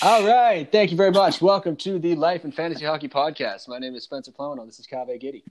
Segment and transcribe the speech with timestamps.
[0.00, 0.70] All right.
[0.70, 1.42] Thank you very much.
[1.42, 3.66] Welcome to the Life and Fantasy Hockey Podcast.
[3.66, 4.64] My name is Spencer Plano.
[4.64, 5.42] This is Kaveh Giddy.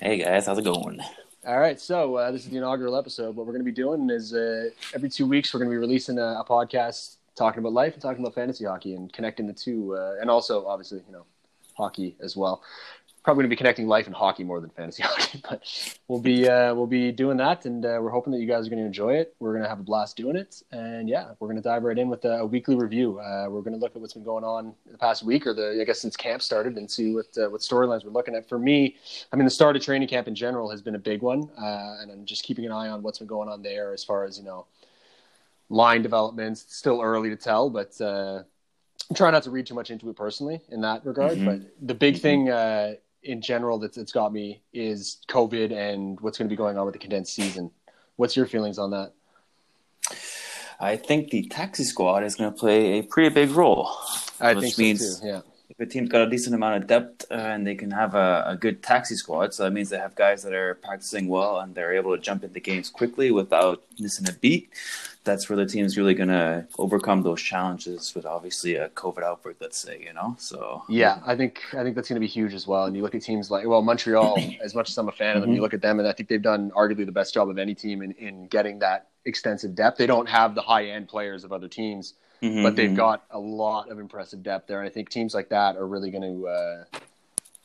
[0.00, 1.00] Hey guys, how's it going?
[1.46, 1.80] All right.
[1.80, 3.36] So, uh, this is the inaugural episode.
[3.36, 5.78] What we're going to be doing is uh, every two weeks, we're going to be
[5.78, 9.54] releasing a, a, podcast talking about life and talking about fantasy hockey and connecting the
[9.54, 9.96] two.
[9.96, 11.24] Uh, and also, obviously, you know,
[11.74, 12.62] hockey as well
[13.22, 15.62] probably going to be connecting life and hockey more than fantasy hockey, but
[16.08, 18.70] we'll be uh, we'll be doing that, and uh, we're hoping that you guys are
[18.70, 19.34] going to enjoy it.
[19.40, 21.98] We're going to have a blast doing it, and yeah, we're going to dive right
[21.98, 23.18] in with a, a weekly review.
[23.18, 25.78] Uh, we're going to look at what's been going on the past week, or the
[25.80, 28.48] I guess since camp started, and see what uh, what storylines we're looking at.
[28.48, 28.96] For me,
[29.32, 31.96] I mean, the start of training camp in general has been a big one, uh,
[32.00, 34.38] and I'm just keeping an eye on what's been going on there as far as
[34.38, 34.66] you know
[35.68, 36.62] line developments.
[36.64, 38.00] It's still early to tell, but.
[38.00, 38.42] Uh,
[39.08, 41.44] I'm trying not to read too much into it personally in that regard, mm-hmm.
[41.44, 42.22] but the big mm-hmm.
[42.22, 42.92] thing uh,
[43.22, 46.86] in general that's, that's got me is COVID and what's going to be going on
[46.86, 47.70] with the condensed season.
[48.16, 49.12] What's your feelings on that?
[50.80, 53.90] I think the taxi squad is going to play a pretty big role.
[54.40, 55.28] I which think means so too.
[55.28, 55.40] Yeah.
[55.68, 58.44] If a team's got a decent amount of depth uh, and they can have a,
[58.46, 61.74] a, good taxi squad, so that means they have guys that are practicing well and
[61.74, 64.70] they're able to jump into games quickly without missing a beat
[65.24, 69.56] that's where the team's really going to overcome those challenges with obviously a COVID outbreak,
[69.60, 70.36] let's say, you know.
[70.38, 72.84] So yeah, I think I think that's going to be huge as well.
[72.84, 74.38] And you look at teams like well, Montreal.
[74.62, 75.56] as much as I'm a fan of them, mm-hmm.
[75.56, 77.74] you look at them, and I think they've done arguably the best job of any
[77.74, 79.98] team in in getting that extensive depth.
[79.98, 82.14] They don't have the high end players of other teams.
[82.42, 82.96] Mm-hmm, but they've mm-hmm.
[82.96, 86.10] got a lot of impressive depth there, and I think teams like that are really
[86.10, 86.84] going to uh,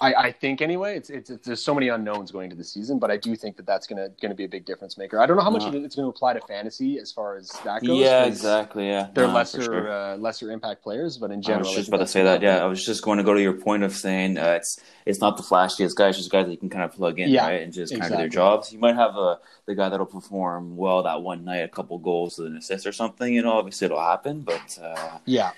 [0.02, 3.00] I, I, think anyway, it's, it's, it's there's so many unknowns going into the season,
[3.00, 5.22] but I do think that that's gonna gonna be a big difference maker.
[5.22, 7.50] I don't know how much uh, it's going to apply to fantasy as far as
[7.64, 7.98] that goes.
[7.98, 8.88] Yeah, exactly.
[8.88, 9.90] Yeah, they're lesser sure.
[9.90, 12.42] uh, lesser impact players, but in general, I was just about to say that.
[12.42, 15.22] Yeah, I was just going to go to your point of saying uh, it's it's
[15.22, 17.62] not the flashiest guys, just guys that you can kind of plug in, yeah, right,
[17.62, 18.02] and just exactly.
[18.02, 18.74] kind of do their jobs.
[18.74, 22.38] You might have a the guy that'll perform well that one night, a couple goals
[22.38, 23.34] and an assist or something.
[23.34, 25.52] You know, obviously it'll happen, but uh, yeah,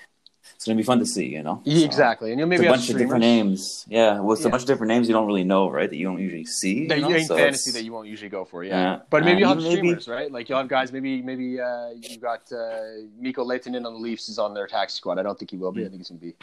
[0.58, 1.62] it's gonna be fun to see, you know.
[1.64, 3.86] So, exactly, and you'll maybe a bunch of different names.
[3.88, 4.48] Yeah, well, it's yeah.
[4.48, 5.88] a bunch of different names you don't really know, right?
[5.88, 6.88] That you don't usually see.
[6.88, 7.18] That you, know?
[7.20, 8.76] so fantasy that you won't usually go for, yeah.
[8.76, 8.98] yeah.
[9.08, 10.16] But maybe you'll have streamers, maybe...
[10.16, 10.32] right?
[10.32, 10.90] Like you'll have guys.
[10.90, 14.96] Maybe maybe uh, you got uh, Mikko Lehtonen on the Leafs is on their taxi
[14.96, 15.20] squad.
[15.20, 15.82] I don't think he will be.
[15.82, 15.86] Mm.
[15.86, 16.34] I think he's gonna be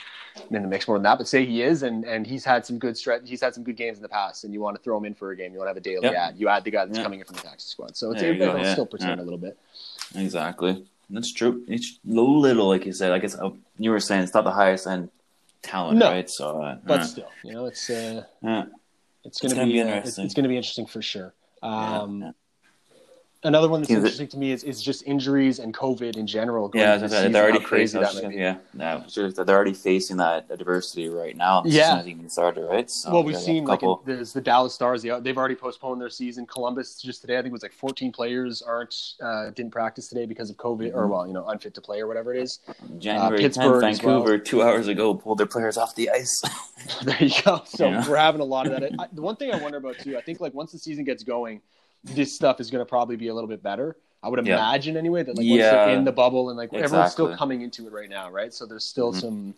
[0.49, 1.17] in the mix more than that.
[1.17, 3.23] But say he is, and and he's had some good stretch.
[3.25, 5.13] He's had some good games in the past, and you want to throw him in
[5.13, 5.51] for a game.
[5.51, 6.15] You want to have a daily yep.
[6.15, 6.35] ad.
[6.37, 7.97] You add the guy that's coming in from the taxi squad.
[7.97, 9.57] So it's a, it'll still pretend a little bit.
[10.15, 10.85] Exactly.
[11.09, 11.63] That's true.
[11.67, 13.11] It's little, like you said.
[13.11, 15.09] I guess uh, you were saying it's not the highest end
[15.61, 16.29] talent, no, right?
[16.29, 18.23] So, uh, but uh, still, you know, it's uh,
[19.23, 20.09] it's going to be, be interesting.
[20.09, 21.33] It's, it's going to be interesting for sure.
[21.61, 22.31] Um, yeah, yeah
[23.45, 26.27] another one that's is interesting it, to me is, is just injuries and COVID in
[26.27, 26.69] general.
[26.73, 31.37] yeah, they're, they're already crazy that gonna, Yeah, no, they're already facing that adversity right
[31.37, 31.63] now.
[31.65, 32.89] Yeah, even started, right?
[32.89, 35.01] So well, we've seen like in, there's the Dallas Stars.
[35.03, 36.45] They, they've already postponed their season.
[36.45, 40.25] Columbus just today, I think it was like 14 players aren't uh, didn't practice today
[40.25, 40.97] because of COVID mm-hmm.
[40.97, 42.59] or well, you know, unfit to play or whatever it is.
[42.97, 44.39] January uh, Pittsburgh, 10th, Vancouver, well.
[44.39, 46.41] two hours ago, pulled their players off the ice.
[47.03, 47.61] there you go.
[47.65, 48.07] So yeah.
[48.07, 48.91] we're having a lot of that.
[48.99, 51.23] I, the one thing I wonder about too, I think like once the season gets
[51.23, 51.61] going,
[52.05, 53.97] this stuff is going to probably be a little bit better.
[54.25, 56.83] I would imagine anyway that like once they're in the bubble and like exactly.
[56.83, 58.51] everyone's still coming into it right now, right?
[58.51, 59.19] So there's still mm-hmm.
[59.19, 59.55] some.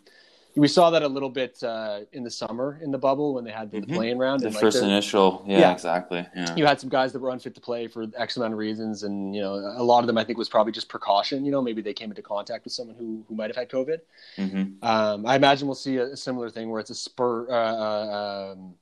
[0.56, 3.50] We saw that a little bit uh, in the summer in the bubble when they
[3.50, 3.94] had the, mm-hmm.
[3.94, 4.40] playing round.
[4.40, 6.26] The and, like, first initial, yeah, yeah, exactly.
[6.34, 6.54] Yeah.
[6.54, 9.34] You had some guys that were unfit to play for X amount of reasons, and
[9.34, 11.46] you know a lot of them I think was probably just precaution.
[11.46, 14.00] You know, maybe they came into contact with someone who who might have had COVID.
[14.36, 14.84] Mm-hmm.
[14.84, 17.48] Um, I imagine we'll see a, a, similar thing where it's a spur.
[17.48, 18.74] Uh, uh, um,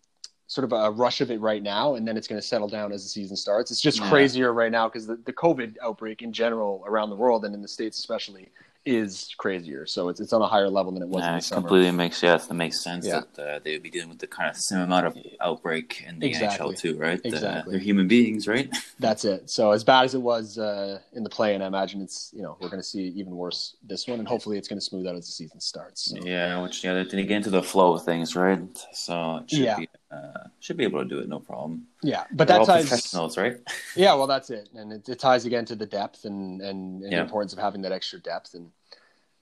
[0.46, 2.92] sort of a rush of it right now, and then it's going to settle down
[2.92, 3.70] as the season starts.
[3.70, 4.08] It's just yeah.
[4.08, 7.62] crazier right now because the, the COVID outbreak in general around the world and in
[7.62, 8.48] the states especially
[8.86, 9.84] is crazier.
[9.84, 11.22] So it's it's on a higher level than it was.
[11.22, 11.60] Yeah, in the summer.
[11.62, 13.22] completely makes yes, that makes sense yeah.
[13.34, 16.20] that uh, they would be dealing with the kind of same amount of outbreak in
[16.20, 16.74] the exactly.
[16.74, 17.20] NHL too, right?
[17.24, 17.48] Exactly.
[17.48, 18.70] Uh, they're human beings, right?
[19.00, 19.50] That's it.
[19.50, 22.42] So as bad as it was uh, in the play, and I imagine it's you
[22.42, 25.06] know we're going to see even worse this one, and hopefully it's going to smooth
[25.06, 26.04] out as the season starts.
[26.04, 26.18] So.
[26.22, 28.60] Yeah, which yeah, to get into the flow of things, right?
[28.92, 29.78] So it should yeah.
[29.78, 31.86] be uh, should be able to do it no problem.
[32.02, 33.56] Yeah, but They're that ties professionals, right?
[33.96, 37.12] yeah, well, that's it, and it, it, ties again to the depth and and, and
[37.12, 37.18] yeah.
[37.18, 38.70] the importance of having that extra depth and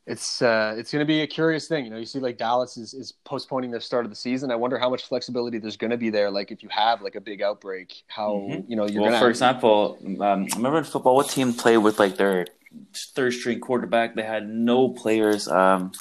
[0.07, 1.85] it's uh, it's going to be a curious thing.
[1.85, 4.51] You know, you see like Dallas is, is postponing their start of the season.
[4.51, 6.31] I wonder how much flexibility there's going to be there.
[6.31, 8.71] Like if you have like a big outbreak, how mm-hmm.
[8.71, 9.03] you know you're.
[9.03, 12.47] Well, gonna for example, um, remember in football, what team played with like their
[12.95, 14.15] third string quarterback?
[14.15, 15.49] They had no players.
[15.49, 15.93] Um,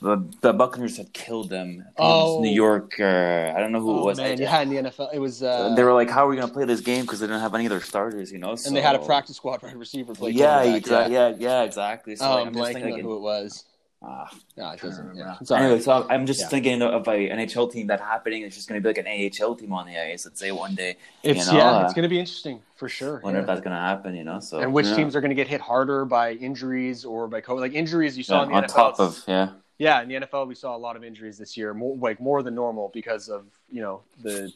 [0.00, 1.84] the, the Buccaneers had killed them.
[1.96, 2.94] Oh, New York.
[2.98, 4.18] Uh, I don't know who oh, it was.
[4.18, 5.42] Man, yeah, in the NFL, it was.
[5.42, 7.40] Uh, they were like, "How are we going to play this game?" Because they didn't
[7.40, 8.54] have any of their starters, you know.
[8.56, 8.68] So...
[8.68, 10.30] And they had a practice squad right receiver play.
[10.30, 11.14] Yeah, exactly.
[11.14, 11.28] Yeah.
[11.28, 12.16] yeah, yeah, exactly.
[12.16, 13.64] So, oh, like, I'm blanking thinking, on who it was.
[14.06, 15.16] Ah, No, it doesn't.
[15.16, 15.36] Yeah.
[15.40, 15.64] It's all right.
[15.64, 16.48] Anyway, so I'm just Yeah.
[16.48, 18.42] thinking of a NHL team that happening.
[18.42, 20.26] It's just going to be like an AHL team on the ice.
[20.26, 20.96] Let's say one day.
[21.22, 23.20] It's you know, yeah, uh, it's going to be interesting for sure.
[23.24, 23.42] Wonder yeah.
[23.42, 24.14] if that's going to happen.
[24.14, 27.28] You know, so and which teams are going to get hit harder by injuries or
[27.28, 27.60] by COVID?
[27.60, 28.74] Like injuries, you saw in the on NFL.
[28.74, 31.74] top of yeah, yeah, in the NFL, we saw a lot of injuries this year,
[31.74, 34.52] more like more than normal because of you know the.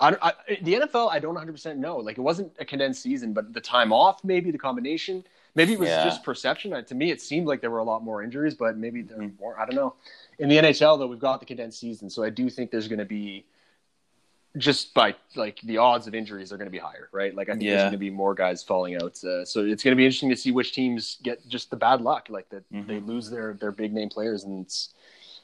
[0.00, 0.32] I, I,
[0.62, 1.96] the NFL, I don't 100% know.
[1.96, 5.24] Like, it wasn't a condensed season, but the time off, maybe the combination,
[5.56, 6.04] maybe it was Yeah.
[6.04, 6.72] just perception.
[6.72, 9.18] Uh, To me, it seemed like there were a lot more injuries, but maybe there
[9.18, 9.36] Mhm.
[9.36, 9.58] were more.
[9.58, 9.94] I don't know.
[10.38, 13.00] In the NHL, though, we've got the condensed season, so I do think there's going
[13.00, 13.44] to be
[14.56, 17.34] just by like the odds of injuries are going to be higher, right?
[17.34, 19.22] Like I think there's going to be more guys falling out.
[19.22, 22.00] Uh, so it's going to be interesting to see which teams get just the bad
[22.00, 22.86] luck, like that Mhm.
[22.86, 24.94] they lose their their big name players and it's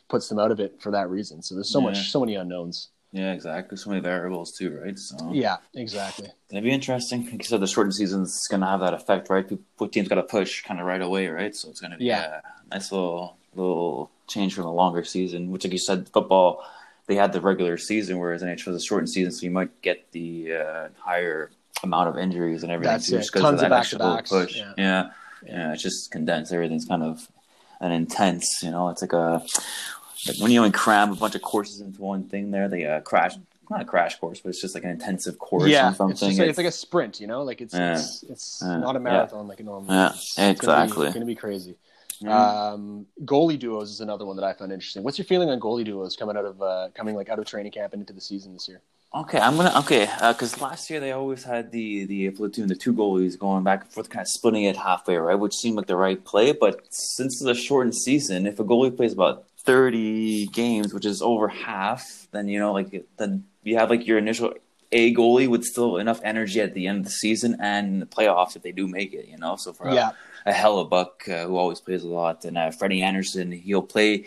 [0.09, 1.43] puts them out of it for that reason.
[1.43, 1.87] So there's so Yeah.
[1.87, 2.89] much, so many unknowns.
[3.13, 3.77] yeah, exactly.
[3.79, 4.99] So many variables too, right?
[4.99, 6.29] So Yeah, exactly.
[6.51, 7.25] Gonna be interesting.
[7.27, 9.49] Like you said, the shortened season's gonna have that effect, right?
[9.49, 11.55] People, teams got to push kind of right away, right?
[11.55, 12.41] So it's gonna be Yeah.
[12.71, 15.53] a nice little little change from the longer season.
[15.53, 16.65] Which, like you said, football
[17.07, 20.11] they had the regular season, whereas NHL was a shortened season, so you might get
[20.13, 21.51] the uh, higher
[21.83, 22.93] amount of injuries and everything.
[22.93, 23.19] That's too, it.
[23.19, 24.31] just 'cause Tons of that extra back-to-backs.
[24.31, 24.57] push.
[24.57, 24.73] Yeah.
[24.79, 25.11] Yeah.
[25.47, 26.53] yeah, It's just condensed.
[26.53, 27.29] Everything's kind of
[27.81, 28.61] an intense.
[28.63, 29.43] You know, it's like a
[30.27, 32.51] like when you only cram a bunch of courses into one thing.
[32.51, 33.35] There, they uh, crash.
[33.71, 36.11] Not a crash course, but it's just like an intensive course yeah, something.
[36.11, 37.95] it's, just like, it's like a sprint, you know, like it's Yeah.
[37.95, 38.77] it's, it's Yeah.
[38.77, 39.03] not a Yeah.
[39.05, 39.93] marathon like a normal.
[39.95, 41.07] Yeah, it's, exactly.
[41.07, 41.75] It's going to be crazy.
[42.25, 42.55] Yeah.
[42.75, 45.03] Um, goalie duos is another one that I found interesting.
[45.03, 47.73] What's your feeling on goalie duos coming out of uh, coming like out of training
[47.73, 48.83] camp and into the season this year?
[49.15, 52.93] Okay, I'm gonna okay because last year they always had the the platoon, the two
[52.93, 55.37] goalies going back and forth, kind of splitting it halfway, right?
[55.37, 56.51] Which seemed like the right play.
[56.51, 61.23] But since it's a shortened season, if a goalie plays about 30 games, which is
[61.23, 64.53] over half, then you know, like then you have like your initial
[64.91, 68.57] A goalie with still enough energy at the end of the season and the playoffs
[68.57, 69.55] if they do make it, you know.
[69.55, 70.13] So for Yeah, a
[70.53, 73.53] Hellebuyck uh, who always plays a lot, and uh, Freddie Andersen.
[73.53, 74.27] He'll play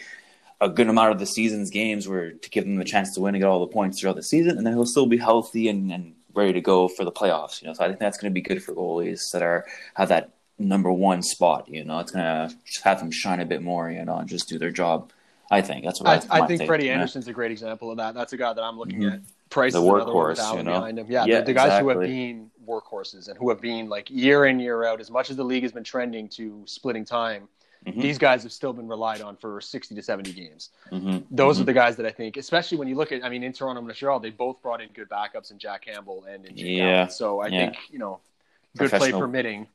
[0.60, 3.36] a good amount of the season's games where to give him a chance to win
[3.36, 5.92] and get all the points throughout the season, and then he'll still be healthy and,
[5.92, 7.62] and ready to go for the playoffs.
[7.62, 9.66] You know, so I think that's going to be good for goalies that are
[9.96, 11.68] have that number one spot.
[11.70, 13.92] You know, it's going to have them shine a bit more.
[13.92, 15.12] You know, and just do their job.
[15.50, 16.90] I think that's what I, I my think take, Freddie.
[16.90, 18.16] Andersen's a great example of that.
[18.16, 19.14] That's a guy that I'm looking Mhm.
[19.14, 19.20] at.
[19.50, 20.72] Price The is another one workhorse, you know?
[20.74, 21.06] behind him.
[21.10, 24.46] Yeah, Yeah, the, the guys who have been workhorses and who have been like year
[24.46, 25.00] in year out.
[25.00, 27.48] As much as the league has been trending to splitting time,
[27.86, 28.02] Mhm.
[28.02, 30.72] these guys have still been relied on for 60 to 70 games.
[30.92, 31.24] Mhm.
[31.32, 31.62] Those Mhm.
[31.62, 33.80] are the guys that I think, especially when you look at, I mean, in Toronto
[33.80, 36.84] and Montreal, they both brought in good backups in Jack Campbell and in Jake Yeah.
[36.98, 37.10] Allen.
[37.10, 37.60] So I Yeah.
[37.72, 38.20] think you know,
[38.78, 39.68] good play permitting,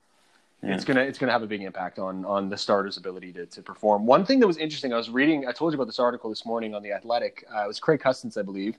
[0.62, 0.74] Yeah.
[0.74, 3.62] it's gonna it's gonna have a big impact on on the starter's ability to, to
[3.62, 4.04] perform.
[4.04, 6.44] One thing that was interesting, I was reading, I told you about this article this
[6.44, 7.44] morning on the Athletic.
[7.54, 8.76] Uh, it was Craig Custance, I believe.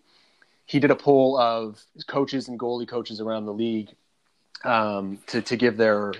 [0.66, 3.90] He did a poll of coaches and goalie coaches around the league
[4.64, 6.14] um, to to give their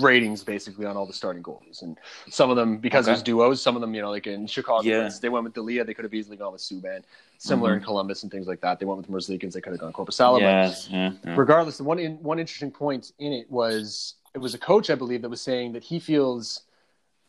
[0.00, 1.96] ratings basically on all the starting goalies, and
[2.28, 3.12] some of them because Okay.
[3.12, 3.62] there's duos.
[3.62, 5.08] Some of them, you know, like in Chicago, Yeah.
[5.22, 5.84] they went with Delia.
[5.84, 7.04] They could have easily gone with Subban.
[7.38, 7.78] Similar Mhm.
[7.78, 8.80] in Columbus and things like that.
[8.80, 9.52] They went with Merzlikins.
[9.52, 10.40] They could have gone Korpisalo.
[10.40, 11.34] Yes, yeah, yeah.
[11.36, 15.22] regardless, one in, one interesting point in it was it was a coach, I believe,
[15.22, 16.62] that was saying that he feels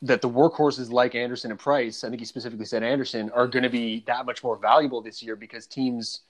[0.02, 3.62] that the workhorses like Andersen and Price, I think he specifically said Andersen, are going
[3.62, 6.22] to be that much more valuable this year because teams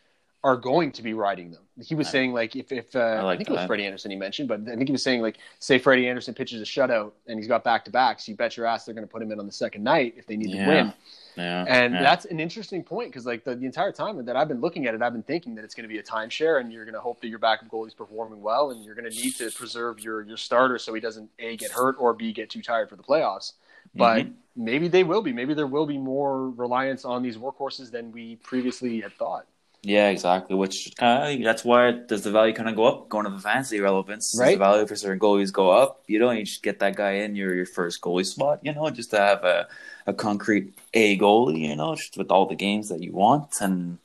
[0.45, 1.63] are going to be riding them.
[1.81, 3.67] He was I- saying like if if uh, I, like think it was that.
[3.67, 6.61] Freddie Andersen he mentioned, but I think he was saying like say Freddie Andersen pitches
[6.61, 9.11] a shutout and he's got back to backs, you bet your ass they're going to
[9.11, 10.65] put him in on the second night if they need Yeah.
[10.65, 10.93] to win.
[11.37, 12.01] yeah, And yeah.
[12.03, 14.93] that's an interesting point because, like, the, the entire time that I've been looking at
[14.95, 17.01] it, I've been thinking that it's going to be a timeshare, and you're going to
[17.01, 20.21] hope that your backup goalie's performing well, and you're going to need to preserve your
[20.21, 23.03] your starter so he doesn't a get hurt or b get too tired for the
[23.03, 23.53] playoffs.
[23.93, 24.33] But Mhm.
[24.55, 25.33] maybe they will be.
[25.33, 29.45] Maybe there will be more reliance on these workhorses than we previously had thought.
[29.85, 30.55] Yeah, exactly.
[30.55, 33.79] Which uh, that's why does the value kind of go up going to the fantasy
[33.79, 34.31] relevance?
[34.31, 34.55] Does Right.
[34.57, 36.01] The value for certain goalies go up.
[36.07, 38.59] You don't you just get that guy in your your first goalie spot.
[38.63, 39.67] You know, just to have a
[40.07, 41.59] a concrete A goalie.
[41.69, 43.99] You know, just with all the games that you want and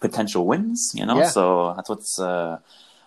[0.00, 0.92] potential wins.
[0.94, 1.28] You know, Yeah.
[1.28, 2.18] so that's what's.
[2.18, 2.58] Uh,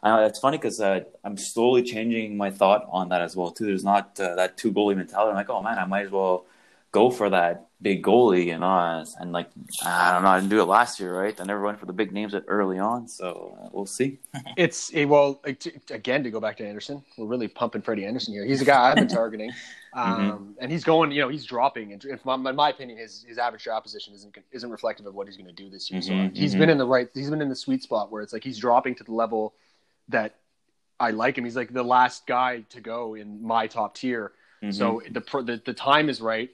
[0.04, 3.52] I know it's funny because uh, I'm slowly changing my thought on that as well
[3.52, 3.66] too.
[3.66, 5.32] There's not uh, that two goalie mentality.
[5.32, 6.46] I'm like, oh man, I might as well
[6.92, 9.04] go for that big goalie, you know.
[9.20, 9.50] And like,
[9.84, 11.40] I don't know, I didn't do it last year, right?
[11.40, 14.20] I never went for the big names early on, so uh, we'll see.
[14.58, 15.42] It's a, well
[15.90, 17.04] again to go back to Andersen.
[17.18, 18.46] We're really pumping Freddie Andersen here.
[18.46, 19.52] He's a guy I've been targeting,
[19.94, 21.12] um, and he's going.
[21.12, 21.94] You know, he's dropping.
[21.94, 25.16] And in my, in my opinion, his his average draft position isn't isn't reflective of
[25.16, 26.02] what he's going to do this year.
[26.02, 26.60] So Mhm, he's mhm.
[26.60, 27.08] been in the right.
[27.14, 29.54] He's been in the sweet spot where it's like he's dropping to the level
[30.10, 30.36] that
[31.00, 31.46] I like him.
[31.46, 34.34] He's like the last guy to go in my top tier.
[34.72, 36.50] So the, the the time is right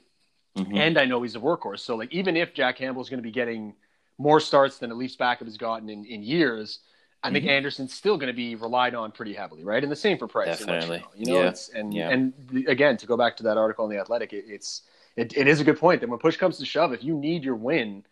[0.56, 0.76] mhm.
[0.78, 1.80] and I know he's a workhorse.
[1.80, 3.74] So like even if Jack Campbell is going to be getting
[4.18, 6.80] more starts than at least backup has gotten in, in years,
[7.22, 7.50] I think Mhm.
[7.50, 9.82] Andersen's still going to be relied on pretty heavily, right?
[9.82, 10.58] And the same for Price.
[10.58, 11.04] Definitely.
[11.16, 11.48] You know, Yeah.
[11.48, 12.10] it's and Yeah.
[12.10, 12.32] and
[12.68, 14.82] again to go back to that article in the Athletic, it, it's
[15.16, 17.42] it, it is a good point that when push comes to shove, if you need
[17.42, 18.04] your win,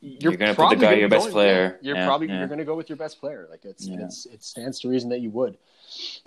[0.00, 1.78] you're, You're gonna put the guy, your best player.
[1.82, 3.46] You're Yeah, probably you're going to go with your best player.
[3.50, 5.58] Like it's it's it stands to reason that you would.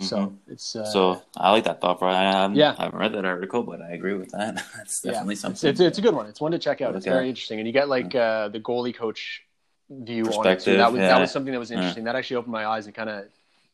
[0.00, 0.36] So Mhm.
[0.48, 2.10] it's uh, So I like that thought, bro.
[2.10, 2.74] I, haven't- Yeah.
[2.78, 4.54] I haven't read that article, but I agree with that.
[4.76, 5.70] That's definitely it's, something.
[5.70, 6.26] it's it's a good one.
[6.26, 6.94] It's one to check out.
[6.94, 9.42] It's very interesting, and you get like uh, the goalie coach
[9.90, 10.36] view on it.
[10.36, 12.04] Perspective, That was that was something that was interesting.
[12.04, 13.24] That actually opened my eyes and kind of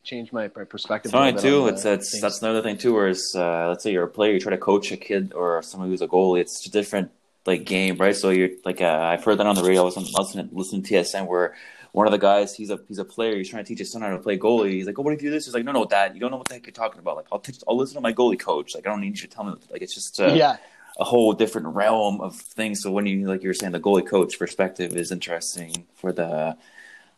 [0.03, 1.11] changed my, perspective.
[1.11, 1.65] It's funny too.
[1.65, 2.23] on, It's it's things.
[2.23, 2.95] that's another thing too.
[2.95, 5.89] Whereas uh, let's say you're a player, you try to coach a kid or someone
[5.91, 6.41] who's a goalie.
[6.41, 7.11] It's a different
[7.47, 8.15] like game, right?
[8.17, 9.83] So you're like uh, I've heard that on the radio.
[9.83, 11.55] I was listening listening to TSN where
[11.93, 13.37] one of the guys he's a he's a player.
[13.37, 14.73] He's trying to teach his son how to play goalie.
[14.73, 16.31] He's like, "Oh, what if you do this?" He's like, "No, no, Dad, you don't
[16.31, 17.17] know what the heck you're talking about.
[17.17, 18.75] Like, I'll teach, I'll listen to my goalie coach.
[18.75, 19.55] Like, I don't need you to tell me.
[19.71, 20.57] Like, it's just uh, yeah,
[20.99, 22.83] a whole different realm of things.
[22.83, 26.57] So when you like you're saying the goalie coach perspective is interesting for the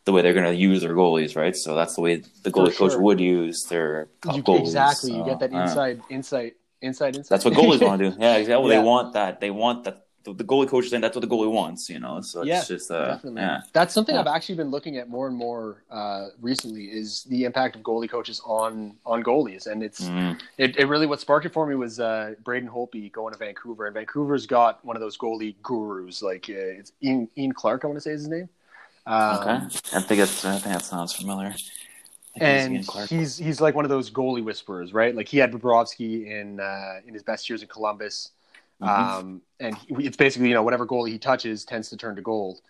[0.05, 1.57] the way they're going to use their goalies, right?
[1.57, 4.61] So that's the way the goalie coach would use their you, goalies.
[4.61, 5.13] exactly.
[5.13, 7.29] You get that uh, inside insight insight insight.
[7.31, 8.17] That's what goalies want to do.
[8.21, 8.71] Yeah, exactly.
[8.71, 8.79] Yeah.
[8.79, 9.41] They want that.
[9.41, 10.02] They want that.
[10.25, 11.91] The, the goalie coach is saying that's what the goalie wants.
[11.91, 13.43] You know, so it's Yeah, just uh, Definitely.
[13.43, 13.63] yeah.
[13.73, 14.21] That's something Yeah.
[14.21, 18.09] I've actually been looking at more and more uh, recently is the impact of goalie
[18.09, 20.41] coaches on on goalies, and it's Mm.
[20.59, 23.87] it, it really what sparked it for me was uh, Braden Holtby going to Vancouver,
[23.87, 27.89] and Vancouver's got one of those goalie gurus like uh, it's Ian, Ian Clark, I
[27.89, 28.49] want to say is his name.
[29.07, 29.59] Um, Okay,
[29.95, 30.45] I think it's.
[30.45, 31.49] I think that sounds familiar.
[32.35, 35.15] I think it's And he's he's like one of those goalie whisperers, right?
[35.15, 38.31] Like he had Bobrovsky in uh, in his best years in Columbus,
[38.83, 38.89] Mhm.
[38.89, 42.23] um, and he, it's basically you know whatever goalie he touches tends to turn to
[42.23, 42.61] gold.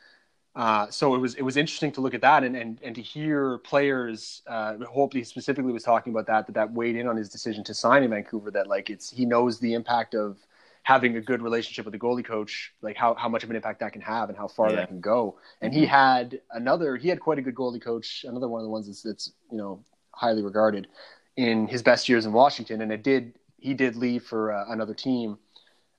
[0.55, 3.03] Uh, so it was it was interesting to look at that and and, and to
[3.03, 4.43] hear players.
[4.47, 7.75] Uh, Holtby specifically was talking about that that that weighed in on his decision to
[7.75, 8.51] sign in Vancouver.
[8.51, 10.37] That like it's he knows the impact of
[10.85, 13.79] having a good relationship with the goalie coach, like how, how much of an impact
[13.79, 14.77] that can have and how far Yeah.
[14.77, 15.39] that can go.
[15.61, 18.69] And he had another, he had quite a good goalie coach, another one of the
[18.71, 20.89] ones that's, that's you know highly regarded
[21.37, 22.83] in his best years in Washington.
[22.83, 25.39] And it did, he did leave for uh, another team,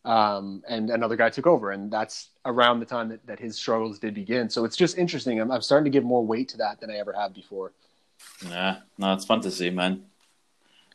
[0.05, 4.00] um, and another guy took over, and that's around the time that, that his struggles
[4.00, 4.50] did begin.
[4.50, 5.39] So it's just interesting.
[5.39, 7.72] I'm, I'm starting to give more weight to that than I ever have before.
[8.48, 10.03] Yeah, no, it's fun to see, man.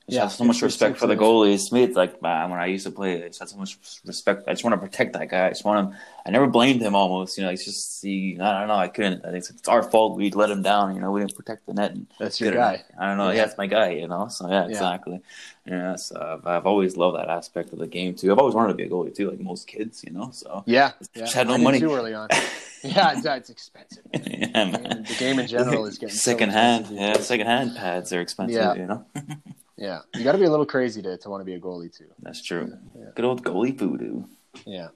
[0.09, 1.69] Just Yeah, have so much it's- it's- respect for the amazing.
[1.69, 1.73] goalies.
[1.73, 4.45] Me, it's like man, when I used to play, I just had so much respect.
[4.49, 5.47] I just want to protect that guy.
[5.47, 5.97] I just want him.
[6.25, 6.95] I never blamed him.
[6.95, 8.39] Almost, you know, it's just he.
[8.41, 8.75] I don't know.
[8.75, 9.25] I couldn't.
[9.27, 10.17] I think it's our fault.
[10.17, 10.95] We let him down.
[10.95, 11.91] You know, we didn't protect the net.
[11.93, 12.85] And That's your guy.
[12.99, 13.29] I don't know.
[13.29, 13.37] Yeah.
[13.37, 13.91] Yeah, it's my guy.
[13.91, 14.29] You know.
[14.29, 14.69] So yeah, Yeah.
[14.69, 15.21] exactly.
[15.67, 15.97] Yeah.
[15.97, 18.33] So I've, I've always loved that aspect of the game too.
[18.33, 20.03] I've always wanted to be a goalie too, like most kids.
[20.05, 20.31] You know.
[20.33, 21.23] So Yeah, yeah.
[21.25, 21.81] Just had no I money.
[21.81, 22.29] too early on.
[22.85, 24.05] Yeah, it's, uh, it's expensive.
[24.15, 25.03] yeah, man.
[25.09, 26.87] the game in general is getting so second hand.
[26.93, 28.55] Yeah, second hand pads are expensive.
[28.55, 28.75] Yeah.
[28.75, 29.05] You know.
[29.79, 31.97] Yeah, you got to be a little crazy to, to want to be a goalie
[31.97, 32.11] too.
[32.21, 32.77] That's true.
[32.99, 33.11] Yeah.
[33.15, 34.25] Good old goalie voodoo.
[34.67, 34.89] Yeah.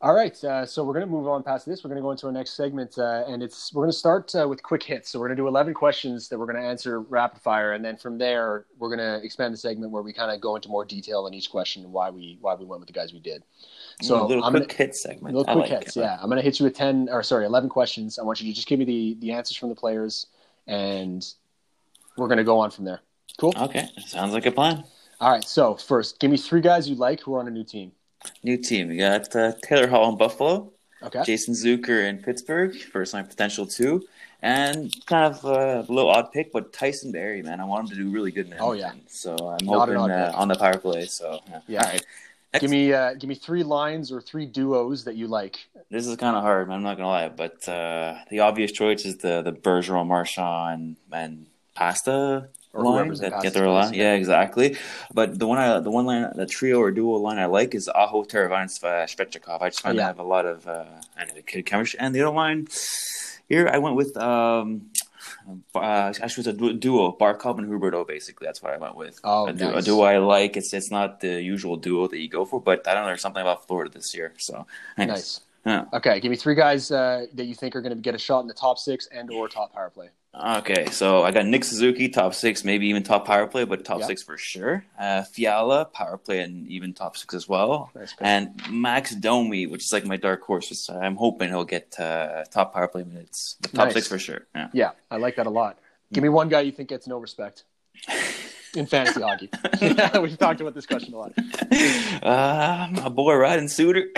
[0.00, 1.82] All right, uh, so we're going to move on past this.
[1.82, 4.34] We're going to go into our next segment, uh, and it's we're going to start
[4.34, 5.08] uh, with quick hits.
[5.08, 7.82] So we're going to do eleven questions that we're going to answer rapid fire, and
[7.82, 10.68] then from there we're going to expand the segment where we kind of go into
[10.68, 13.20] more detail on each question and why we why we went with the guys we
[13.20, 13.44] did.
[14.02, 15.36] So a little I'm quick gonna, hit segment.
[15.36, 15.96] little I quick like hits.
[15.96, 16.00] it.
[16.00, 18.18] Yeah, I'm going to hit you with ten or sorry, eleven questions.
[18.18, 20.26] I want you to just give me the the answers from the players,
[20.66, 21.24] and
[22.18, 23.00] we're going to go on from there.
[23.38, 23.52] Cool.
[23.56, 24.84] Okay, sounds like a plan.
[25.20, 25.44] All right.
[25.44, 27.92] So first, give me three guys you like who are on a new team.
[28.42, 28.88] New team.
[28.88, 30.72] We got uh, Taylor Hall in Buffalo,
[31.02, 31.22] Okay.
[31.24, 34.02] Jason Zucker in Pittsburgh, first line potential too,
[34.42, 38.02] and kind of a little odd pick, but Tyson Barrie, man, I want him to
[38.02, 38.92] do really good in Oh, yeah.
[39.08, 41.04] So I'm Not hoping uh, on the power play.
[41.06, 41.60] So yeah.
[41.66, 41.82] Yeah.
[41.84, 42.06] All right.
[42.54, 45.58] Next, Give me uh, give me three lines or three duos that you like.
[45.90, 46.76] this is kind of hard, man.
[46.76, 50.96] I'm not gonna lie, but uh, the obvious choice is the the Bergeron, Marchand, and,
[51.12, 53.94] and Pasta Or line whoever's in that get their line.
[53.94, 54.76] Yeah, exactly.
[55.12, 57.88] But the one I the one line the trio or duo line I like is
[57.88, 59.62] Aho Teravainen Svechnikov.
[59.62, 60.02] I just find Oh, yeah.
[60.02, 60.84] they have a lot of uh,
[61.16, 62.00] I know, kid chemistry.
[62.00, 62.66] And the other line
[63.48, 64.90] here I went with um
[65.74, 68.06] uh, actually it's a du- duo Barkov and Huberdeau.
[68.06, 69.20] Basically, that's what I went with.
[69.24, 70.56] Oh, a, du- a duo I like.
[70.56, 73.08] It's it's not the usual duo that you go for, but I don't know.
[73.08, 74.32] There's something about Florida this year.
[74.38, 74.66] So
[74.98, 75.40] Nice.
[75.66, 75.86] Yeah.
[75.94, 78.40] Okay, give me three guys uh, that you think are going to get a shot
[78.40, 80.10] in the top six and or top power play.
[80.36, 84.00] Okay, so I got Nick Suzuki, top six, maybe even top power play, but top
[84.00, 84.06] Yeah.
[84.06, 84.84] six for sure.
[84.98, 87.90] Uh, Fiala, power play, and even top six as well.
[87.94, 88.14] Nice.
[88.20, 90.90] And Max Domi, which is like my dark horse.
[90.90, 93.56] I'm hoping he'll get uh, top power play minutes.
[93.60, 93.94] But top Nice.
[93.94, 94.46] six for sure.
[94.56, 94.68] Yeah.
[94.72, 95.78] Yeah, I like that a lot.
[96.12, 97.62] Give me one guy you think gets no respect
[98.74, 99.50] in fantasy hockey.
[100.20, 101.32] we've talked about this question a lot.
[102.22, 104.08] uh, my boy Ryan Suter.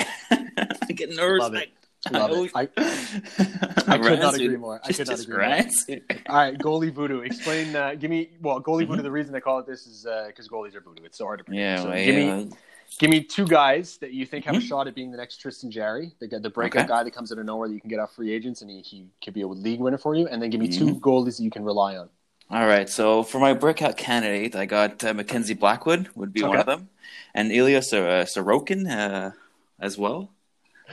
[0.89, 1.73] Getting no Love respect.
[1.73, 1.76] it.
[2.11, 2.51] Love it.
[2.55, 2.61] I,
[3.89, 4.81] I could not agree more.
[4.83, 6.01] I could not agree more.
[6.29, 7.21] All right, goalie voodoo.
[7.21, 7.75] Explain.
[7.75, 9.03] Uh, give me well, goalie voodoo.
[9.03, 11.05] The reason I call it this is because goalies are voodoo.
[11.05, 11.61] It's so hard to predict.
[11.61, 12.51] Yeah, So well, give me
[12.99, 14.69] give me two guys that you think have a Mhm.
[14.69, 16.89] shot at being the next Tristan Jarry, the the breakout Okay.
[16.89, 18.81] guy that comes out of nowhere that you can get off free agents and he,
[18.81, 20.27] he could be a league winner for you.
[20.29, 21.01] And then give me two Mhm.
[21.01, 22.09] goalies that you can rely on.
[22.51, 22.89] All right.
[22.89, 26.89] So for my breakout candidate, I got uh, Mackenzie Blackwood would be one of them,
[27.35, 29.33] and Ilya Sor- uh, Sorokin uh,
[29.81, 30.31] as well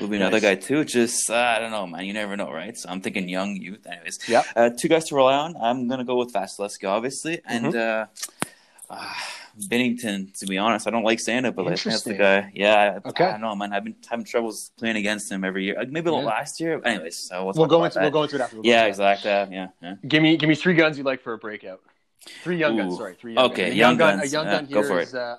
[0.01, 0.41] would be another Nice.
[0.41, 0.83] guy too.
[0.85, 2.05] Just uh, I don't know, man.
[2.05, 2.75] You never know, right?
[2.77, 3.85] So I'm thinking young youth.
[3.85, 4.43] Anyways, yeah.
[4.55, 5.55] Uh, two guys to rely on.
[5.57, 7.77] I'm gonna go with Vasilevskiy, obviously, and Mm-hmm.
[8.91, 9.13] uh, uh,
[9.69, 10.37] Binnington.
[10.39, 12.51] To be honest, I don't like it, but like, that's the guy.
[12.55, 12.99] Yeah.
[13.03, 13.23] I, Okay.
[13.25, 13.71] I don't know, man.
[13.71, 15.75] I've been having troubles playing against him every year.
[15.77, 16.17] Like, maybe Yeah.
[16.17, 16.81] last year.
[16.83, 18.01] Anyways, so we'll, We'll go into that.
[18.03, 18.55] we'll go into it after.
[18.57, 19.29] We'll Yeah, exactly.
[19.29, 19.95] Yeah, yeah.
[20.07, 21.81] Give me give me three guns you like for a breakout.
[22.43, 22.97] Three young guns.
[22.97, 23.73] Sorry, three young Okay, guns.
[23.73, 24.17] A young gun.
[24.19, 24.29] guns.
[24.29, 25.37] A young gun go here for is uh,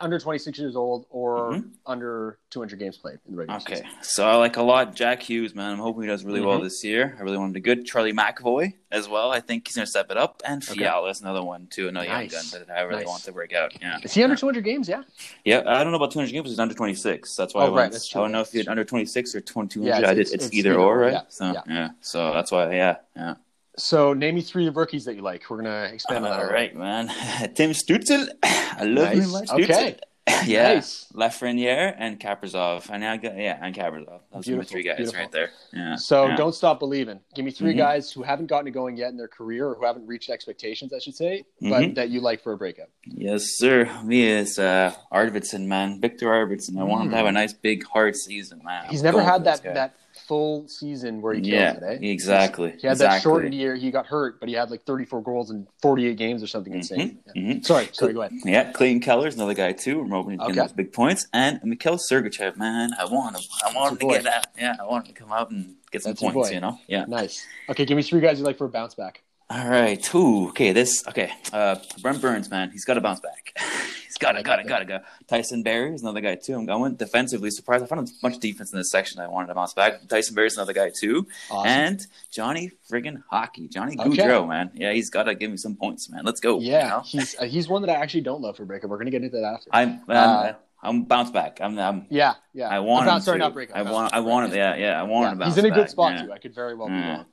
[0.00, 1.70] under 26 years old or Mhm.
[1.86, 3.86] under 200 games played in the regular Okay, season.
[3.86, 5.72] Okay, so I like a lot Jack Hughes, man.
[5.72, 6.64] I'm hoping he does really well Mhm.
[6.64, 7.16] this year.
[7.18, 7.86] I really want him to good.
[7.86, 9.30] Charlie McAvoy as well.
[9.32, 10.42] I think he's going to step it up.
[10.44, 10.74] And Okay.
[10.80, 12.32] Fiala is another one too, another Nice.
[12.32, 13.08] young gun that I really Nice.
[13.08, 13.72] want to break out.
[13.80, 14.88] Yeah, Is he under 200 games?
[14.88, 15.02] Yeah.
[15.44, 15.62] yeah.
[15.66, 16.48] I don't know about 200 games.
[16.50, 17.34] He's under 26.
[17.36, 19.88] That's why Oh, I right, that's I don't know if he's under 26 or 2200.
[20.02, 21.12] Yeah, I it's- it's- it's, it's either either or, or, right?
[21.14, 21.62] yeah, So yeah.
[21.68, 21.88] yeah.
[22.00, 22.74] So that's why.
[22.74, 23.34] Yeah, yeah.
[23.78, 25.48] So name me three rookies that you like.
[25.50, 26.40] We're gonna expand on that.
[26.40, 27.08] All right, man.
[27.54, 28.28] Tim Stützle.
[28.42, 29.18] I love Nice.
[29.18, 29.30] him.
[29.46, 29.64] Stutzel.
[29.64, 29.96] Okay.
[30.46, 30.74] yeah.
[30.74, 31.06] Nice.
[31.14, 32.88] Lafreniere and Kaprizov.
[32.90, 34.20] And I got yeah, and Kaprizov.
[34.32, 35.20] Those are my three guys beautiful.
[35.20, 35.50] right there.
[35.72, 35.94] Yeah.
[35.96, 36.36] So yeah.
[36.36, 37.20] don't stop believing.
[37.34, 37.76] Give me 3 Mhm.
[37.76, 40.92] guys who haven't gotten it going yet in their career or who haven't reached expectations,
[40.92, 41.94] I should say, but Mhm.
[41.94, 42.88] that you like for a breakout.
[43.04, 43.88] Yes, sir.
[44.02, 46.00] Me is uh, Arvidsson, man.
[46.00, 46.76] Viktor Arvidsson.
[46.80, 48.86] I want him to have a nice big hard season, man.
[48.88, 49.74] He's I'm never had that guy.
[49.74, 49.94] that
[50.26, 52.02] full season where he kills Yeah, it.
[52.02, 52.06] Eh?
[52.08, 52.74] exactly.
[52.80, 53.74] He had that shortened year.
[53.76, 57.18] He got hurt, but he had like 34 goals in 48 games or something insane.
[57.34, 57.42] Yeah.
[57.42, 57.64] Mhm.
[57.64, 58.12] Sorry, sorry.
[58.12, 58.32] Go ahead.
[58.44, 60.02] Yeah, Clayton Keller's another guy too.
[60.02, 61.26] We're hoping to get big points.
[61.32, 63.42] And Mikhail Sergachev, man, I want him.
[63.64, 64.48] I want him to get that.
[64.58, 66.50] Yeah, I want him to come out and get some That's points.
[66.52, 66.78] You know.
[66.88, 67.04] Yeah.
[67.06, 67.44] Nice.
[67.68, 69.22] Okay, give me three guys you like for a bounce back.
[69.48, 70.14] All right.
[70.14, 70.72] Ooh, okay.
[70.72, 71.06] This.
[71.06, 71.30] Okay.
[71.52, 73.56] Uh, Brent Burns, man, he's got to bounce back.
[74.04, 74.98] he's got to, got to, got to go.
[75.28, 76.54] Tyson Barrie is another guy too.
[76.54, 77.50] I'm going defensively.
[77.50, 77.84] Surprised.
[77.84, 79.20] I found a bunch of defense in this section.
[79.20, 80.08] I wanted to bounce back.
[80.08, 81.28] Tyson Barrie's another guy too.
[81.48, 81.68] Awesome.
[81.68, 84.10] And Johnny friggin' Hockey, Johnny Okay.
[84.22, 84.72] Gaudreau, man.
[84.74, 86.24] Yeah, he's got to give me some points, man.
[86.24, 86.58] Let's go.
[86.58, 87.00] yeah, you know?
[87.02, 88.90] he's uh, he's one that I actually don't love for breakup.
[88.90, 89.70] We're gonna get into that after.
[89.72, 90.00] I'm.
[90.08, 91.58] Uh, I'm bounce back.
[91.60, 91.78] I'm.
[91.78, 92.68] I'm yeah, yeah.
[92.68, 93.44] I want About- him sorry, to.
[93.44, 93.76] not breakup.
[93.76, 94.12] I want.
[94.12, 94.56] I want him.
[94.58, 95.00] Yeah, yeah.
[95.00, 96.26] I want Yeah, him to bounce he's in a good back, spot yeah.
[96.26, 96.32] too.
[96.32, 97.26] I could very well be wrong.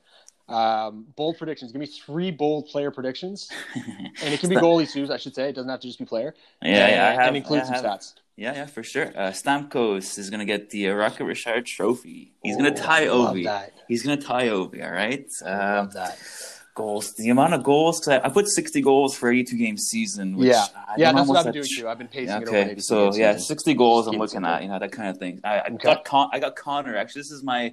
[0.46, 1.72] Um, bold predictions.
[1.72, 5.10] Give me three bold player predictions, and it can be goalie too.
[5.10, 6.34] I should say it doesn't have to just be player.
[6.62, 7.08] Yeah, yeah.
[7.08, 7.28] I have.
[7.28, 8.14] and include I some have- stats.
[8.36, 9.06] Yeah, yeah, for sure.
[9.16, 12.32] Uh, Stamkos is gonna get the uh, Rocket Richard Trophy.
[12.42, 13.70] He's gonna tie Ovi.
[13.86, 14.84] He's gonna tie Ovi.
[14.84, 15.24] All right.
[15.44, 15.50] Um,
[15.86, 16.18] love that.
[16.74, 17.12] goals.
[17.14, 18.00] The amount of goals.
[18.00, 20.36] Cause I, I put sixty goals for eighty-two game season.
[20.36, 21.12] Which yeah, I yeah.
[21.12, 21.88] That's what I've been doing too.
[21.88, 22.56] I've been pacing Yeah, it over.
[22.58, 24.08] okay, so yeah, sixty goals.
[24.08, 25.40] I'm looking at you know that kind of thing.
[25.44, 25.76] I, I Okay.
[25.78, 26.96] got Con- I got Connor.
[26.96, 27.72] Actually, this is my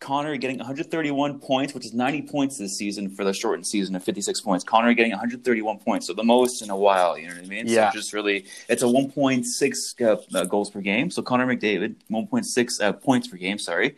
[0.00, 4.02] Connor getting 131 points, which is 90 points this season for the shortened season of
[4.02, 4.64] 56 points.
[4.64, 7.18] Connor getting 131 points, so the most in a while.
[7.18, 7.66] You know what I mean?
[7.68, 7.90] Yeah.
[7.90, 11.10] So just really, it's a 1.6 uh, uh, goals per game.
[11.10, 13.58] So Connor McDavid 1.6 uh, points per game.
[13.58, 13.94] Sorry,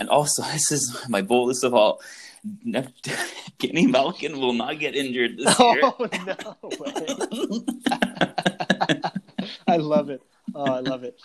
[0.00, 2.02] and also this is my boldest of all.
[3.58, 5.80] Kenny Malkin will not get injured this year.
[5.82, 7.64] Oh no!
[9.66, 10.20] I love it.
[10.54, 11.18] Oh, I love it.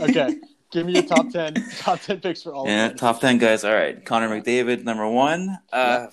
[0.00, 0.36] Okay,
[0.70, 1.54] give me your top ten.
[1.78, 2.66] Top ten picks for all.
[2.66, 2.98] Yeah, of them.
[2.98, 3.64] top ten guys.
[3.64, 5.58] All right, Connor McDavid, number one.
[5.72, 6.06] Uh,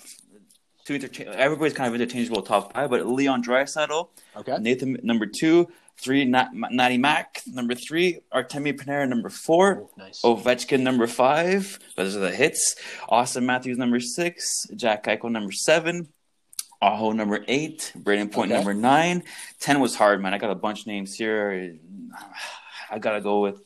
[0.84, 4.56] two intercha- everybody's kind of interchangeable top five, but Leon Draisaitl, Okay.
[4.60, 5.68] Nathan number two,
[6.00, 10.22] three Nat- Natty Mac number three, Artemi Panarin number four, Oh, nice.
[10.22, 11.78] Ovechkin number five.
[11.96, 12.74] Those are the hits.
[13.10, 16.08] Auston Matthews number six, Jack Eichel number seven.
[16.80, 18.56] Aho number eight, Brayden Point Okay.
[18.58, 19.24] number nine.
[19.58, 20.32] Ten was hard, man.
[20.32, 21.74] I got a bunch of names here.
[22.90, 23.60] I gotta go with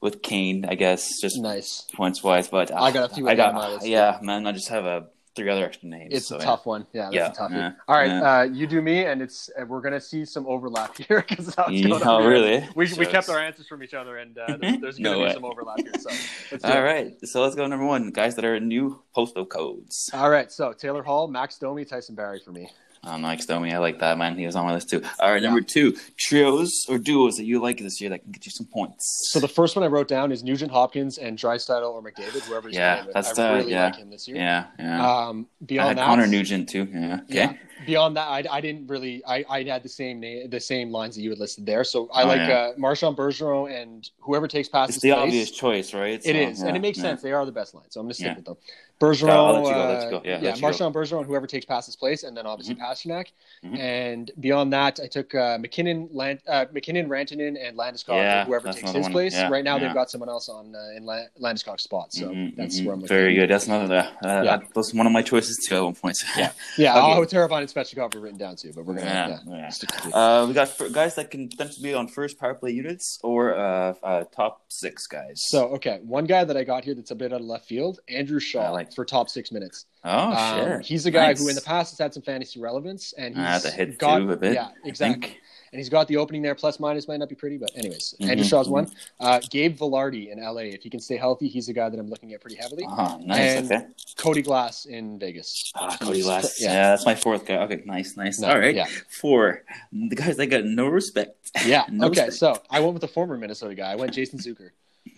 [0.00, 1.86] with Kane, I guess, just Nice.
[1.94, 2.48] points wise.
[2.48, 4.46] But I got a few I got my list, yeah, man.
[4.46, 6.08] I just have a three other extra names.
[6.12, 6.44] It's so, a yeah.
[6.44, 6.86] tough one.
[6.92, 7.54] Yeah, that's Yeah, a toughie.
[7.56, 8.38] yeah, All right, yeah.
[8.38, 11.72] uh, you do me, and it's we're gonna see some overlap here because that's what's
[11.72, 12.66] Yeah, going oh, on really?
[12.74, 15.28] We, we kept our answers from each other, and uh, there's, there's gonna way.
[15.28, 15.92] be some overlap here.
[15.98, 16.08] So
[16.50, 16.80] let's do All it.
[16.80, 18.10] right, so let's go number one.
[18.10, 20.10] Guys that are new postal codes.
[20.12, 22.68] All right, so Taylor Hall, Max Domi, Tyson Barrie for me.
[23.02, 24.36] Oh, Max Domi, I like that man.
[24.36, 25.02] He was on my list too.
[25.20, 25.48] All right, Yeah.
[25.48, 28.66] number two, trios or duos that you like this year that can get you some
[28.66, 29.30] points.
[29.32, 32.68] So the first one I wrote down is Nugent Hopkins and Draisaitl or McDavid, whoever
[32.68, 33.14] he's Yeah, playing with.
[33.14, 33.84] that's I the- really yeah.
[33.86, 34.36] like him this year.
[34.36, 35.26] yeah, yeah.
[35.28, 36.88] Um, I beyond that, Connor Nugent too.
[36.92, 37.14] Yeah.
[37.24, 37.34] Okay.
[37.34, 37.52] Yeah.
[37.86, 39.22] Beyond that, I, I didn't really.
[39.26, 41.82] I, I had the same name, the same lines that you had listed there.
[41.82, 42.54] So I Oh, like yeah.
[42.58, 44.96] uh, Marchand Bergeron and whoever takes passes.
[44.96, 45.18] It's the place.
[45.22, 46.20] obvious choice, right?
[46.22, 47.04] It is, and it makes yeah.
[47.04, 47.22] sense.
[47.22, 48.34] They are the best line, so I'm going to stick Yeah.
[48.36, 48.56] with them.
[49.00, 50.16] Bergeron, you go, let you go.
[50.18, 50.90] uh, Yeah, yeah, go.
[50.92, 53.28] Bergeron, whoever takes past his place, and then obviously Pastrnak.
[53.64, 53.78] Mhm.
[53.78, 58.70] And beyond that, I took uh, MacKinnon, Land, uh, MacKinnon, Rantanen, and Landeskog, Yeah, whoever
[58.72, 59.12] takes his one.
[59.12, 59.32] place.
[59.34, 62.56] Yeah, right now, they've got someone else on uh, in La- Landeskog's spot, so Mhm,
[62.56, 62.84] that's mhm.
[62.84, 63.16] where I'm looking.
[63.16, 63.48] Very good.
[63.48, 64.06] That's another.
[64.22, 64.42] Uh, Yeah.
[64.58, 66.18] that was one of my choices too at one point.
[66.36, 66.52] Yeah.
[66.76, 67.20] Yeah, Okay.
[67.20, 69.68] oh, Teravainen and Svechnikov are written down too, but we're gonna Yeah, yeah, yeah.
[69.70, 70.16] stick to.
[70.16, 73.54] Uh, we got f- guys that can potentially be on first power play units or
[73.56, 75.40] uh, uh, top six guys.
[75.48, 78.00] So okay, one guy that I got here that's a bit out of left field,
[78.08, 78.62] Andrew Shaw.
[78.66, 79.86] I like for top six minutes.
[80.04, 80.78] Oh, Um, sure.
[80.80, 81.40] He's a guy Nice.
[81.40, 84.22] who in the past has had some fantasy relevance, and he's Ah, the hit got
[84.22, 85.36] a bit, yeah, exactly.
[85.72, 86.56] And he's got the opening there.
[86.56, 88.90] Plus minus might not be pretty, but anyways, Mhm, Andrew Shaw's one.
[89.20, 90.62] Uh, Gabe Vilardi in LA.
[90.62, 92.84] If he can stay healthy, he's a guy that I'm looking at pretty heavily.
[92.88, 93.58] Oh, nice.
[93.58, 93.86] And- okay.
[94.16, 95.70] Cody Glass in Vegas.
[95.76, 96.60] Ah, Cody He's- Glass.
[96.60, 96.72] Yeah.
[96.72, 96.88] Yeah.
[96.90, 97.58] that's my fourth guy.
[97.64, 98.40] Okay, nice, nice.
[98.40, 98.74] No, All right.
[98.74, 98.86] yeah.
[99.10, 99.62] Four.
[99.92, 101.36] The guys that got no respect.
[101.64, 101.84] Yeah.
[101.92, 102.22] No okay.
[102.22, 102.32] respect.
[102.34, 103.92] So I went with the former Minnesota guy.
[103.92, 104.70] I went Jason Zucker.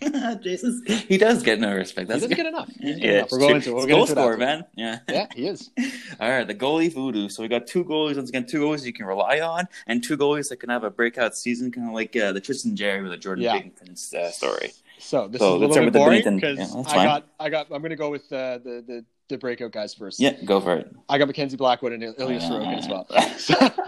[0.43, 2.07] Jason, he does get no respect.
[2.07, 2.35] He That's doesn't good.
[2.37, 2.69] get enough.
[2.69, 3.31] He doesn't get Yeah, enough.
[3.31, 3.73] We're going to into it.
[3.73, 4.65] We're going goal into it scorer, man.
[4.75, 4.99] Yeah.
[5.07, 5.69] Yeah, he is.
[6.19, 7.29] All right, the goalie voodoo.
[7.29, 10.17] So we got two goalies once again, two goalies you can rely on, and two
[10.17, 13.11] goalies that can have a breakout season, kind of like uh, the Tristan Jarry with
[13.11, 13.59] the Jordan Yeah.
[13.59, 14.71] Binnington uh, story.
[14.99, 16.83] So this So is a let's little start bit with the boring because Yeah, I
[16.83, 17.05] fine.
[17.07, 20.19] got I got I'm going to go with uh, the the the breakout guys first.
[20.19, 20.95] Yeah, go for it.
[21.09, 23.07] I got Mackenzie Blackwood and Ilya Sorokin as well.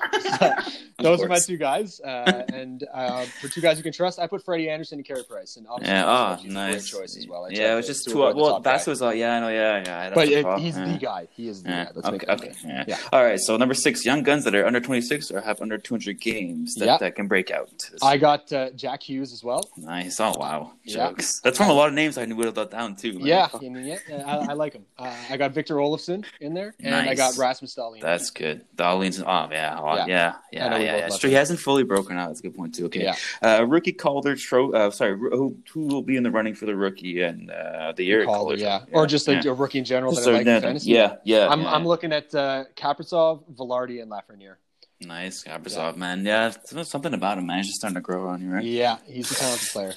[0.95, 1.99] So, so those are my two guys.
[1.99, 5.23] Uh, and uh, for two guys you can trust, I put Freddie Andersen and Carey
[5.23, 5.57] Price.
[5.57, 6.89] And obviously, Yeah, oh, nice.
[6.89, 7.45] Choice as well.
[7.45, 8.17] I yeah, it was just two.
[8.17, 9.13] Well, that's was all.
[9.13, 9.49] Yeah, I know.
[9.49, 10.11] Yeah, yeah.
[10.13, 10.91] But it, he's yeah.
[10.91, 11.27] the guy.
[11.31, 11.85] He is the Yeah.
[11.85, 11.91] guy.
[11.95, 12.11] Let's okay.
[12.11, 12.51] make okay.
[12.65, 12.83] Yeah.
[12.87, 12.97] Yeah.
[13.13, 13.39] All right.
[13.39, 16.99] So number six, young guns that are under 26 or have under 200 games that,
[16.99, 17.89] that can break out.
[18.01, 19.69] I got uh, Jack Hughes as well.
[19.77, 20.19] nice.
[20.19, 20.73] Oh wow.
[20.87, 21.41] Jokes.
[21.43, 23.19] That's from a lot of names I knew whittled that down too.
[23.19, 23.27] man.
[23.27, 24.85] Yeah, I, mean, yeah, I, I like him.
[24.97, 28.01] Uh, I got Victor Olofsson in there, and I got Rasmus Dahlin.
[28.01, 28.65] That's good.
[28.75, 30.05] Darlene's oh yeah, oh, Yeah.
[30.05, 30.77] yeah, yeah, yeah.
[30.77, 31.27] yeah, both It's love true.
[31.27, 31.31] him.
[31.31, 32.27] He hasn't fully broken out.
[32.27, 32.85] That's a good point too.
[32.85, 33.03] Okay.
[33.03, 33.15] Yeah.
[33.41, 36.75] Uh, rookie Calder, tro- uh, sorry, who, who will be in the running for the
[36.75, 38.25] rookie and uh, the year?
[38.25, 38.81] Calder, Calder, yeah.
[38.91, 39.51] or just a, yeah.
[39.51, 40.91] a rookie in general that So, I like yeah, in fantasy.
[40.91, 41.47] yeah, yeah.
[41.47, 41.71] I'm yeah.
[41.73, 44.55] I'm looking at uh, Kaprizov, Vilardi, and Lafreniere.
[45.01, 46.25] Nice, Kaprizov, man.
[46.25, 46.51] Yeah,
[46.83, 47.57] something about him, man.
[47.57, 48.63] He's just starting to grow on you, right?
[48.63, 49.93] Yeah, he's a talented player.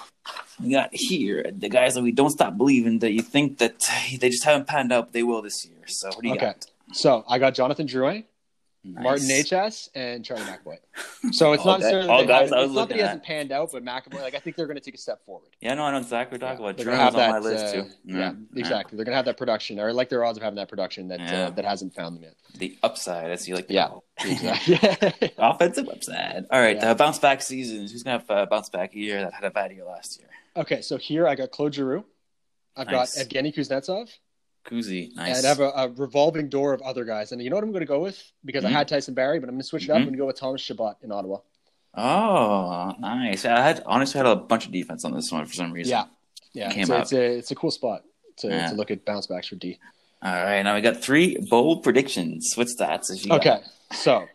[0.61, 3.79] We got here the guys that we don't stop believing that you think that
[4.19, 5.85] they just haven't panned out, but they will this year.
[5.87, 6.47] So what do you Okay.
[6.47, 6.67] got?
[6.93, 8.25] So I got Jonathan Drouin,
[8.94, 9.03] Nice.
[9.03, 9.27] Martin
[9.70, 10.79] Hs, and Charlie McAvoy.
[11.33, 13.07] So it's All not necessarily all guys I was not that he at.
[13.09, 15.48] hasn't panned out, but McAvoy, like I think they're going to take a step forward.
[15.61, 16.77] Yeah, no, I don't know exactly what you're talking about.
[16.77, 17.90] They're Drew gonna have my that, list uh, too.
[18.05, 18.96] Yeah, exactly.
[18.96, 21.20] They're going to have that production, or like their odds of having that production that
[21.20, 21.46] Yeah.
[21.46, 22.35] uh, that hasn't found them yet.
[22.57, 23.88] The upside, as you like Yeah.
[23.88, 25.33] call Exactly.
[25.38, 26.46] Offensive upside.
[26.51, 26.90] All right, Yeah.
[26.90, 27.92] uh, bounce back seasons.
[27.92, 30.29] Who's gonna have uh, bounce back year that had a bad year last year?
[30.57, 32.05] okay, so here I got Claude Giroux.
[32.77, 33.16] I've Nice.
[33.16, 34.09] got Evgeny Kuznetsov.
[34.66, 35.38] Kuzi, nice.
[35.38, 37.33] And I have a, a revolving door of other guys.
[37.33, 38.23] And you know what I'm going to go with?
[38.44, 38.68] Because Mhm.
[38.68, 39.99] I had Tyson Barrie, but I'm going to switch it up.
[39.99, 40.09] Mhm.
[40.09, 41.38] I'm go with Thomas Chabot in Ottawa.
[41.94, 43.44] Oh, nice.
[43.44, 45.90] I had honestly had a bunch of defense on this one for some reason.
[45.90, 46.05] Yeah.
[46.53, 46.85] Yeah.
[46.85, 47.03] So up.
[47.03, 48.05] it's a, it's a cool spot
[48.38, 48.68] to, Yeah.
[48.71, 49.79] to look at bounce backs for D.
[50.23, 52.53] All right, now we got three bold predictions.
[52.57, 53.11] What stats?
[53.11, 53.40] If you got?
[53.40, 53.61] Okay.
[53.92, 54.27] So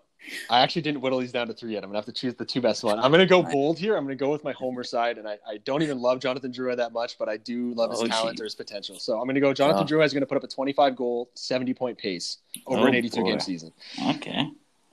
[0.49, 1.83] I actually didn't whittle these down to three yet.
[1.83, 2.97] I'm going to have to choose the two best one.
[2.99, 3.95] I'm going to go bold here.
[3.97, 5.17] I'm going to go with my homer side.
[5.17, 8.01] And I, I don't even love Jonathan Drouin that much, but I do love his
[8.01, 8.43] Oh, talent gee.
[8.43, 8.97] or his potential.
[8.99, 9.85] So I'm going to go Jonathan Oh.
[9.85, 12.95] Drouin is going to put up a 25 goal, 70 point pace over Oh, an
[12.95, 13.27] 82 boy.
[13.29, 13.71] game season.
[14.09, 14.31] Okay.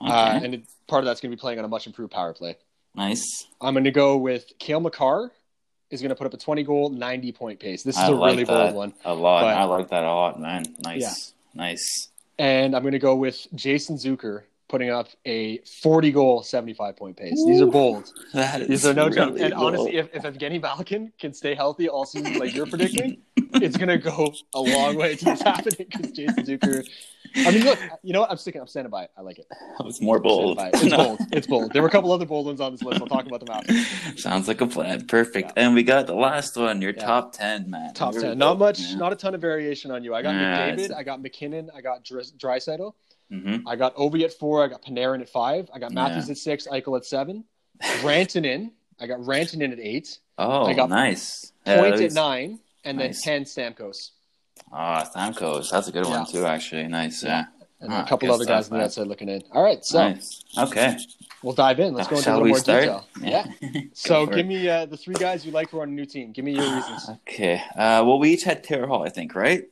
[0.01, 0.11] Okay.
[0.11, 2.33] Uh, and it, part of that's going to be playing on a much improved power
[2.33, 2.57] play.
[2.95, 3.21] nice.
[3.61, 5.31] I'm going to go with Cale Makar
[5.91, 7.83] is going to put up a 20 goal, 90 point pace.
[7.83, 8.65] This is I a like really that.
[8.73, 8.93] bold one.
[9.05, 9.41] A lot.
[9.43, 10.63] But- I like that a lot, man.
[10.83, 11.01] Nice.
[11.01, 11.13] Yeah.
[11.63, 12.09] Nice.
[12.39, 17.17] And I'm going to go with Jason Zucker putting up a 40 goal, 75 point
[17.17, 17.43] pace.
[17.45, 18.09] These are bold.
[18.33, 19.37] That is These are no joke.
[19.37, 19.75] And bold.
[19.75, 23.89] honestly, if, if Evgeny Malkin can stay healthy all season like you're predicting, it's going
[23.89, 26.87] to go a long way to this happening because Jason Zucker.
[27.35, 28.31] I mean, look, you know what?
[28.31, 28.59] I'm sticking.
[28.61, 29.11] I'm standing by it.
[29.17, 29.45] I like it.
[29.81, 30.57] it's more bold.
[30.59, 30.69] it.
[30.75, 31.19] It's bold.
[31.33, 31.73] It's bold.
[31.73, 33.01] There were a couple other bold ones on this list.
[33.01, 33.73] I'll talk about them after.
[34.17, 35.05] Sounds like a plan.
[35.07, 35.51] Perfect.
[35.57, 37.05] And we got the last one, your Yeah.
[37.05, 37.93] top 10, man.
[37.93, 38.37] Top Here we 10.
[38.39, 38.45] go.
[38.45, 38.95] Not much, Yeah.
[38.95, 40.13] not a ton of variation on you.
[40.15, 42.93] I got Yeah, McDavid, I got MacKinnon, I got Dr- Draisaitl,
[43.31, 43.63] Mhm.
[43.65, 46.31] I got Ovi at four, I got Panarin at five, I got Matthews Yeah.
[46.33, 47.45] at six, Eichel at seven,
[48.01, 51.51] Rantanen, I got Rantanen at eight, Oh, I got nice.
[51.65, 54.09] Point Yeah, at nine, and then 10 Stamkos.
[54.73, 55.69] Oh, Stamkos.
[55.69, 56.87] That's a good one, too, actually.
[56.87, 57.23] Nice.
[57.23, 57.45] Yeah.
[57.79, 59.43] And Ah, a couple other guys on the outside looking in.
[59.51, 60.43] All right, so nice.
[60.57, 60.97] Okay.
[61.43, 61.93] we'll dive in.
[61.93, 62.81] Let's go into a little more start?
[62.81, 63.07] detail.
[63.21, 63.45] Yeah.
[63.61, 64.45] Go So give it.
[64.47, 66.31] me uh, the three guys you like who are on a new team.
[66.31, 67.09] Give me your reasons.
[67.27, 67.55] Okay.
[67.75, 69.63] Uh, well, we each had Taylor Hall, I think, right?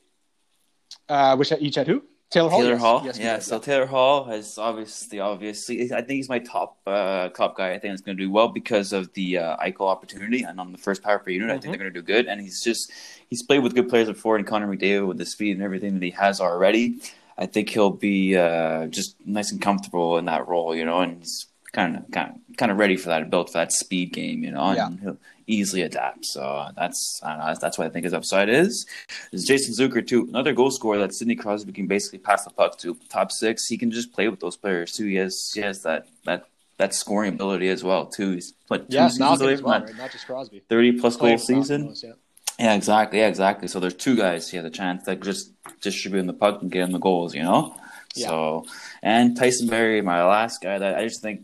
[1.08, 2.04] Uh, which each had who?
[2.30, 2.60] Taylor Hall.
[2.60, 2.82] Taylor Yes.
[2.82, 3.02] Hall.
[3.06, 3.36] Yes, yeah.
[3.36, 7.72] did, So Taylor Hall has obviously, obviously, I think he's my top uh, top guy.
[7.72, 10.72] I think it's going to do well because of the uh, Eichel opportunity, and on
[10.72, 11.62] the first power play unit, I Mhm.
[11.62, 12.28] think they're going to do good.
[12.28, 12.92] And he's just
[13.30, 16.04] he's played with good players before, and Connor McDavid with the speed and everything that
[16.06, 17.00] he has already.
[17.38, 21.20] I think he'll be uh, just nice and comfortable in that role, you know, and
[21.20, 24.44] he's kind of kind of kind of ready for that, built for that speed game,
[24.44, 24.90] you know, and Yeah.
[25.02, 26.26] he'll easily adapt.
[26.26, 28.86] So that's I don't know, that's what I think his upside is.
[29.32, 32.78] There's Jason Zucker too, another goal scorer that Sidney Crosby can basically pass the puck
[32.80, 32.96] to.
[33.10, 35.06] Top six, he can just play with those players too.
[35.06, 36.46] He has he has that that
[36.78, 38.32] that scoring ability as well too.
[38.34, 39.98] He's what two Yeah, seasons away from well, that right?
[39.98, 40.62] Not just Crosby.
[40.70, 41.94] thirty plus goal season.
[42.04, 42.14] yeah.
[42.58, 43.20] Yeah, exactly.
[43.20, 43.70] Yeah, exactly.
[43.70, 45.52] So there's two guys he has a chance to just
[45.82, 47.74] distributing the puck and getting the goals, you know?
[48.16, 48.28] Yeah.
[48.28, 48.66] So
[49.02, 51.44] and Tyson Barrie, my last guy that I just think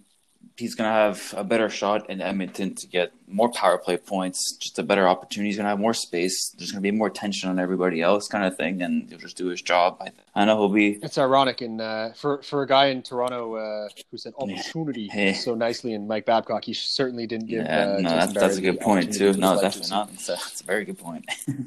[0.57, 4.55] he's going to have a better shot in Edmonton to get more power play points,
[4.55, 5.49] just a better opportunity.
[5.49, 6.49] He's going to have more space.
[6.57, 9.37] There's going to be more tension on everybody else, kind of thing, and he'll just
[9.37, 9.97] do his job.
[10.01, 10.99] I, I know he'll be.
[11.01, 15.33] It's ironic, and uh, for for a guy in Toronto uh, who said opportunity Hey.
[15.33, 17.63] so nicely, and Mike Babcock, he certainly didn't give.
[17.65, 19.33] Yeah, uh, no, that's, that's a good point too.
[19.33, 20.11] No, definitely not.
[20.13, 21.25] It's a, it's a very good point.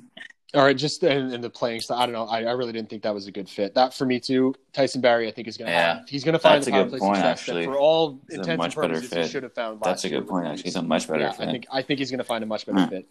[0.55, 2.25] All right, just in, in the playing style, I don't know.
[2.25, 3.75] I, I really didn't think that was a good fit.
[3.75, 4.55] That for me too.
[4.73, 5.97] Tyson Barrie, I think is going to Yeah.
[5.99, 6.09] have.
[6.09, 7.65] He's going to find That's the a power good play point, success actually.
[7.67, 9.81] for all He's intents and purposes he should have found.
[9.83, 10.47] That's a good point.
[10.47, 11.49] Actually, he's a much better yeah, fit.
[11.49, 12.89] I think I think he's going to find a much better Hmm.
[12.89, 13.09] fit.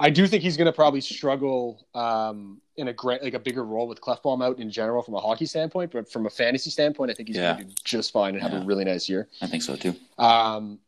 [0.00, 3.64] I do think he's going to probably struggle um, in a great, like a bigger
[3.64, 7.10] role with Klefbom out in general from a hockey standpoint, but from a fantasy standpoint,
[7.10, 7.52] I think he's Yeah.
[7.52, 8.62] going to do just fine and have Yeah.
[8.62, 9.28] a really nice year.
[9.42, 9.94] I think so too.
[10.18, 10.78] Um,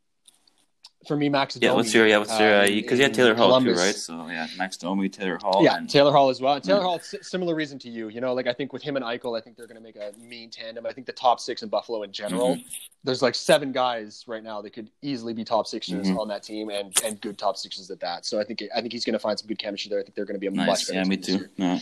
[1.06, 1.56] for me, Max.
[1.60, 2.18] Yeah, Domi, what's your yeah?
[2.18, 3.94] What's your uh, because you had Taylor Hall too, right?
[3.94, 5.62] So yeah, Max Domi, Taylor Hall.
[5.64, 6.54] Yeah, and, Taylor Hall as well.
[6.54, 6.84] And Taylor Yeah.
[6.84, 8.08] Hall, s- similar reason to you.
[8.08, 9.96] You know, like I think with him and Eichel, I think they're going to make
[9.96, 10.86] a mean tandem.
[10.86, 12.68] I think the top six in Buffalo in general, Mm-hmm.
[13.04, 16.18] there's like seven guys right now that could easily be top 6s Mhm.
[16.18, 18.24] on that team and and good top sixes at that.
[18.26, 19.98] So I think I think he's going to find some good chemistry there.
[19.98, 20.86] I think they're going to be a much nice.
[20.88, 21.46] better Yeah, me too.
[21.56, 21.78] Yeah.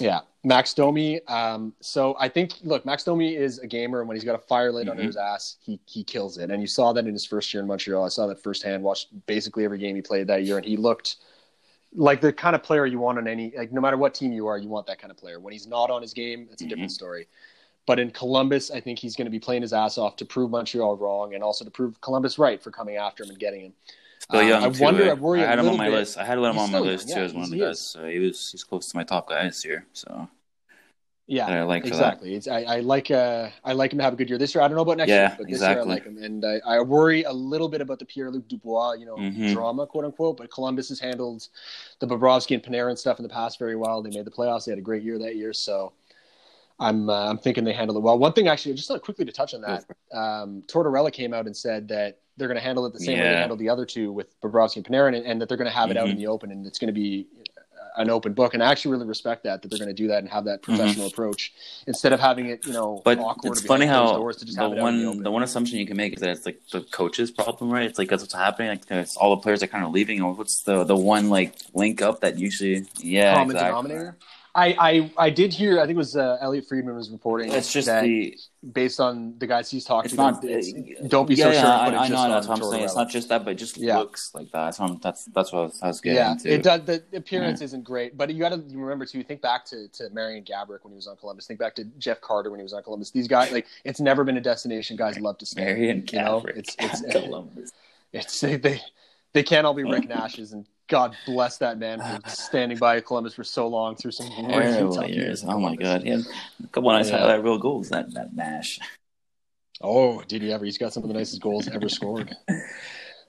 [0.00, 1.20] Yeah, Max Domi.
[1.26, 4.42] Um, so I think look, Max Domi is a gamer, and when he's got a
[4.42, 5.06] fire lit under Mhm.
[5.06, 6.50] his ass, he he kills it.
[6.50, 8.04] And you saw that in his first year in Montreal.
[8.04, 8.82] I saw that firsthand.
[8.82, 11.16] Watched basically every game he played that year, and he looked
[11.94, 14.46] like the kind of player you want on any like no matter what team you
[14.46, 15.40] are, you want that kind of player.
[15.40, 17.26] When he's not on his game, it's a different story.
[17.86, 20.50] But in Columbus, I think he's going to be playing his ass off to prove
[20.50, 23.72] Montreal wrong, and also to prove Columbus right for coming after him and getting him.
[24.18, 25.10] Still young I too, wonder.
[25.10, 25.92] I worry I had him on my bit.
[25.98, 26.18] list.
[26.18, 27.80] I had him on my young, list yeah, too as one of the guys.
[27.80, 29.86] So he was he's close to my top guys this year.
[29.92, 30.28] So
[31.26, 32.34] Yeah, I like exactly.
[32.34, 34.64] It's, I, I like uh, I like him to have a good year this year.
[34.64, 36.58] I don't know about next Yeah, year, but this year I like him, and I,
[36.66, 39.44] I worry a little bit about the Pierre Luc Dubois, you know, Mhm.
[39.44, 40.38] drama, quote unquote.
[40.38, 41.46] But Columbus has handled
[41.98, 44.02] the Bobrovsky and Panarin stuff in the past very well.
[44.02, 44.64] They made the playoffs.
[44.64, 45.92] They had a great year that year, so
[46.80, 48.18] I'm uh, I'm thinking they handled it well.
[48.18, 51.88] One thing, actually, just quickly to touch on that, um, Tortorella came out and said
[51.88, 53.40] that they're going to handle it the same way they Yeah.
[53.40, 55.90] handled the other two with Bobrovsky and Panarin, and, and that they're going to have
[55.90, 56.12] it out Mhm.
[56.12, 57.26] in the open, and it's going to be
[57.96, 58.54] an open book.
[58.54, 60.62] And I actually really respect that that they're going to do that and have that
[60.62, 61.52] professional approach
[61.88, 63.02] instead of having it, you know, Mm-hmm.
[63.04, 66.14] But awkward it's funny how the out the one the one assumption you can make
[66.14, 67.84] is that it's like the coach's problem, right?
[67.90, 68.68] It's like that's what's happening.
[68.68, 71.54] Like it's all the players are kind of leaving, or what's the the one like
[71.74, 73.68] link up that usually yeah common exactly.
[73.88, 74.16] denominator.
[74.54, 75.78] I, I I did hear.
[75.78, 77.52] I think it was uh, Elliotte Friedman was reporting.
[77.52, 78.36] It's just the
[78.72, 80.06] based on the guys he's talking.
[80.06, 80.20] it's to.
[80.20, 80.42] not.
[80.44, 81.70] it's- uh, don't be yeah, so yeah, sure.
[81.70, 82.84] I, I just know that's what I'm saying.
[82.84, 83.98] It's not just that, but it just Yeah.
[83.98, 84.64] looks like that.
[84.64, 86.52] That's what I'm, that's that's what I was getting Yeah, into.
[86.52, 86.82] it does.
[86.84, 89.22] The appearance isn't great, but you got to remember too.
[89.22, 91.46] Think back to to Marian Gaborik when he was on Columbus.
[91.46, 93.10] Think back to Jeff Carter when he was on Columbus.
[93.10, 95.64] These guys, like, it's never been a destination guys love to stay.
[95.64, 96.56] Marian you know, Gaborik.
[96.56, 97.72] it's it's Columbus.
[98.12, 98.80] it's they
[99.32, 103.34] they can't all be Rick Nashes, and God bless that man for standing by Columbus
[103.34, 105.44] for so long through some Terrible years.
[105.46, 106.20] Oh my god, he had
[106.64, 107.18] a couple nice Yeah.
[107.18, 107.88] highlight real goals.
[107.90, 108.78] That that Nash.
[109.80, 110.64] Oh, did he ever?
[110.64, 112.34] He's got some of the nicest goals ever scored.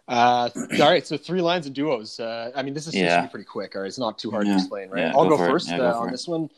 [0.08, 0.50] Uh,
[0.82, 2.20] all right, so three lines and duos.
[2.20, 3.22] Uh, I mean, this is supposed to Yeah.
[3.22, 3.76] be pretty quick.
[3.76, 4.54] All right, it's not too hard Yeah.
[4.54, 5.02] to explain, right?
[5.02, 6.12] Yeah, I'll go go, first go uh, on it.
[6.12, 6.50] this one.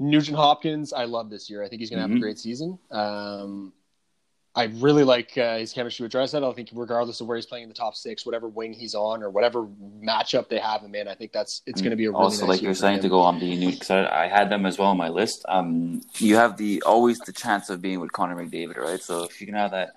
[0.00, 1.62] Nugent Hopkins, I love this year.
[1.62, 2.16] I think he's going to have Mhm.
[2.16, 2.76] a great season.
[2.90, 3.72] Um,
[4.54, 6.50] I really like uh, his chemistry with Draisaitl.
[6.50, 9.22] I think regardless of where he's playing in the top six, whatever wing he's on
[9.22, 9.66] or whatever
[10.02, 12.46] matchup they have him in, I think that's it's going to be a really also
[12.46, 14.78] nice like you're saying to go on the new because I, I had them as
[14.78, 15.44] well on my list.
[15.48, 19.00] Um, you have the always the chance of being with Connor McDavid, right?
[19.00, 19.96] So if you can have that,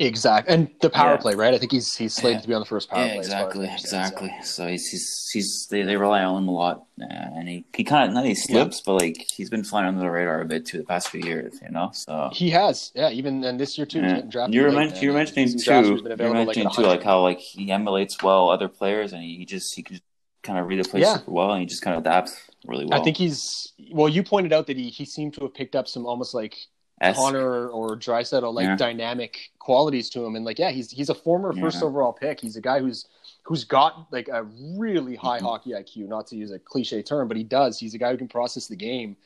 [0.00, 1.16] Exactly, and the power Yeah.
[1.16, 1.52] play, right?
[1.54, 2.42] I think he's he's slated Yeah.
[2.42, 3.18] to be on the first power yeah, play.
[3.18, 3.72] as exactly, so.
[3.74, 4.32] exactly.
[4.42, 7.82] So he's he's, he's they, they rely on him a lot, uh, and he he
[7.82, 10.66] kind of not he slips, but like he's been flying under the radar a bit
[10.66, 11.90] too the past few years, you know.
[11.92, 14.00] So He has, yeah, even and this year too.
[14.00, 14.46] Yeah.
[14.48, 15.02] You were, late, men- man.
[15.02, 15.54] you were mentioning too.
[15.56, 18.22] been drafted, he's been You were available, like, mentioning too, like how like he emulates
[18.22, 20.00] well other players, and he just he can
[20.44, 21.14] kind of read the Yeah.
[21.16, 22.36] super well, and he just kind of adapts
[22.66, 23.00] really well.
[23.00, 24.08] I think he's well.
[24.08, 26.54] You pointed out that he he seemed to have picked up some almost like
[27.00, 28.76] Connor or Draisaitl like Yeah.
[28.76, 31.62] dynamic qualities to him, and like yeah, he's he's a former Yeah.
[31.62, 32.40] first overall pick.
[32.40, 33.06] He's a guy who's
[33.44, 34.42] who's got like a
[34.76, 35.42] really high Mhm.
[35.42, 36.06] hockey IQ.
[36.08, 37.78] Not to use a cliche term, but he does.
[37.78, 39.16] He's a guy who can process the game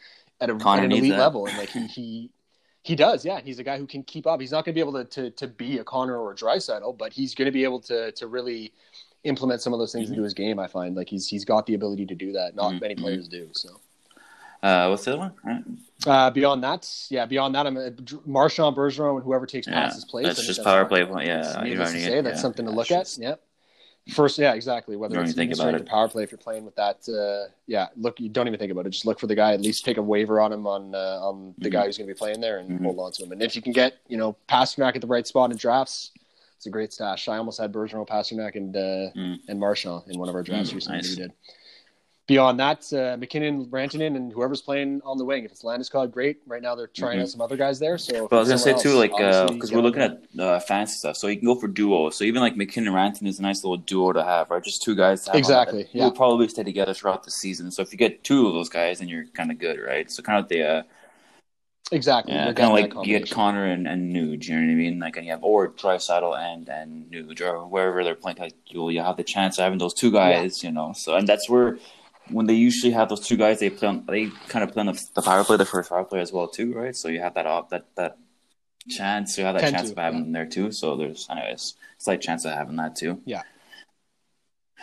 [0.41, 1.19] at, a, at an elite that.
[1.19, 2.31] level, and like he he.
[2.85, 3.41] He does, yeah.
[3.41, 4.41] He's a guy who can keep up.
[4.41, 6.99] He's not going to be able to, to to be a Connor or a Draisaitl,
[6.99, 8.73] but he's going to be able to to really
[9.23, 10.15] implement some of those things Mhm.
[10.15, 10.59] into his game.
[10.59, 12.57] I find like he's he's got the ability to do that.
[12.57, 12.81] Not Mhm.
[12.81, 13.49] many players do.
[13.53, 13.69] So
[14.65, 15.79] uh, what's the other one?
[16.07, 17.93] Uh, beyond that, yeah, beyond that, I'm a,
[18.27, 20.25] Marchand, Bergeron, and whoever takes Yeah, place.
[20.27, 21.05] I that's just power play.
[21.05, 21.27] Point.
[21.27, 23.23] Yeah, you don't need- say, that's yeah, something to that's look just- at.
[23.25, 23.43] Yep.
[24.15, 24.97] First, yeah, exactly.
[24.97, 25.87] Whether it's think about it.
[25.87, 28.85] power play if you're playing with that, uh, yeah, look, you don't even think about
[28.85, 28.91] it.
[28.91, 29.53] Just look for the guy.
[29.53, 31.73] At least take a waiver on him on uh, on the Mhm.
[31.73, 32.83] guy who's going to be playing there and Mhm.
[32.83, 33.31] hold on to him.
[33.31, 36.11] And if you can get you know Pastrnak at the right spot in drafts,
[36.57, 37.29] it's a great stash.
[37.29, 38.81] I almost had Bergeron, Pastrnak, and uh,
[39.17, 39.38] Mm.
[39.47, 40.99] and Marchand in one of our drafts Mm, recently.
[40.99, 41.11] nice.
[41.11, 41.33] We did.
[42.29, 45.45] Beyond that, uh, MacKinnon, Rantanen, and whoever's playing on the wing.
[45.45, 46.39] If it's Landeskog, great.
[46.47, 47.23] Right now they're trying Mhm.
[47.23, 47.99] out some other guys there.
[47.99, 49.11] So, But I was gonna say someone too, like
[49.51, 52.15] because you we're looking at uh, fancy stuff, so you can go for duos.
[52.15, 54.63] So even like MacKinnon and Ranton is a nice little duo to have, right?
[54.63, 55.25] Just two guys.
[55.25, 56.05] To have Exactly, yeah.
[56.05, 57.73] will probably stay together throughout the season.
[57.73, 60.09] So if you get two of those guys, then you're kind of good, right?
[60.09, 60.83] So kind of the uh,
[61.91, 62.35] exactly.
[62.35, 63.31] yeah, kind of like you get.
[63.33, 64.47] Connor and, and Nuge.
[64.47, 65.01] You know what I mean?
[65.01, 68.39] Like and you have or Draisaitl and and Nuge or wherever they're playing.
[68.39, 70.93] Like you'll you have the chance of having those two guys, you know.
[70.95, 71.79] So and that's where.
[72.33, 74.87] When they usually have those two guys, they play on, they kind of play on
[74.87, 76.97] the, the power play, the first power play as well too, right?
[76.97, 78.16] So you have that op, that that
[78.88, 79.38] chance.
[79.38, 80.25] You have that Tend chance to, of having yeah.
[80.25, 80.73] them there too.
[80.73, 83.21] So there's, anyways, slight chance of having that too.
[83.25, 83.42] Yeah.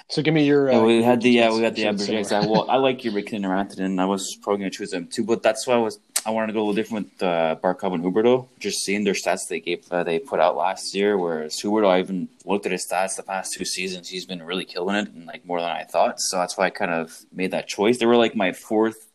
[0.08, 0.72] So give me your.
[0.72, 2.20] Yeah, Uh, we had the yeah, we had the Sure, average similar.
[2.22, 2.48] exact.
[2.50, 4.02] Well, I like your MacKinnon and Rantanen.
[4.02, 6.54] I was probably gonna choose them too, but that's why I was I wanted to
[6.54, 8.48] go a little different with uh, Barkov and Huberdeau.
[8.60, 11.18] Just seeing their stats they gave uh, they put out last year.
[11.18, 14.10] Whereas Huberdeau, I even looked at his stats the past two seasons.
[14.10, 16.20] He's been really killing it and like more than I thought.
[16.20, 17.98] So that's why I kind of made that choice.
[17.98, 19.10] They were like my fourth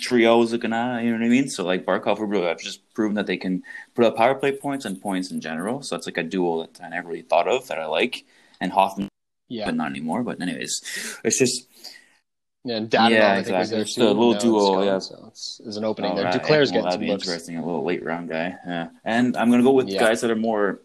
[0.00, 1.02] trio I was looking at.
[1.02, 1.48] You know what I mean?
[1.48, 3.62] So like Barkov, Huberdeau have just proven that they can
[3.94, 5.82] put up power play points and points in general.
[5.82, 8.24] So it's like a duo that I never really thought of that I like.
[8.60, 9.08] And Hoffman
[9.48, 10.22] Yeah, but not anymore.
[10.24, 10.80] But anyways,
[11.22, 11.68] it's just
[12.64, 13.78] yeah, and Dadonov, Yeah, exactly.
[13.78, 14.98] It's the little duo, gone, yeah.
[14.98, 16.26] So it's, there's an opening all there.
[16.26, 16.42] right.
[16.42, 17.24] Duclair's getting that'd be looks.
[17.24, 17.56] interesting.
[17.56, 18.56] A little late round guy.
[18.66, 20.00] Yeah, and I'm gonna go with Yeah.
[20.00, 20.80] guys that are more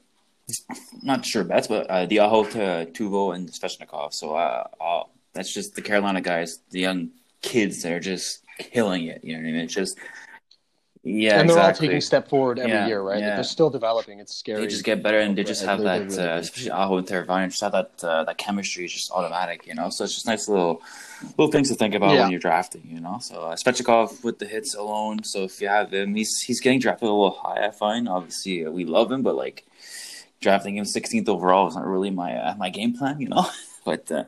[1.02, 4.14] not sure bets, but uh, the Aho to Tuvo and Svechnikov.
[4.14, 7.10] So uh, uh, that's just the Carolina guys, the young
[7.42, 7.82] kids.
[7.82, 9.24] They're just killing it.
[9.24, 9.62] You know what I mean?
[9.62, 9.98] It's just
[11.04, 11.88] yeah, and they're exactly.
[11.88, 13.20] all taking step forward every Yeah, year, right?
[13.20, 13.36] yeah.
[13.36, 14.20] They're still developing.
[14.20, 14.62] It's scary.
[14.62, 17.50] They just get better, and they just have that, really uh, especially Aho and Teravainen,
[17.50, 19.90] just have that uh, that chemistry is just automatic, you know.
[19.90, 20.82] So it's just nice little
[21.38, 22.22] little things to think about Yeah.
[22.24, 23.18] when you're drafting, you know.
[23.22, 25.24] So uh, Svechnikov with the hits alone.
[25.24, 27.66] So if you have him, he's he's getting drafted a little high.
[27.68, 29.66] I find obviously uh, we love him, but like
[30.40, 33.46] drafting him 16th overall is not really my uh, my game plan, you know.
[33.86, 34.24] but uh,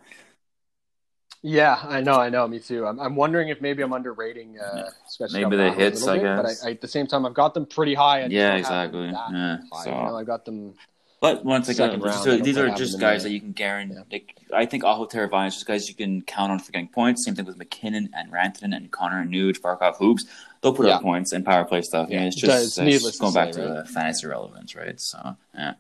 [1.48, 2.48] Yeah, I know, I know.
[2.48, 2.88] Me too.
[2.88, 6.64] I'm, I'm wondering if maybe I'm underrating, uh, especially Maybe the hits, I But guess.
[6.66, 8.24] I, I, at the same time, I've got them pretty high.
[8.24, 9.38] I Yeah, don't have them exactly.
[9.38, 10.74] Yeah, high, so- you know, I got them.
[11.22, 13.96] But once again, Second these are- these are just guys that you can guarantee.
[13.96, 14.02] Yeah.
[14.12, 17.24] Like, I think Aho Teravainen is just guys you can count on for getting points.
[17.26, 20.26] Same thing with MacKinnon and Rantanen and Connor and Nuge, Barkov, Hoops.
[20.62, 20.96] They'll put Yeah.
[20.96, 22.10] up points and power play stuff.
[22.10, 22.28] Yeah, Yeah.
[22.28, 23.86] it's It's just, needless it's to going back say, to right?
[23.86, 25.00] the fantasy relevance, right?
[25.00, 25.74] So yeah.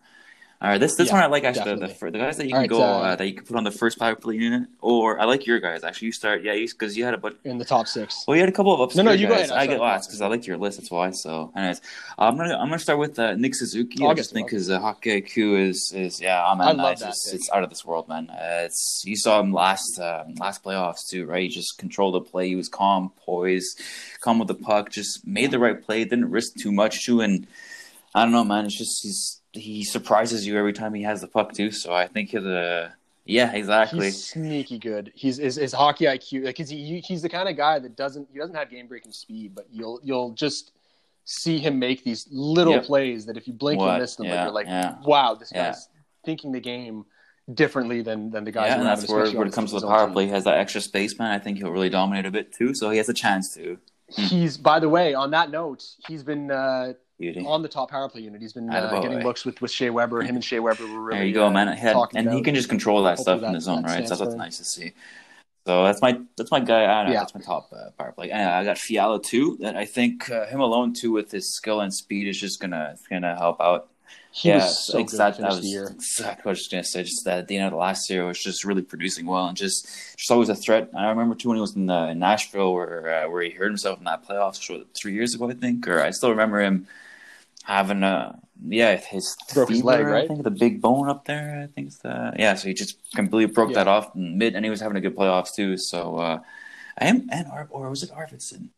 [0.61, 1.75] All right, this this Yeah, one I like actually.
[1.75, 3.57] The, the, the guys that you can right, go uh, uh, that you can put
[3.57, 6.07] on the first power play unit, or I like your guys actually.
[6.07, 8.23] You start, yeah, because you had a but in the top six.
[8.25, 9.51] well, you had a couple of upstairs No, no, you go ahead.
[9.51, 10.07] I I get started lost last.
[10.07, 10.77] because I like your list.
[10.79, 11.11] That's why.
[11.11, 11.81] So, anyways,
[12.17, 14.03] I'm gonna I'm gonna start with uh, Nick Suzuki.
[14.03, 14.55] I I'll just think it.
[14.55, 16.43] his uh, hockey IQ is is yeah.
[16.43, 18.29] I'm I man, love it's, that just, it's out of this world, man.
[18.29, 21.43] Uh, it's you saw him last uh, last playoffs too, right?
[21.43, 22.47] He just controlled the play.
[22.47, 23.81] He was calm, poised,
[24.21, 24.89] calm with the puck.
[24.89, 26.05] Just made the right play.
[26.05, 27.45] Didn't risk too much too, and
[28.15, 28.65] I don't know, man.
[28.65, 31.71] It's just he's he surprises you every time he has the puck too.
[31.71, 32.89] So I think he's uh,
[33.25, 34.05] yeah, exactly.
[34.07, 35.11] He's sneaky good.
[35.15, 36.45] He's his, his hockey IQ.
[36.45, 39.11] Like he's he, he's the kind of guy that doesn't he doesn't have game breaking
[39.11, 40.71] speed, but you'll you'll just
[41.25, 42.83] see him make these little Yep.
[42.85, 43.95] plays that if you blink What?
[43.95, 44.95] you miss them, Yeah, you're like, yeah.
[45.03, 45.67] wow, this Yeah.
[45.71, 45.87] guy's
[46.23, 47.05] thinking the game
[47.53, 48.67] differently than than the guys.
[48.67, 50.57] Yeah, who and that's where when it comes to the power play, he has that
[50.59, 51.31] extra space, man.
[51.31, 52.73] I think he'll really dominate a bit too.
[52.75, 53.79] So he has a chance to.
[54.07, 57.45] He's by the way, on that note, he's been uh, Beauty.
[57.45, 58.41] on the top power play unit.
[58.41, 60.21] He's been uh, getting looks with with Shea Weber.
[60.21, 61.67] Him and Shea Weber were really there you go, uh, man.
[61.69, 64.07] Had- and he can just control that stuff in that- the zone, that right?
[64.07, 64.37] So that's him.
[64.37, 64.91] nice to see.
[65.65, 66.83] So that's my that's my guy.
[66.83, 67.19] I don't know, Yeah.
[67.21, 68.31] That's my top uh, power play.
[68.31, 69.57] And I got Fiala too.
[69.61, 72.97] That I think uh, him alone too with his skill and speed is just gonna
[73.09, 73.87] gonna help out.
[74.31, 75.43] He yeah, was so exactly.
[75.43, 77.03] That the was exactly what I was gonna say.
[77.03, 79.55] Just that at the end of the last year was just really producing well and
[79.57, 80.89] just just always a threat.
[80.95, 83.97] I remember too when he was in, uh, Nashville where uh, where he hurt himself
[83.97, 84.59] in that playoffs
[84.93, 85.87] three years ago, I think.
[85.87, 86.85] Or I still remember him
[87.65, 91.61] having a yeah his Broke his leg, femur, I think the big bone up there.
[91.63, 92.55] I think it's the yeah.
[92.55, 93.83] So he just completely broke Yeah.
[93.83, 95.77] that off in mid, and he was having a good playoffs too.
[95.77, 96.39] So uh,
[96.97, 98.69] I am and Ar- or was it Arvidsson?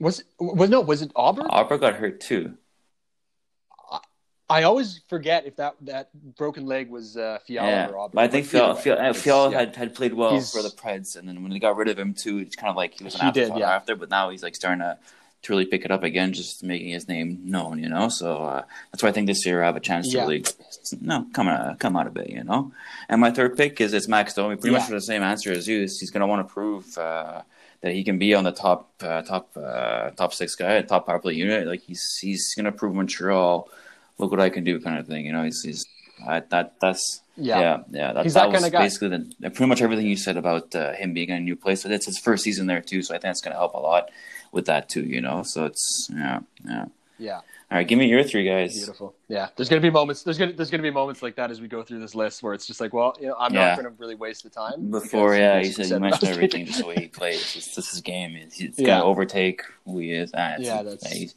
[0.00, 1.46] Was it was no was it Auburn?
[1.48, 2.54] Arbor got hurt too.
[4.50, 8.10] I always forget if that that broken leg was uh, Fiala Yeah, or Auburn.
[8.14, 9.58] but I think Fiala, Fiala, it's- Fiala yeah.
[9.60, 11.98] had, had played well He's- for the Preds, and then when they got rid of
[11.98, 13.74] him too, it's kind of like he was an He did, yeah.
[13.74, 13.96] after.
[13.96, 14.98] But now he's like starting to,
[15.44, 18.08] to really pick it up again, just making his name known, you know.
[18.08, 20.22] So uh, that's why I think this year I have a chance to Yeah.
[20.22, 20.44] really,
[21.00, 22.72] no, come out, come out of it, you know.
[23.08, 25.68] And my third pick is it's Max Domi, pretty much for the same answer as
[25.68, 25.80] you.
[25.80, 27.42] He's going to want to prove uh,
[27.82, 31.18] that he can be on the top, uh, top, uh, top six guy, top power
[31.18, 31.66] play unit.
[31.66, 33.68] Like he's he's going to prove Montreal,
[34.18, 35.26] look what I can do, kind of thing.
[35.26, 35.84] You know, he's, he's
[36.26, 37.60] uh, that that's Yeah.
[37.60, 38.12] yeah, yeah.
[38.14, 39.08] That, He's that that was basically
[39.40, 41.82] the, pretty much everything you said about uh, him being in a new place.
[41.82, 43.78] But it's his first season there too, so I think it's going to help a
[43.78, 44.10] lot
[44.54, 45.02] with that too.
[45.02, 46.86] You know, so it's yeah, yeah.
[47.18, 47.40] Yeah.
[47.70, 48.74] All right, give me your three guys.
[48.76, 49.14] Beautiful.
[49.28, 50.22] Yeah, there's gonna be moments.
[50.22, 52.52] There's gonna there's gonna be moments like that as we go through this list where
[52.54, 53.68] it's just like, well, you know, I'm Yeah.
[53.68, 54.90] not gonna really waste the time.
[54.90, 57.40] Before, yeah, he you said you mentioned everything, just the way he plays.
[57.56, 58.32] It's just his game.
[58.32, 58.86] He's, he's Yeah.
[58.86, 60.30] gonna overtake who he is.
[60.34, 61.34] Ah, Yeah, that's- he's,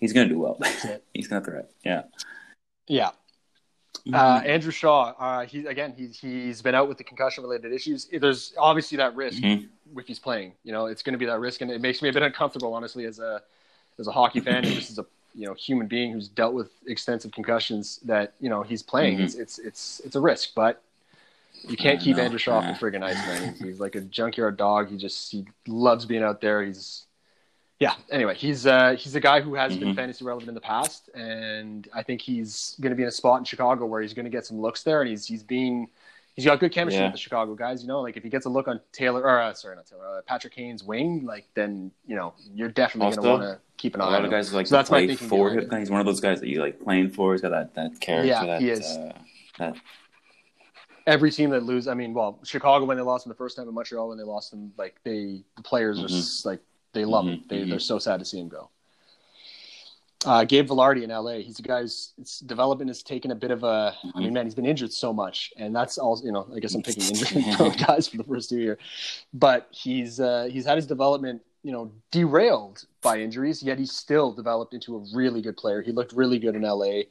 [0.00, 0.58] he's gonna do well.
[1.14, 1.70] He's gonna threat.
[1.84, 2.02] Yeah.
[2.86, 3.10] Yeah.
[4.12, 8.06] Uh, Andrew Shaw, uh, he again, he's he's been out with the concussion related issues.
[8.12, 9.68] There's obviously that risk Mhm.
[9.96, 10.52] if he's playing.
[10.62, 12.74] You know, it's going to be that risk, and it makes me a bit uncomfortable,
[12.74, 13.42] honestly, as a
[13.98, 17.32] as a hockey fan, just as a you know human being who's dealt with extensive
[17.32, 17.98] concussions.
[18.04, 19.18] That you know he's playing.
[19.18, 19.24] Mhm.
[19.24, 20.82] It's it's it's it's a risk, but
[21.66, 22.72] you can't keep know, Andrew Shaw yeah.
[22.72, 23.54] the friggin' ice, man.
[23.54, 24.90] He's, he's like a junkyard dog.
[24.90, 26.62] He just he loves being out there.
[26.62, 27.06] He's
[27.80, 27.94] yeah.
[28.10, 29.96] Anyway, he's uh, he's a guy who has been Mhm.
[29.96, 33.38] fantasy relevant in the past, and I think he's going to be in a spot
[33.38, 35.88] in Chicago where he's going to get some looks there, and he's he's being
[36.34, 37.06] he's got good chemistry Yeah.
[37.06, 37.82] with the Chicago guys.
[37.82, 40.18] You know, like if he gets a look on Taylor or uh, sorry, not Taylor,
[40.18, 43.94] uh, Patrick Kane's wing, like then you know you're definitely going to want to keep
[43.96, 44.04] an eye.
[44.04, 44.38] A lot on of him.
[44.38, 45.68] guys like So that's my play thinking for him.
[45.78, 47.32] He's one of those guys that you like playing for.
[47.32, 48.28] He's got that, that character.
[48.28, 48.84] Yeah, that, he is.
[48.96, 49.12] Uh,
[49.58, 49.76] that
[51.06, 53.66] Every team that lose, I mean, well, Chicago when they lost him the first time,
[53.66, 56.16] and Montreal when they lost him, like they the players are Mhm.
[56.18, 56.60] s- like
[56.94, 57.38] they love him.
[57.40, 58.70] Mhm, They they're so sad to see him go.
[60.26, 61.40] Uh, Gabe Vilardi in LA.
[61.42, 63.94] He's a guy whose his development has taken a bit of a.
[64.14, 66.18] I mean, man, he's been injured so much, and that's all.
[66.24, 68.78] You know, I guess I'm picking injured guys for the first two years,
[69.34, 73.62] but he's uh, he's had his development, you know, derailed by injuries.
[73.62, 75.82] Yet he's still developed into a really good player.
[75.82, 77.02] He looked really good in LA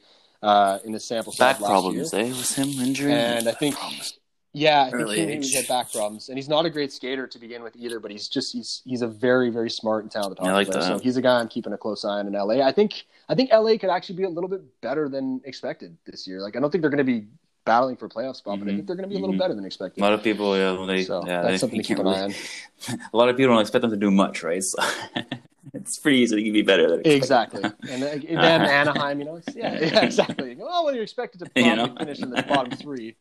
[0.42, 2.22] uh, in his sample size back problems, year.
[2.24, 2.28] eh?
[2.30, 3.12] Was him injury?
[3.12, 4.18] And I think- Problems.
[4.56, 5.52] Yeah, I think he, he age.
[5.52, 7.98] had back problems, and he's not a great skater to begin with either.
[7.98, 10.78] But he's just he's he's a very very smart and talented I hockey like player.
[10.80, 10.86] that.
[10.86, 12.64] So he's a guy I'm keeping a close eye on in LA.
[12.64, 16.26] I think I think LA could actually be a little bit better than expected this
[16.26, 16.40] year.
[16.40, 17.26] Like I don't think they're going to be
[17.64, 18.74] battling for a playoff spot, but I Mhm.
[18.76, 19.38] think they're going to be a little Mhm.
[19.38, 20.00] better than expected.
[20.02, 22.20] A lot of people, yeah, they, so yeah, that's they, something to keep an eye
[22.22, 22.34] on.
[23.12, 24.62] A lot of people don't expect them to do much, right?
[24.62, 24.78] So
[25.74, 27.02] it's pretty easy to be better than.
[27.04, 30.54] Exactly, and, uh, and then Anaheim, you know, yeah, yeah, exactly.
[30.54, 31.94] Well, when you're expected to You know?
[31.98, 33.16] finish in the bottom three,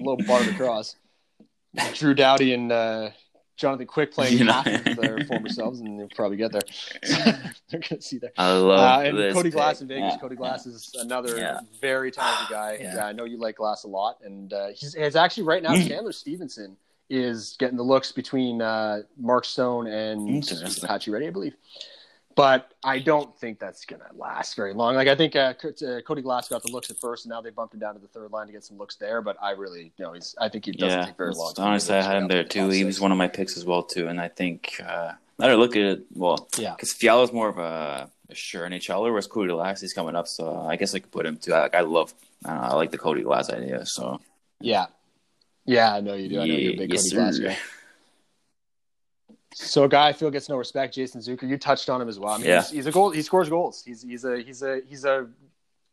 [0.00, 0.96] low bar to cross.
[1.94, 3.10] Drew Doughty and uh,
[3.56, 4.52] Jonathan Quick playing You know?
[4.52, 6.62] half of their former selves, and they'll probably get there.
[7.70, 8.32] They're going to see there.
[8.38, 9.82] I love Uh, and this Cody Glass pick.
[9.82, 10.14] in Vegas.
[10.14, 10.18] Yeah.
[10.18, 11.60] Cody Glass is another Yeah.
[11.80, 12.78] very talented guy.
[12.80, 13.04] Yeah.
[13.06, 15.74] I know you like Glass a lot, and uh, he's, he's actually right now.
[15.74, 16.76] Chandler Stephenson
[17.10, 20.28] is getting the looks between uh, Mark Stone and.
[20.42, 21.54] Pacioretty, I believe.
[22.36, 24.94] But I don't think that's going to last very long.
[24.94, 25.54] Like I think uh,
[25.84, 28.00] uh, Cody Glass got the looks at first, and now they bumped him down to
[28.00, 29.20] the third line to get some looks there.
[29.20, 30.36] But I really, you know, he's.
[30.40, 31.52] I think he doesn't Yeah, take very long.
[31.58, 32.68] honestly, I had him there too.
[32.68, 35.74] He was one of my picks as well too, and I think uh, I look
[35.74, 36.74] at it, well, Yeah.
[36.76, 40.60] because Fiala's more of a, a sure NHLer, whereas Cody Glass is coming up, so
[40.60, 41.52] I guess I could put him too.
[41.54, 43.84] I, like, I love, I, don't know, I like the Cody Glass idea.
[43.84, 44.20] So
[44.60, 44.86] Yeah.
[45.68, 46.40] Yeah, I know you do.
[46.40, 47.56] I know you're a big yes, Cody Glass guy.
[49.54, 51.48] So a guy I feel gets no respect, Jason Zucker.
[51.48, 52.34] You touched on him as well.
[52.34, 52.62] I mean, Yeah.
[52.62, 53.10] he's, he's a goal.
[53.10, 53.82] He scores goals.
[53.84, 55.26] He's he's a he's a he's a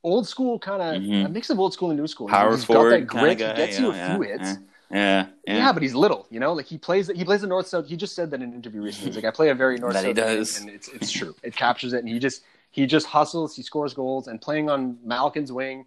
[0.03, 1.26] old school kind of Mhm.
[1.26, 2.28] a mix of old school and new school.
[2.28, 3.38] Power he's got that forward grit.
[3.39, 3.49] guy.
[3.51, 4.59] He gets you know, a few yeah, hits.
[4.91, 5.71] Yeah, yeah, Yeah.
[5.73, 6.28] but he's little.
[6.30, 7.88] You know, like he plays he plays the north south.
[7.88, 9.07] He just said that in an interview recently.
[9.09, 10.59] He's like, I play a very north That he does.
[10.59, 11.36] and it's it's true.
[11.43, 13.55] It captures it, and he just he just hustles.
[13.55, 15.86] He scores goals, and playing on Malkin's wing,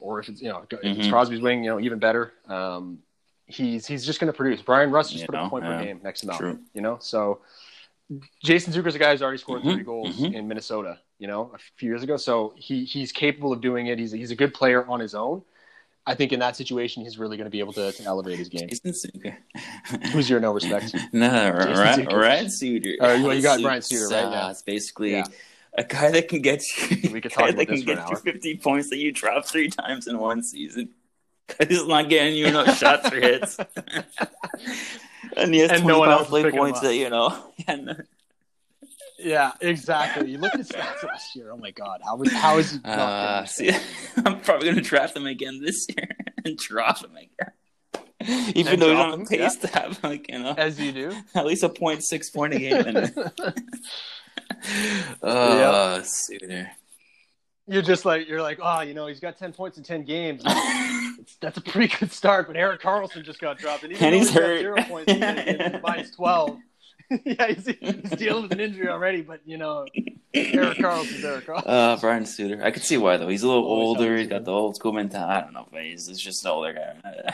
[0.00, 1.10] or if it's you know if it's Mhm.
[1.10, 2.32] Crosby's wing, you know even better.
[2.48, 3.00] Um,
[3.52, 4.62] he's he's just going to produce.
[4.62, 5.78] Bryan Rust just You put know, a point yeah.
[5.78, 6.28] per game next to.
[6.36, 6.58] True.
[6.74, 7.40] You know, so
[8.44, 10.34] Jason Zucker's a guy who's already scored Mhm, 30 goals mhm.
[10.34, 10.98] in Minnesota.
[11.18, 12.16] You know, a few years ago.
[12.16, 13.98] So he he's capable of doing it.
[13.98, 15.42] He's a, he's a good player on his own.
[16.04, 18.48] I think in that situation, he's really going to be able to, to elevate his
[18.48, 18.68] game.
[18.68, 19.38] Jason Suter.
[20.12, 20.92] Who's your no respect?
[21.12, 22.16] No, Jason Ryan, Suter.
[22.18, 22.90] Ryan Suter.
[23.00, 24.24] Oh, you- you got Brian Suter, right?
[24.24, 24.50] uh, Yeah.
[24.50, 25.26] It's basically Yeah.
[25.78, 27.10] a guy that can get you.
[27.12, 29.12] We could talk guy about that this can for get you 50 points that you
[29.12, 30.88] drop three times in one season.
[31.68, 33.58] He's not getting you enough shots or hits.
[35.36, 37.36] and he has And 20 no one else play points that, you know.
[37.68, 37.94] Yeah,
[39.18, 40.30] Yeah, exactly.
[40.30, 41.52] You look at his stats last year.
[41.52, 42.80] Oh my god, how was how is he?
[42.84, 43.70] Uh, see,
[44.24, 46.08] I'm probably going to draft him again this year
[46.44, 47.52] and drop him again.
[48.54, 50.92] Even And though he's drop on him, pace to have, like, you know, as you
[50.92, 51.12] do.
[51.34, 52.84] at least a point six point a game.
[52.86, 53.32] And,
[55.22, 56.70] oh, Suter.
[57.68, 60.42] You're just like you're like, oh, you know, he's got ten points in ten games.
[61.40, 62.46] That's a pretty good start.
[62.48, 64.60] But Erik Karlsson just got dropped, and And he's hurt.
[64.60, 66.58] zero points in, in, minus twelve.
[67.24, 69.22] yeah, he's, he's dealing with an injury already.
[69.22, 69.86] But you know,
[70.34, 71.62] Erik Karlsson's Erik Karlsson.
[71.66, 72.64] Uh, Brian Suter.
[72.64, 73.28] I could see why though.
[73.28, 74.16] He's a little Always older.
[74.16, 75.32] He's got the old school mentality.
[75.32, 77.32] I don't know, but he's, he's just an older guy.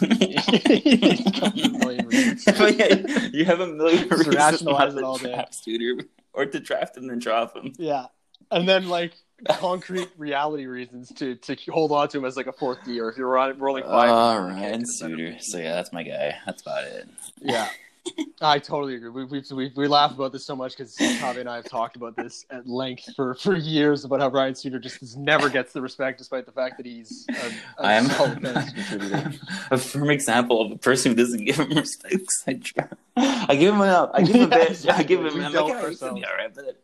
[0.00, 2.44] He's got a million reasons.
[2.44, 5.32] But yeah, you have a million reasons rationalize it all to day.
[5.32, 7.72] draft Suter or to draft him and drop him.
[7.78, 8.06] Yeah,
[8.50, 9.12] and then like
[9.48, 13.10] concrete reality reasons to to hold on to him as like a fourth D, or
[13.10, 14.10] if you're rolling rolling five.
[14.10, 15.36] Uh, all right, Suter.
[15.40, 16.36] So yeah, that's my guy.
[16.46, 17.08] That's about it.
[17.40, 17.68] Yeah.
[18.40, 19.10] I totally agree.
[19.10, 21.96] We we we, we laugh about this so much because Javi and I have talked
[21.96, 25.82] about this at length for, for years about how Ryan Suter just never gets the
[25.82, 28.06] respect, despite the fact that he's a, a I am
[29.70, 32.32] a firm example of a person who doesn't give him respect.
[32.48, 33.46] I.
[33.50, 34.10] I give him enough.
[34.14, 34.88] I give him a Yeah, bit.
[34.88, 35.34] I give him.
[35.34, 36.20] We I'm like, he's gonna ourselves.
[36.20, 36.82] be all right, but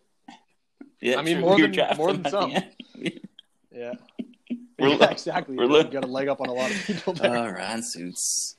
[1.10, 2.52] yeah, I mean, more than- more than some.
[3.76, 3.92] Yeah,
[4.78, 5.54] We're yeah, exactly.
[5.56, 7.36] we're You got a leg up on a lot of people there.
[7.36, 8.56] Uh, Ryan suits.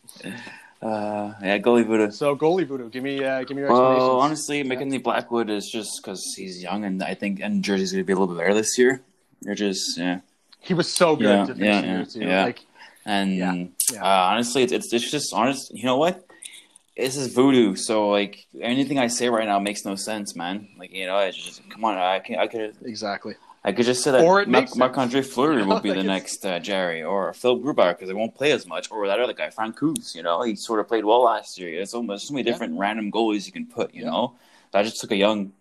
[0.80, 2.12] Uh, yeah, goalie Voodoo.
[2.12, 3.72] so goalie voodoo, give me uh, give me your.
[3.72, 8.04] Well, honestly, Mackenzie Blackwood is just because he's young, and I think and Jersey's going
[8.04, 9.02] to be a little bit better this year.
[9.42, 10.20] They're just yeah,
[10.60, 12.20] he was so good Yeah, to yeah, yeah, too.
[12.20, 12.44] yeah.
[12.44, 12.60] Like
[13.06, 13.72] and.
[13.96, 15.72] Uh, honestly, it's, it's it's just honest.
[15.74, 16.27] You know what?
[16.98, 17.76] This is voodoo.
[17.76, 20.68] So like anything I say right now makes no sense, man.
[20.78, 21.98] Like you know, it's just come on.
[21.98, 23.36] I can I could exactly.
[23.64, 24.48] I could just say that Or it.
[24.48, 28.14] Marc Andre Fleury will be the it's- next uh, Jarry or Phil Grubauer because they
[28.14, 30.16] won't play as much, or that other guy, Frank Kuz.
[30.16, 31.76] You know, he sort of played well last year.
[31.76, 32.54] There's so much, so many Yeah.
[32.54, 33.94] different random goalies you can put.
[33.94, 34.12] You Yeah.
[34.12, 34.36] know,
[34.74, 35.52] I just took a young.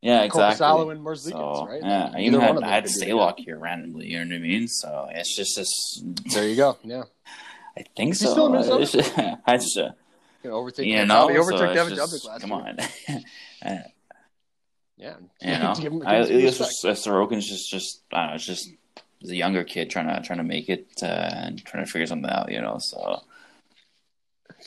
[0.00, 0.66] Yeah, exactly.
[0.66, 1.80] Korpisalo and Merzlikins, So, right?
[1.80, 4.06] Yeah, I even had, I had Stalock here randomly.
[4.08, 4.66] You know what I mean?
[4.66, 5.70] So it's just this.
[6.34, 6.76] There you go.
[6.82, 7.04] Yeah,
[7.78, 8.32] I think Is he so.
[8.32, 9.38] still in Minnesota?
[9.46, 9.90] I just, uh,
[10.44, 10.86] you know, overtake.
[10.86, 12.76] you know, he overtook so Devin just- last Come year.
[13.64, 13.82] on,
[14.98, 15.74] Yeah, you know.
[15.76, 18.46] Give him- give I, him some just, uh, Sorokin's just, just, I don't know, it's
[18.46, 18.70] just
[19.18, 22.06] he's a younger kid trying to trying to make it uh, and trying to figure
[22.06, 22.78] something out, you know.
[22.78, 23.22] So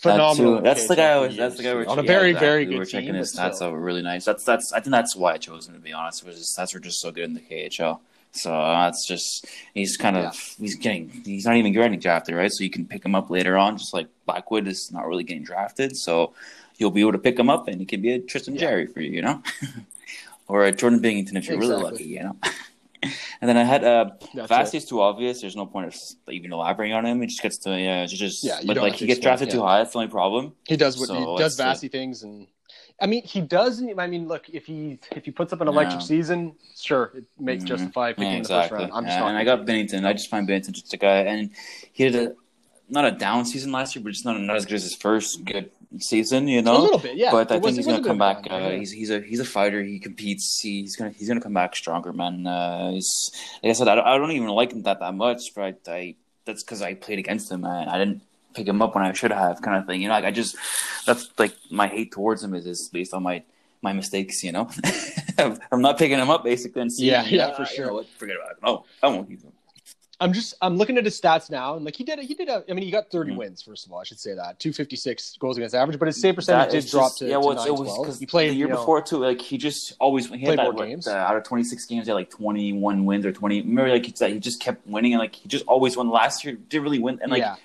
[0.02, 0.54] phenomenal.
[0.56, 1.12] That too- that's the guy.
[1.12, 1.74] I was, that's the guy.
[1.74, 2.48] We're on a yeah, very exactly.
[2.48, 3.16] very We good checking team.
[3.16, 3.68] his but stats still.
[3.68, 3.74] out.
[3.76, 4.26] Really nice.
[4.26, 4.74] That's that's.
[4.74, 6.26] I think that's why I chose him to be honest.
[6.26, 8.00] Was his stats were just so good in the KHL.
[8.36, 10.32] So that's just he's kind of Yeah.
[10.60, 12.52] he's getting he's not even getting drafted, right?
[12.52, 15.44] So you can pick him up later on, just like Blackwood is not really getting
[15.44, 15.96] drafted.
[15.98, 16.34] So
[16.78, 18.62] you'll be able to pick him up, and he can be a Tristan Yeah.
[18.62, 19.42] Jarry for you, you know,
[20.48, 22.36] or a Jordan Binnington if you're really lucky, you know.
[23.42, 24.74] and then I had uh, it.
[24.74, 25.42] is too obvious.
[25.42, 25.96] There's no point of
[26.30, 27.22] even elaborating on him.
[27.22, 29.58] He just gets to yeah, it's just Yeah, you but like he gets drafted too
[29.58, 29.64] yeah.
[29.64, 29.78] high.
[29.80, 30.54] That's the only problem.
[30.68, 32.48] He does what So he does, it's, uh, Vassy things, and
[33.02, 34.00] I mean, he doesn't.
[34.00, 36.06] I mean, look, if he if he puts up an electric Yeah.
[36.08, 37.68] season, sure, it makes Mhm.
[37.68, 38.92] justify picking Yeah, in the first round.
[38.94, 40.06] I'm just Yeah, and I got Binnington.
[40.06, 41.50] I just find Binnington just a guy, and
[41.92, 42.36] he had a
[42.88, 45.44] not a down season last year, but just not not as good as his first
[45.44, 46.78] good season, you know.
[46.78, 47.32] a little bit, yeah.
[47.32, 48.48] but I It think he's gonna come back.
[48.50, 49.84] Uh, he's he's a he's a fighter.
[49.84, 50.60] He competes.
[50.62, 52.48] He, he's gonna he's gonna come back stronger, man.
[52.48, 53.32] Uh, he's
[53.62, 55.92] like I said, I don't, I don't even like him that that much, but I,
[55.92, 56.16] I
[56.46, 57.66] that's because I played against him.
[57.66, 58.22] and I didn't
[58.56, 60.02] pick him up when I should have, kind of thing.
[60.02, 60.56] You know, like I just
[61.06, 63.44] that's like my hate towards him is is based on my
[63.82, 64.44] my mistakes.
[64.44, 64.70] You know,
[65.72, 66.82] I'm not picking him up basically.
[66.82, 67.88] And seeing, Yeah, yeah, "Ah, for you sure.
[67.88, 68.58] know what, Forget about it.
[68.64, 69.52] Oh, I won't use him.
[70.22, 72.48] I'm just I'm looking at his stats now, and like he did, he did.
[72.48, 73.36] A, I mean, he got 30 Mhm.
[73.36, 74.00] wins first of all.
[74.00, 77.18] I should say that 256 goals against average, but his save percentage did is drop
[77.18, 77.34] to, yeah.
[77.34, 79.18] to Well, it's- it was because He played the year you know, before too.
[79.18, 81.06] Like he just always he Played had that what, games.
[81.10, 83.62] uh, out of twenty six games, he had like twenty one wins or twenty.
[83.62, 86.10] Remember, like he, he just kept winning and like he just always won.
[86.10, 87.56] Last year didn't really win and like yeah,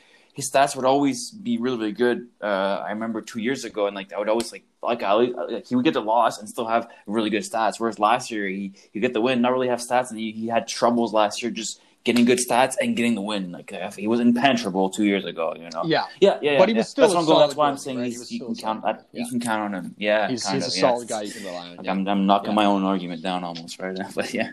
[0.41, 2.19] his stats would always be really really good.
[2.41, 5.67] Uh, I remember two years ago and like I would always like like I like
[5.67, 7.75] he would get the loss and still have really good stats.
[7.79, 10.47] Whereas last year he he get the win, not really have stats, and he, he
[10.57, 13.53] had troubles last year just getting good stats and getting the win.
[13.53, 15.55] Like uh, he was impenetrable two years ago.
[15.57, 15.83] You know.
[15.85, 16.07] yeah.
[16.21, 16.59] Yeah, yeah, yeah.
[16.59, 16.81] But he yeah.
[16.81, 18.05] was still That's, a what I'm going- that's why I'm saying right?
[18.07, 18.83] He he's, was you can count.
[18.85, 19.19] that guy.
[19.21, 19.95] You can count on him.
[19.99, 20.81] Yeah, He's, he's of, a yeah.
[20.81, 21.77] solid guy you can rely on.
[21.77, 21.93] Like yeah.
[21.93, 22.63] I'm, I'm knocking Yeah.
[22.63, 24.51] my own argument down almost right now, but yeah.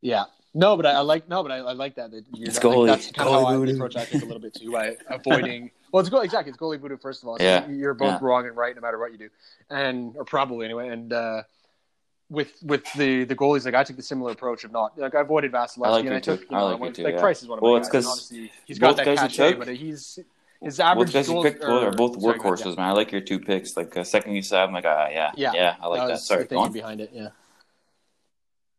[0.00, 0.24] Yeah.
[0.58, 2.10] No, but I, I like no, but I, I like that.
[2.10, 4.40] that you're, It's goalie- that's kind of how goalie I approach I think a little
[4.42, 5.70] bit too by avoiding.
[5.92, 6.50] well, it's goalie exactly.
[6.50, 7.38] It's goalie voodoo first of all.
[7.38, 7.68] So Yeah.
[7.68, 8.26] You're both Yeah.
[8.26, 9.28] wrong and right no matter what you do,
[9.70, 10.88] and or probably anyway.
[10.88, 11.42] And uh,
[12.28, 15.20] with with the the goalies, like I took the similar approach of not like I
[15.20, 16.46] avoided Vasilevskiy I like and I took too.
[16.50, 17.20] you I like too, like yeah.
[17.20, 18.04] Price is one of Well, my it's guys.
[18.04, 20.18] and honestly, he's got both that cachet, but he's
[20.60, 22.88] his average Both guys you picked both are both sorry, go ahead, workhorses, man.
[22.88, 23.76] I like your two picks.
[23.76, 25.52] Like uh, second you said, I'm like, ah, yeah, Yeah.
[25.54, 26.18] yeah, I like that that.
[26.18, 27.10] Sorry, the thinking behind it.
[27.14, 27.28] Yeah.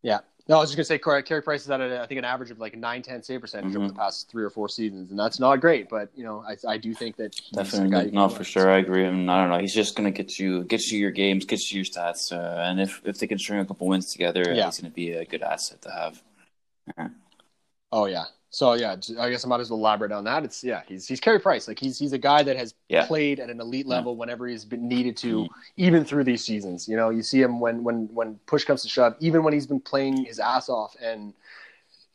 [0.01, 0.19] Yeah.
[0.49, 2.49] No, I was just gonna say Carey Price is at a, I think an average
[2.49, 3.89] of like a 9-10 save percentage over Mhm.
[3.89, 5.87] the past three or four seasons, and that's not great.
[5.89, 8.67] But you know, I, I do think that he's guy Definitely, you no, for sure.
[8.67, 9.05] I agree.
[9.05, 9.59] I, mean, I don't know.
[9.59, 12.81] He's just gonna get you, get you your games, get you your stats, uh, and
[12.81, 14.65] if if they can string a couple wins together, Yeah.
[14.65, 16.23] he's gonna be a good asset to have.
[17.91, 18.25] Oh yeah.
[18.51, 20.43] So yeah, I guess I might as well elaborate on that.
[20.43, 21.67] It's yeah, he's he's Carey Price.
[21.67, 23.05] Like he's he's a guy that has Yeah.
[23.05, 23.95] played at an elite Yeah.
[23.95, 25.49] level whenever he's been needed to, Mhm.
[25.77, 26.87] even through these seasons.
[26.87, 29.67] You know, you see him when when when push comes to shove, even when he's
[29.67, 31.33] been playing his ass off and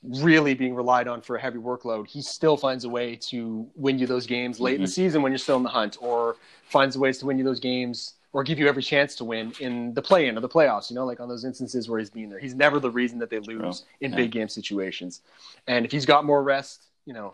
[0.03, 3.99] really being relied on for a heavy workload, he still finds a way to win
[3.99, 4.93] you those games late in the Mhm.
[4.93, 6.37] season when you're still in the hunt, or
[6.69, 9.95] finds ways to win you those games or give you every chance to win in
[9.95, 10.91] the play-in or the playoffs.
[10.91, 13.31] You know, like on those instances where he's being there, he's never the reason that
[13.31, 14.17] they lose in Yeah.
[14.17, 15.23] big game situations.
[15.69, 17.33] And if he's got more rest, you know,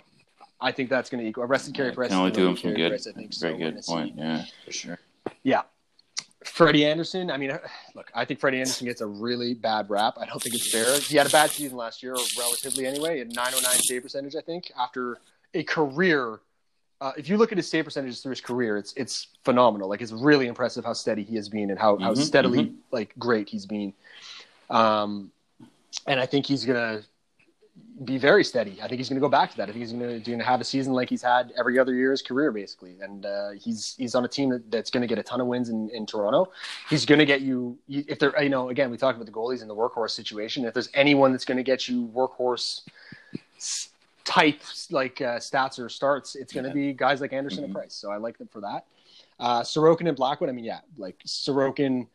[0.60, 1.44] I think that's going to equal.
[1.46, 2.92] Rested Carey Yeah, Price can only do him some good.
[2.92, 3.34] I think.
[3.34, 4.14] Very we're good gonna see- point.
[4.18, 4.98] Yeah, for sure.
[5.42, 5.62] Yeah.
[6.44, 7.30] Freddie Andersen.
[7.30, 7.50] I mean,
[7.94, 10.14] look, I think Freddie Andersen gets a really bad rap.
[10.20, 10.98] I don't think it's fair.
[11.00, 14.70] He had a bad season last year, relatively anyway, at 909 save percentage, I think,
[14.78, 15.18] after
[15.54, 16.40] a career
[17.00, 19.88] uh, if you look at his save percentages through his career, it's it's phenomenal.
[19.88, 23.14] Like it's really impressive how steady he has been and how how Mhm, steadily like
[23.18, 23.92] great he's been.
[24.68, 25.32] Um,
[26.06, 27.02] and I think he's gonna
[28.04, 28.78] be very steady.
[28.82, 29.64] I think he's gonna go back to that.
[29.68, 32.12] I think he's gonna gonna have a season like he's had every other year of
[32.12, 32.96] his career, basically.
[33.00, 35.70] And uh, he's he's on a team that, that's gonna get a ton of wins
[35.70, 36.50] in, in Toronto.
[36.88, 39.70] He's gonna get you if they're you know again we talked about the goalies and
[39.70, 40.66] the workhorse situation.
[40.66, 42.82] If there's anyone that's gonna get you workhorse
[44.24, 44.60] type
[44.90, 46.74] like uh, stats or starts, it's going to Yeah.
[46.74, 47.66] be guys like Andersen Mhm.
[47.66, 47.94] and Price.
[47.94, 48.86] So I like them for that.
[49.38, 50.48] Uh, Sorokin and Blackwood.
[50.50, 52.06] I mean, yeah, like Sorokin.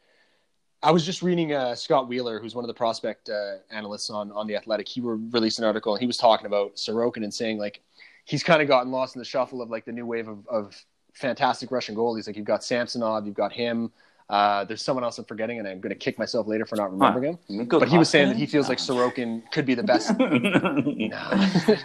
[0.83, 4.31] I was just reading uh, Scott Wheeler, who's one of the prospect uh, analysts on
[4.31, 4.87] on the Athletic.
[4.87, 7.81] He were released an article and he was talking about Sorokin and saying like
[8.25, 10.85] he's kind of gotten lost in the shuffle of like the new wave of, of
[11.13, 12.27] fantastic Russian goalies.
[12.27, 13.91] Like you've got Samsonov, you've got him.
[14.29, 16.91] Uh, there's someone else I'm forgetting, and I'm going to kick myself later for not
[16.91, 17.65] remembering him.
[17.65, 21.17] Good But he was saying that he feels like Sorokin could be the best no.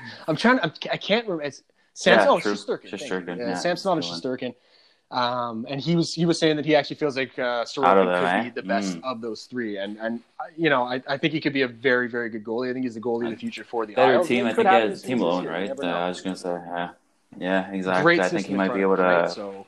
[0.29, 0.59] I'm trying.
[0.61, 1.45] I'm, I can't remember.
[1.45, 1.63] It's
[1.93, 2.27] Samson.
[2.27, 2.55] Yeah, oh, true.
[2.55, 2.91] Shesterkin.
[2.91, 3.09] thank you.
[3.09, 4.55] Shesterkin, Yeah, yeah, Samsonov and that's the Shesterkin.
[5.11, 8.25] Um, and he was he was saying that he actually feels like uh, Sorokin could
[8.27, 8.43] eh?
[8.45, 9.03] be the best Mm.
[9.05, 9.77] of those three.
[9.79, 12.45] And and uh, you know, I, I think he could be a very very good
[12.45, 12.71] goalie.
[12.71, 14.29] I think he's the goalie of the future for the Better Isles.
[14.29, 14.69] team, I think.
[14.69, 15.69] have Yeah, the team alone, right?
[15.71, 15.87] Uh.
[15.87, 16.91] I was gonna say, yeah,
[17.39, 18.03] yeah, exactly.
[18.05, 19.03] Great I think he might be able to.
[19.03, 19.31] right?
[19.31, 19.67] So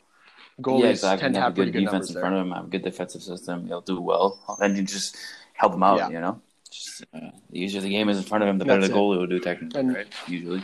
[0.62, 1.20] goalies yeah, exactly.
[1.22, 2.82] tend to have have a good good defense in front of him, have a good
[2.82, 3.66] defensive system.
[3.66, 5.16] He'll do well, and you just
[5.54, 5.98] help him out.
[5.98, 6.08] Yeah.
[6.10, 6.40] You know,
[6.70, 7.18] just uh,
[7.50, 9.00] the easier the game is in front of him, the better That's the it.
[9.00, 9.38] goalie will do.
[9.40, 10.06] Technically, And- right?
[10.26, 10.62] Usually,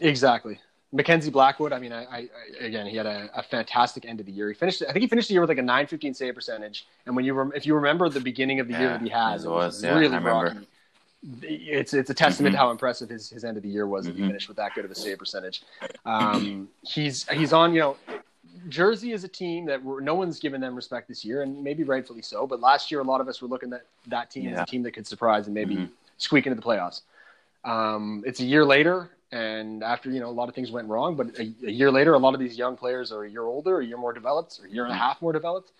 [0.00, 0.60] Exactly.
[0.92, 1.72] Mackenzie Blackwood.
[1.72, 2.28] I mean, I, I
[2.60, 4.48] again, he had a, a fantastic end of the year.
[4.48, 4.82] He finished.
[4.88, 6.86] I think he finished the year with like a 915 save percentage.
[7.04, 9.40] And when you rem- if you remember the beginning of the year that he had,
[9.40, 10.30] it it was yeah, I really remember.
[10.30, 10.66] rocky.
[11.42, 12.56] It's it's a testament Mhm.
[12.56, 14.28] to how impressive his, his end of the year was that he Mhm.
[14.28, 15.62] finished with that good of a save percentage.
[16.06, 17.96] Um, he's he's on you know.
[18.68, 22.22] Jersey is a team that no one's given them respect this year, and maybe rightfully
[22.22, 22.46] so.
[22.46, 24.82] But last year, a lot of us were looking at that team as a team
[24.82, 25.90] that could surprise and maybe Mhm.
[26.16, 27.02] squeak into the playoffs.
[27.64, 31.14] Um, it's a year later, and after you know a lot of things went wrong,
[31.16, 33.80] but a, a year later, a lot of these young players are a year older,
[33.80, 35.70] a year more developed, or a year and a half more developed.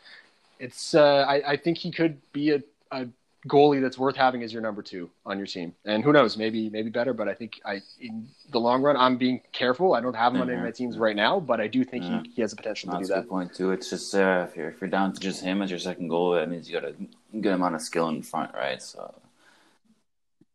[0.60, 3.06] It's uh, I, I think he could be a, a
[3.46, 6.68] goalie that's worth having as your number two on your team, and who knows, maybe
[6.70, 7.12] maybe better.
[7.14, 9.94] But I think I in the long run, I'm being careful.
[9.94, 12.04] I don't have him on any of my teams right now, but I do think
[12.04, 12.22] Yeah.
[12.24, 13.22] he, he has the potential to do that.
[13.22, 13.70] good point too.
[13.70, 16.32] It's just uh, if you're if you're down to just him as your second goal,
[16.32, 16.94] that means you got a
[17.40, 18.82] good amount of skill in front, right?
[18.82, 19.14] So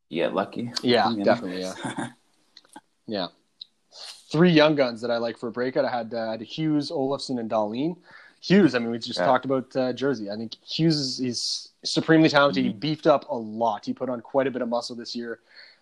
[0.09, 0.71] you get lucky.
[0.81, 1.23] Yeah, you know?
[1.23, 1.61] definitely.
[1.61, 2.07] Yeah.
[3.07, 3.27] Yeah.
[4.31, 5.86] Three young guns that I like for a breakout.
[5.86, 7.95] I had, uh, I had Hughes, Olofsson, and Dahlin.
[8.41, 9.25] Hughes, I mean, we just Yeah.
[9.25, 10.29] talked about uh, Jersey.
[10.31, 12.63] I think Hughes is he's supremely talented.
[12.65, 12.79] He Mhm.
[12.79, 13.86] beefed up a lot.
[13.86, 15.39] He put on quite a bit of muscle this year.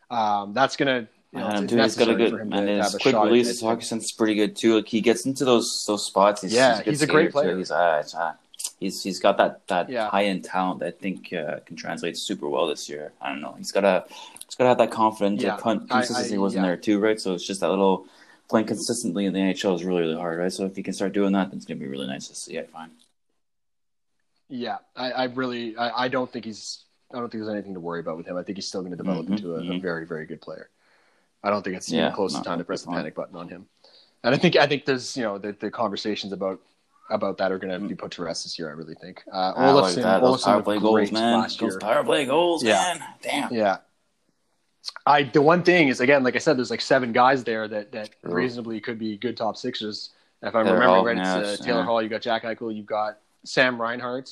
[0.10, 2.96] Um, that's gonna, you know, it's dude, he's got a good for him and his
[2.96, 3.48] quick release.
[3.48, 4.76] His hockey sense is pretty good too.
[4.76, 6.42] Like he gets into those those spots.
[6.42, 7.48] He's, Yeah, he's, a, he's a great skater, too.
[7.48, 7.58] player.
[7.58, 8.34] He's uh, uh,
[8.80, 10.10] he's he's got that that Yeah.
[10.10, 13.14] high end talent that I think uh, can translate super well this year.
[13.22, 13.54] I don't know.
[13.58, 14.04] He's got to
[14.46, 15.42] he's got to have that confidence.
[15.42, 15.58] Yeah.
[15.58, 16.68] Con- I- I- consistency wasn't yeah.
[16.72, 17.20] there too, right?
[17.22, 18.06] So it's just that little
[18.50, 20.52] playing consistently in the NHL is really really hard, right?
[20.52, 22.60] So if he can start doing that, then it's gonna be really nice to see.
[22.60, 22.92] I find.
[24.52, 26.84] Yeah, I, I really, I, I don't think he's,
[27.14, 28.38] I don't think there's anything to worry about with him.
[28.38, 29.82] I think he's still going to develop Mhm, into a, a mhm.
[29.82, 30.70] very, very good player.
[31.44, 33.48] I don't think it's Yeah, even close to time to press the panic button on
[33.48, 33.66] him.
[34.24, 36.60] And I think, I think there's, you know, the, the conversations about
[37.10, 38.70] about that are going to be put to rest this year.
[38.70, 39.22] I really think.
[39.30, 40.22] Uh, I like Olofsson, that.
[40.22, 41.40] Olofsson power play goals, man.
[41.40, 41.80] last Those year.
[41.80, 42.76] power play goals, Yeah.
[43.00, 43.04] man.
[43.22, 43.54] Damn.
[43.54, 43.78] Yeah.
[45.06, 47.92] I the one thing is again, like I said, there's like seven guys there that
[47.92, 50.12] that reasonably could be good top sixers.
[50.42, 51.86] If I'm remembering right, it's uh, Taylor yeah.
[51.86, 52.02] Hall.
[52.02, 52.76] You got Jack Eichel.
[52.76, 54.30] You've got Sam Reinhart,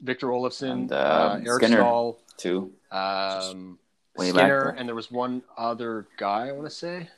[0.00, 1.76] Victor Olofsson, And, uh, uh, Eric Skinner.
[1.78, 2.72] Staal, Two.
[2.90, 3.78] um,
[4.18, 6.48] Skinner, and there was one other guy.
[6.48, 7.08] I want to say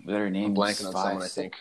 [0.00, 0.54] Better name.
[0.54, 1.56] blanking on someone, I think.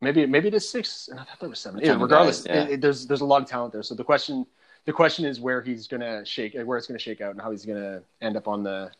[0.00, 1.08] maybe maybe it is six.
[1.12, 1.80] I thought there was seven.
[1.80, 2.62] Seven Yeah, regardless, guys, yeah.
[2.64, 3.82] it- it- there's there's a lot of talent there.
[3.82, 4.46] So the question
[4.84, 7.64] the question is where he's gonna shake, where it's gonna shake out, and how he's
[7.66, 8.90] gonna end up on the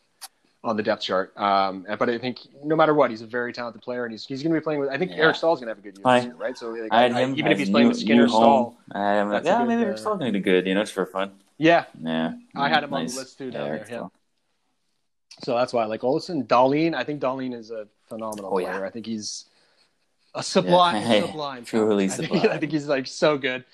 [0.64, 1.32] on the depth chart.
[1.36, 4.42] Um, but I think no matter what, he's a very talented player, and he's he's
[4.42, 4.88] gonna be playing with.
[4.90, 5.18] I think Yeah.
[5.24, 6.56] Eric Staal's gonna have a good year I- year, right?
[6.58, 7.36] So like, I had I- him.
[7.38, 8.28] even if he's playing with Skinner.
[8.28, 8.98] Staal, I.
[9.14, 10.66] Yeah, good, maybe uh, Eric's still gonna be good.
[10.66, 11.32] You know, just for fun.
[11.58, 11.84] yeah.
[12.02, 14.06] Yeah, I had him on the list too down Yeah, there, yeah.
[15.44, 16.44] So that's why I like Olsen.
[16.44, 18.72] Dahlin, I think Dahlin is a phenomenal Oh, yeah.
[18.72, 18.84] player.
[18.86, 19.44] I think he's
[20.34, 21.26] a sublime, Yeah.
[21.26, 22.06] sublime, Truly.
[22.06, 22.50] I think, sublime.
[22.52, 23.64] I think he's like so good.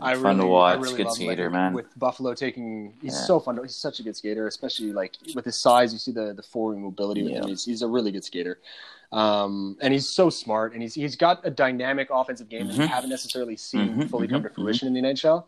[0.00, 1.12] I Fun to really, watch, I really good.
[1.12, 1.72] Skater, think man.
[1.74, 3.20] With Buffalo taking, he's Yeah.
[3.26, 3.56] so fun.
[3.56, 5.92] To, he's such a good skater, especially like with his size.
[5.92, 7.42] You see the the forward mobility with Yeah.
[7.42, 7.48] him.
[7.48, 8.58] He's, he's a really good skater,
[9.12, 10.72] um, and he's so smart.
[10.72, 14.26] And he's he's got a dynamic offensive game that we haven't necessarily seen Mhm, fully
[14.26, 15.44] come to mhm, fruition in the NHL.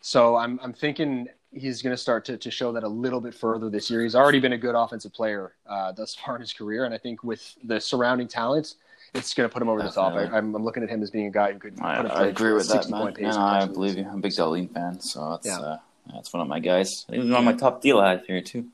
[0.00, 3.34] So I'm I'm thinking he's going to start to to show that a little bit
[3.34, 4.02] further this year.
[4.02, 6.98] He's already been a good offensive player uh, thus far in his career, and I
[6.98, 8.76] think with the surrounding talents,
[9.14, 10.14] it's going to put him over the top.
[10.14, 11.80] I, I'm, I'm looking at him as being a guy who could.
[11.80, 13.14] I, I agree with that, 60 man.
[13.18, 14.04] And I believe you.
[14.04, 15.58] I'm a big Dahlin fan, so that's Yeah.
[15.60, 15.78] uh,
[16.12, 17.04] that's one of my guys.
[17.10, 18.66] He was on my top deal I here too.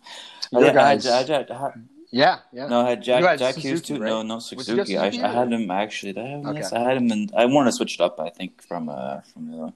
[0.53, 1.73] Your I, had, guys- I, had, I,
[2.11, 2.69] Yeah, yeah.
[2.69, 3.95] No, I had Jack had Jack Hughes too.
[3.99, 4.09] right?
[4.09, 4.97] No, no Suzuki.
[4.97, 6.13] I, I had him actually.
[6.13, 6.47] Did I have him?
[6.49, 6.59] Okay.
[6.61, 8.21] Yes, I had him, and I wanted to switch it up.
[8.21, 9.73] I think from uh from the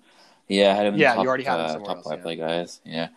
[0.47, 0.95] yeah, I had him.
[0.95, 2.23] In Yeah, the top, you already had him uh, top five yeah.
[2.23, 2.81] play guys.
[2.85, 3.09] Yeah,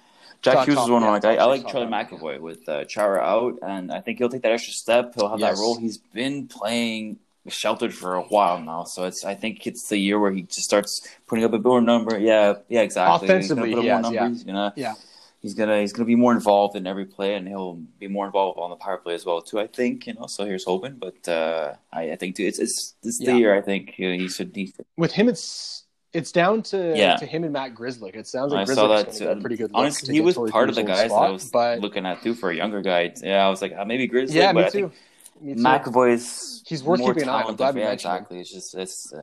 [0.42, 1.30] Jack Hughes is one yeah, of my.
[1.30, 4.30] I, top I like Charlie five, McAvoy with uh, Chara out, and I think he'll
[4.30, 5.14] take that extra step.
[5.16, 5.56] He'll have Yes.
[5.56, 5.78] that role.
[5.78, 9.26] He's been playing sheltered for a while now, so it's.
[9.26, 12.18] I think it's the year where he just starts putting up a bit more number.
[12.20, 13.28] Yeah, yeah, exactly.
[13.28, 14.46] Offensively, he's gonna he has, yeah.
[14.48, 14.94] You know, Yeah.
[15.42, 18.60] he's gonna he's gonna be more involved in every play, and he'll be more involved
[18.60, 19.60] on the power play as well too.
[19.60, 20.28] I think you know.
[20.28, 23.32] So here's hoping, but uh, I, I think too, it's it's this Yeah.
[23.34, 23.56] the year.
[23.56, 24.52] I think uh, he should.
[24.56, 27.16] He, With him, it's it's down to Yeah.
[27.16, 28.16] to him and Matt Grzelcyk.
[28.16, 29.34] It sounds like I saw that too.
[29.42, 29.72] pretty good.
[29.74, 32.36] Honestly, he was part of the guys spot, that I was but looking at too
[32.36, 33.12] for a younger guy.
[33.24, 34.38] Yeah, I was like uh, maybe Grizzly.
[34.38, 34.94] yeah, but I think.
[35.42, 37.50] McAvoy's He's worth keeping an eye on.
[37.52, 37.94] I'm glad we yeah, him.
[37.94, 38.40] exactly.
[38.40, 39.12] It's just it's.
[39.14, 39.22] Uh,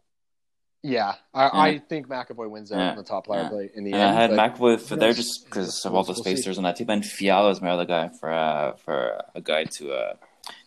[0.82, 1.50] Yeah, I, Yeah.
[1.60, 2.90] I think McAvoy wins out Yeah.
[2.90, 3.66] on the top player Yeah.
[3.74, 4.18] in the and end.
[4.18, 6.88] I had McAvoy for there just because of all the we'll spacers on that team,
[6.90, 10.14] and Fiala is my other guy for uh, for a guy to uh,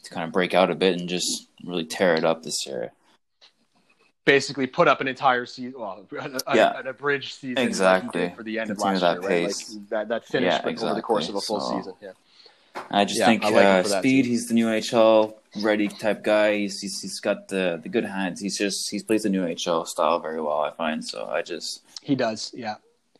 [0.03, 2.91] to kind of break out a bit and just really tear it up this year.
[4.23, 6.05] basically put up an entire season, well,
[6.47, 6.77] a, Yeah.
[6.79, 8.31] an abridged season Exactly.
[8.35, 9.47] for the end Continue of last that year, right?
[9.47, 11.93] Like that, that finish Yeah, but over the course of a full So- season.
[12.01, 12.11] Yeah,
[12.89, 14.23] I just Yeah, think I like uh, speed.
[14.25, 14.29] too.
[14.31, 16.57] He's the new NHL ready type guy.
[16.57, 18.39] He's, he's he's got the the good hands.
[18.39, 20.61] He's just he's plays the new NHL style very well.
[20.61, 21.27] I find so.
[21.27, 22.51] I just he does.
[22.55, 22.75] Yeah,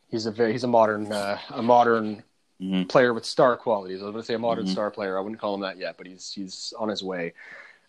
[0.10, 2.24] he's a very he's a modern uh, a modern
[2.62, 2.88] mhm.
[2.90, 4.02] player with star qualities.
[4.02, 4.72] I was going to say a modern Mhm.
[4.72, 5.18] star player.
[5.18, 7.34] I wouldn't call him that yet, but he's he's on his way.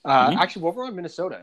[0.05, 0.37] Uh, Mhm.
[0.39, 1.43] Actually, over on Minnesota,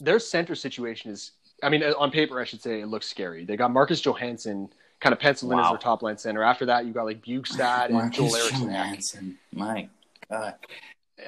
[0.00, 1.32] their center situation is.
[1.62, 3.44] I mean, on paper, I should say it looks scary.
[3.44, 4.68] They got Marcus Johansson
[5.04, 6.42] kind of penciled in as their top line center.
[6.42, 8.68] After that, you got like Bjugstad and Joel Marcus Eriksson.
[8.70, 9.38] Johansson.
[9.52, 9.88] My
[10.30, 10.54] God.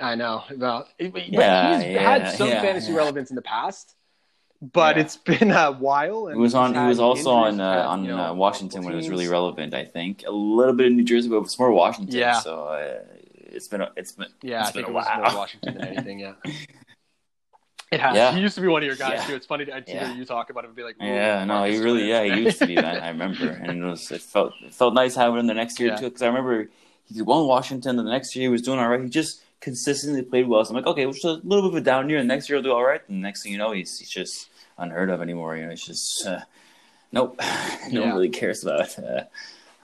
[0.00, 0.42] I know.
[0.56, 2.98] Well, it- but Yeah, he's yeah, had some yeah, fantasy yeah.
[2.98, 3.94] relevance in the past,
[4.72, 5.02] but Yeah.
[5.02, 6.28] it's been a while.
[6.28, 6.74] And He was on.
[6.74, 9.28] He was also injuries, on uh, on you know, uh, Washington when it was really
[9.28, 9.74] relevant.
[9.74, 12.16] I think a little bit in New Jersey, but it's more Washington.
[12.16, 12.40] Yeah.
[12.40, 12.98] So uh,
[13.34, 15.36] it's been a, it's been Yeah, it's I think been it a was more while.
[15.36, 16.18] Washington than anything.
[16.20, 16.32] Yeah,
[17.92, 18.16] it has.
[18.16, 18.32] Yeah.
[18.34, 19.26] He used to be one of your guys Yeah.
[19.26, 19.34] too.
[19.34, 20.08] It's funny to, to Yeah.
[20.08, 22.58] hear you talk about him and be like, Yeah, no, he really, yeah, he used
[22.58, 23.00] to be, man.
[23.00, 25.96] I remember, and it was, it felt, it felt nice having him the next year
[25.96, 26.68] too, because I remember
[27.12, 29.00] he won Washington, and the next year he was doing all right.
[29.02, 30.64] He just consistently played well.
[30.64, 32.48] So I'm like, okay, was just a little bit of a down year, and next
[32.48, 33.00] year he'll do all right.
[33.08, 35.56] And next thing you know, he's he's just unheard of anymore.
[35.56, 36.40] You know, it's just, uh,
[37.12, 37.40] nope,
[37.90, 39.22] no one really cares about uh,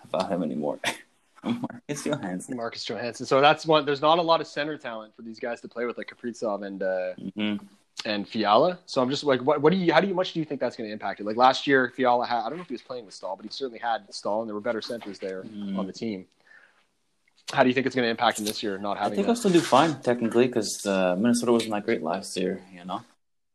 [0.05, 0.81] about him anymore.
[1.45, 2.57] Marcus Johansson.
[2.57, 3.27] Marcus Johansson.
[3.27, 3.85] So that's one.
[3.85, 6.65] There's not a lot of center talent for these guys to play with, like Kaprizov
[6.67, 7.57] and uh, hmm
[8.05, 8.79] and Fiala.
[8.87, 9.93] So I'm just like, what, what do you?
[9.93, 11.27] How do you much do you think that's going to impact it?
[11.27, 12.41] Like last year, Fiala had.
[12.41, 14.49] I don't know if he was playing with Staal, but he certainly had Staal, and
[14.49, 15.79] there were better centers there Mm.
[15.79, 16.27] on the team.
[17.53, 18.79] How do you think it's going to impact him this year?
[18.79, 19.33] Not having, I think that?
[19.33, 23.03] I'll still do fine technically because uh, Minnesota wasn't that great last year, you know.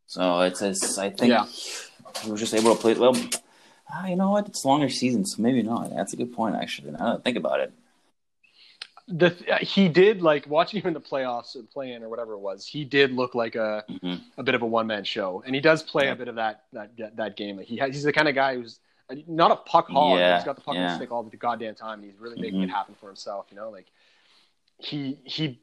[0.06, 1.46] So it's, it's I think Yeah.
[2.22, 3.16] he was just able to play well.
[3.90, 4.46] Ah, you know what?
[4.46, 5.90] It's longer season, so maybe not.
[5.94, 6.92] That's a good point, actually.
[6.92, 7.72] Now that I think about it.
[9.08, 9.30] The
[9.62, 12.66] he did like watching him in the playoffs and playing or whatever it was.
[12.66, 15.60] He did look like a hmm a bit of a one man show, and he
[15.60, 16.12] does play Yeah.
[16.12, 17.56] a bit of that that that game.
[17.56, 18.80] Like he has, he's the kind of guy who's
[19.26, 20.18] not a puck hog.
[20.18, 20.88] Yeah, he's got the puck yeah.
[20.90, 22.64] the stick all the goddamn time, and he's really making Mhm.
[22.64, 23.46] it happen for himself.
[23.50, 23.86] You know, like
[24.78, 25.60] he he.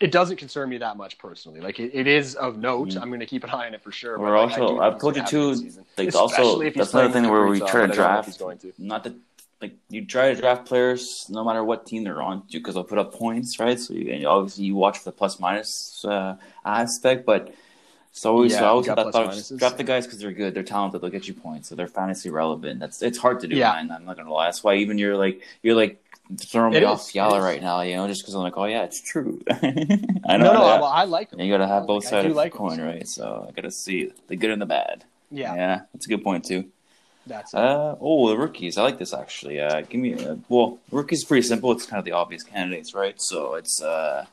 [0.00, 1.60] It doesn't concern me that much personally.
[1.60, 2.90] Like it, it is of note.
[2.90, 3.02] Mhm.
[3.02, 4.18] I'm going to keep an eye on it for sure.
[4.18, 5.50] We're but, like, I also- I've told you too.
[5.98, 7.96] Like Especially also, if that's another thing where we try to I don't know if
[7.96, 8.26] draft.
[8.26, 8.72] He's going to.
[8.78, 9.14] Not that
[9.60, 12.98] like you try to draft players no matter what team they're on because they'll put
[12.98, 13.78] up points, right?
[13.78, 17.52] So you, and obviously you watch for the plus minus uh, aspect, but
[18.10, 19.58] it's always Yeah, so I always thought, got thought plus just minuses.
[19.58, 22.30] draft the guys because they're good, they're talented, they'll get you points, so they're fantasy
[22.30, 22.80] relevant.
[22.80, 23.72] That's it's hard to do, Yeah.
[23.72, 23.90] man.
[23.90, 24.46] I'm not gonna lie.
[24.46, 26.02] That's why even you're like you're like
[26.38, 28.56] throwing It me off is, it Fiala right now, you know, just because I'm like,
[28.56, 29.40] oh yeah, it's true.
[29.50, 30.44] I know.
[30.44, 31.40] No, no, well, I like him.
[31.40, 32.58] you gotta have both Like, sides of like the him.
[32.58, 33.06] coin, right?
[33.06, 35.04] So I gotta see the good and the bad.
[35.30, 36.70] Yeah, yeah that's a good point too.
[37.30, 37.54] That's.
[37.54, 38.76] Uh, oh, the rookies.
[38.76, 39.60] I like this actually.
[39.60, 40.14] Uh, give me.
[40.14, 41.70] Uh, well, rookies is pretty simple.
[41.72, 43.14] It's kind of the obvious candidates, right?
[43.18, 43.80] So it's.
[43.80, 44.26] uh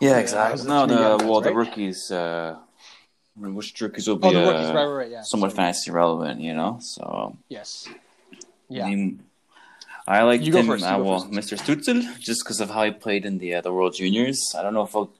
[0.00, 0.56] Yeah, Yeah, exactly.
[0.56, 2.10] those are No, the three the young guys, well, the rookies.
[2.10, 2.56] Uh,
[3.36, 5.10] which rookies will be oh, the rookies, uh, right, right, right.
[5.10, 6.78] Yeah, somewhat So- fantasy relevant, you know?
[6.80, 7.86] So Yes.
[7.86, 7.94] I
[8.70, 8.88] Yeah.
[8.88, 9.20] mean,
[10.08, 10.68] I like You go him.
[10.68, 11.32] first, you uh, go well, first.
[11.32, 11.54] Mr.
[11.62, 14.40] Stützle, just because of how he played in the uh, the World Juniors.
[14.58, 15.10] I don't know if I'll.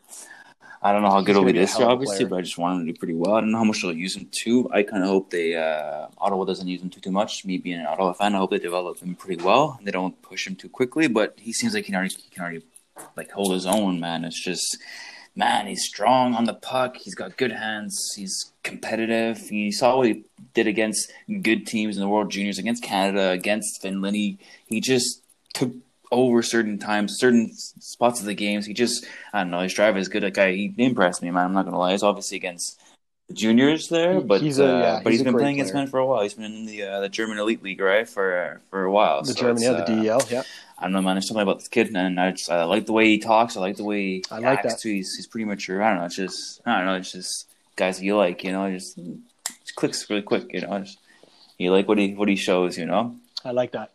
[0.86, 2.28] I don't know how good he'll be this year, obviously, player.
[2.28, 3.34] but I just want him to do pretty well.
[3.34, 4.70] I don't know how much they'll use him too.
[4.72, 7.44] I kind of hope they uh, Ottawa doesn't use him too too much.
[7.44, 9.80] Me being an Ottawa fan, I hope they develop him pretty well.
[9.82, 12.42] They don't push him too quickly, but he seems like he can already he can
[12.42, 12.62] already
[13.16, 13.98] like hold his own.
[13.98, 14.78] Man, it's just
[15.34, 16.96] man, he's strong on the puck.
[16.98, 18.12] He's got good hands.
[18.14, 19.50] He's competitive.
[19.50, 20.22] You saw what he
[20.54, 21.10] did against
[21.42, 24.14] good teams in the World Juniors, against Canada, against Finland.
[24.14, 25.22] He he just
[25.52, 25.72] took
[26.12, 28.66] over certain times, certain spots of the games.
[28.66, 29.60] He just I don't know.
[29.60, 30.22] His drive is good.
[30.22, 31.46] Like I, he impressed me, man.
[31.46, 31.92] I'm not gonna lie.
[31.94, 32.80] It's obviously against
[33.28, 35.82] the juniors there, but he's a- uh, yeah, but he's been playing against player.
[35.84, 36.22] men for a while.
[36.22, 39.22] He's been in the uh, the German elite league, right, for for a while.
[39.22, 40.42] The So German, yeah, the uh, DEL, yeah.
[40.78, 41.16] I don't know, man.
[41.16, 43.56] There's something about this kid, and I just I like the way he talks.
[43.56, 44.80] I like the way he I like acts that.
[44.80, 44.90] too.
[44.90, 45.82] He's he's pretty mature.
[45.82, 46.04] I don't know.
[46.04, 46.94] It's just I don't know.
[46.96, 48.66] It's just guys that you like, you know.
[48.66, 50.78] It just, just clicks really quick, you know.
[50.78, 50.98] Just,
[51.58, 53.16] you like what he what he shows, you know.
[53.44, 53.92] I like that.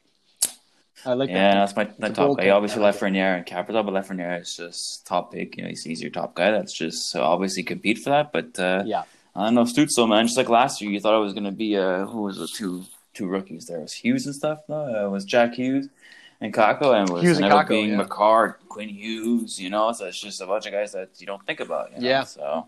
[1.05, 1.73] I like Yeah, that.
[1.73, 2.49] that's my, my top guy.
[2.49, 2.95] Obviously, like.
[2.95, 5.57] Lafreniere and Kaprizov, but Lafreniere is just top pick.
[5.57, 6.51] You know, he's, he's your top guy.
[6.51, 8.31] That's just so obviously compete for that.
[8.31, 9.03] But uh, Yeah.
[9.35, 10.25] I don't know, Stützle, man.
[10.25, 12.47] Just like last year, you thought it was going to be uh, who was the
[12.47, 12.83] two
[13.13, 13.79] two rookies there?
[13.79, 14.59] It was Hughes and stuff.
[14.67, 15.87] No, uh, it was Jack Hughes
[16.41, 17.97] and Kakko, and it was Hughes and Kakko, being yeah.
[17.97, 19.59] Makar, Quinn Hughes.
[19.59, 21.91] You know, so it's just a bunch of guys that you don't think about.
[21.93, 22.07] You know?
[22.09, 22.23] Yeah.
[22.25, 22.67] So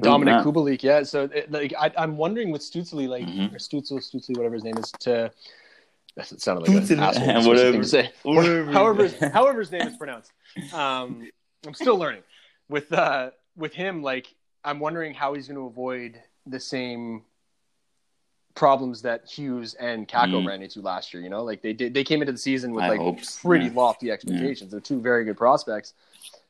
[0.00, 0.44] Dominic.
[0.44, 1.02] Kubalik, yeah.
[1.04, 3.54] So, it, like, I, I'm wondering with Stutzley, like, Mhm.
[3.54, 5.30] or Stutzel, Stutzley, whatever his name is, to.
[6.16, 7.28] That sounded like an Stutzel, asshole.
[7.28, 8.12] and whatever- thing to say.
[8.22, 8.70] whatever.
[8.70, 10.30] however, however his name is pronounced.
[10.72, 11.28] Um,
[11.66, 12.22] I'm still learning.
[12.68, 14.32] With uh, with him, like,
[14.64, 17.22] I'm wondering how he's going to avoid the same
[18.54, 20.46] problems that Hughes and Kakko Mm.
[20.46, 21.22] ran into last year.
[21.22, 23.48] You know, like they did, they came into the season with I like hope so.
[23.48, 23.72] pretty Yeah.
[23.74, 24.70] lofty expectations.
[24.70, 25.94] They're two very good prospects,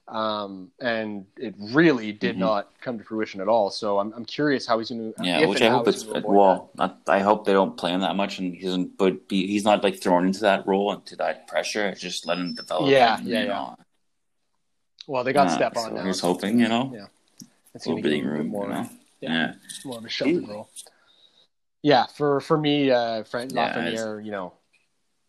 [0.09, 2.41] um, and it really did Mhm.
[2.41, 3.71] not come to fruition at all.
[3.71, 5.25] So I'm, I'm curious how he's going to.
[5.25, 6.71] Yeah, which I hope it's well.
[6.75, 8.97] Not, I hope they don't play him that much, and he doesn't.
[8.99, 11.89] But be, he's not like thrown into that role, into that pressure.
[11.89, 12.91] It's Just let him develop.
[12.91, 13.47] Yeah, and, yeah, yeah.
[13.47, 13.77] know,
[15.07, 16.03] Well, they got uh, step on so now.
[16.03, 17.07] Here's hoping, you know, Yeah,
[17.75, 18.89] it's a going to breathing give him a bit room, more, you know.
[19.21, 19.31] yeah.
[19.31, 19.55] Yeah,
[19.87, 20.69] more of a sheltered role.
[21.83, 24.53] Yeah, for for me, uh, Frank Yeah, Lafreniere, you know,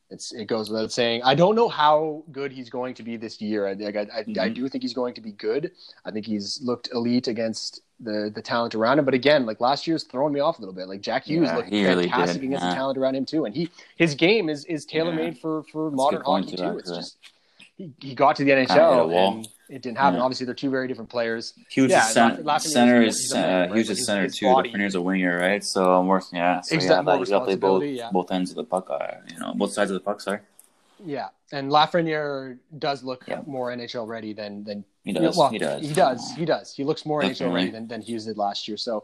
[0.10, 1.22] it's it goes without saying.
[1.24, 3.68] I don't know how good he's going to be this year.
[3.68, 5.72] I like, I, I, I do think he's going to be good.
[6.06, 9.06] I think he's looked elite against the the talent around him.
[9.06, 10.88] But again, like last year's throwing me off a little bit.
[10.88, 12.70] Like Jack Hughes Yeah, looked really fantastic did, against yeah.
[12.70, 13.46] the talent around him too.
[13.46, 16.78] And he his game is is tailor made for for That's modern hockey too.
[16.78, 17.18] It's just
[17.78, 20.20] he, he got to the NHL and it didn't happen.
[20.20, 20.24] Yeah.
[20.24, 21.54] Obviously, they're two very different players.
[21.70, 22.60] Hughes Yeah, is center.
[22.60, 23.72] Center is uh, right?
[23.76, 24.46] Hughes Like is center his too.
[24.46, 25.64] Lafreniere's a winger, right?
[25.64, 26.38] So I'm working.
[26.38, 28.10] Yeah, so Exact- yeah, that, you got to play both yeah.
[28.12, 28.90] both ends of the puck.
[28.90, 30.22] Are, you know, both sides of the puck.
[30.22, 30.40] Sorry,
[31.04, 33.42] Yeah, and Lafreniere does look Yeah.
[33.46, 35.38] more NHL ready than than he does.
[35.38, 35.82] well, he does.
[35.82, 36.32] He does.
[36.36, 36.74] He does.
[36.76, 38.78] He looks more NHL ready than, than Hughes did last year.
[38.78, 39.04] So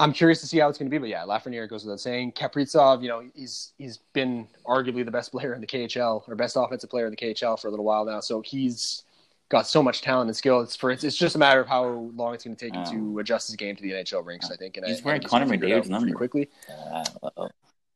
[0.00, 0.98] I'm curious to see how it's going to be.
[0.98, 2.32] But yeah, Lafreniere goes without saying.
[2.32, 6.56] Kaprizov, you know, he's he's been arguably the best player in the KHL or best
[6.56, 8.20] offensive player in the KHL for a little while now.
[8.20, 9.02] So he's
[9.48, 10.60] got so much talent and skill.
[10.60, 12.84] It's for it's, it's just a matter of how long it's going to take him
[12.86, 14.50] to adjust his game to the NHL rinks.
[14.50, 14.76] I think.
[14.76, 16.14] And He's I, wearing I Connor gonna figure it out McDavid's number.
[16.14, 16.48] quickly.
[16.68, 17.04] Uh,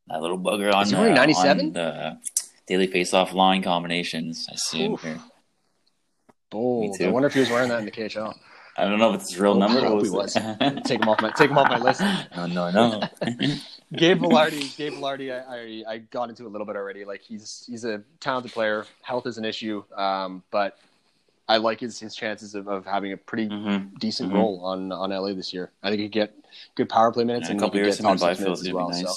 [0.08, 1.66] that little bugger on Is he wearing 97?
[1.66, 2.18] on the
[2.66, 4.48] daily face-off line combinations.
[4.50, 5.18] I see him here.
[6.50, 6.98] Bold.
[6.98, 7.06] too.
[7.06, 8.34] I wonder if he was wearing that in the KHL.
[8.76, 9.80] I don't know if it's his real Oh, number.
[9.80, 10.82] I hope or he was was.
[10.84, 12.00] Take him off my take him off my list.
[12.36, 13.00] no, no, no.
[13.94, 17.04] Gabe Vilardi, Gabe Vilardi, I, I, I got into a little bit already.
[17.04, 18.86] Like he's he's a talented player.
[19.02, 20.78] Health is an issue, um, but
[21.48, 24.34] I like his, his chances of, of having a pretty hmm decent Mhm.
[24.34, 25.70] role on on LA this year.
[25.82, 26.34] I think he could get
[26.76, 28.72] good power play minutes Yeah, a couple years get in the top six Byfield as
[28.72, 28.88] well.
[28.90, 29.14] be So.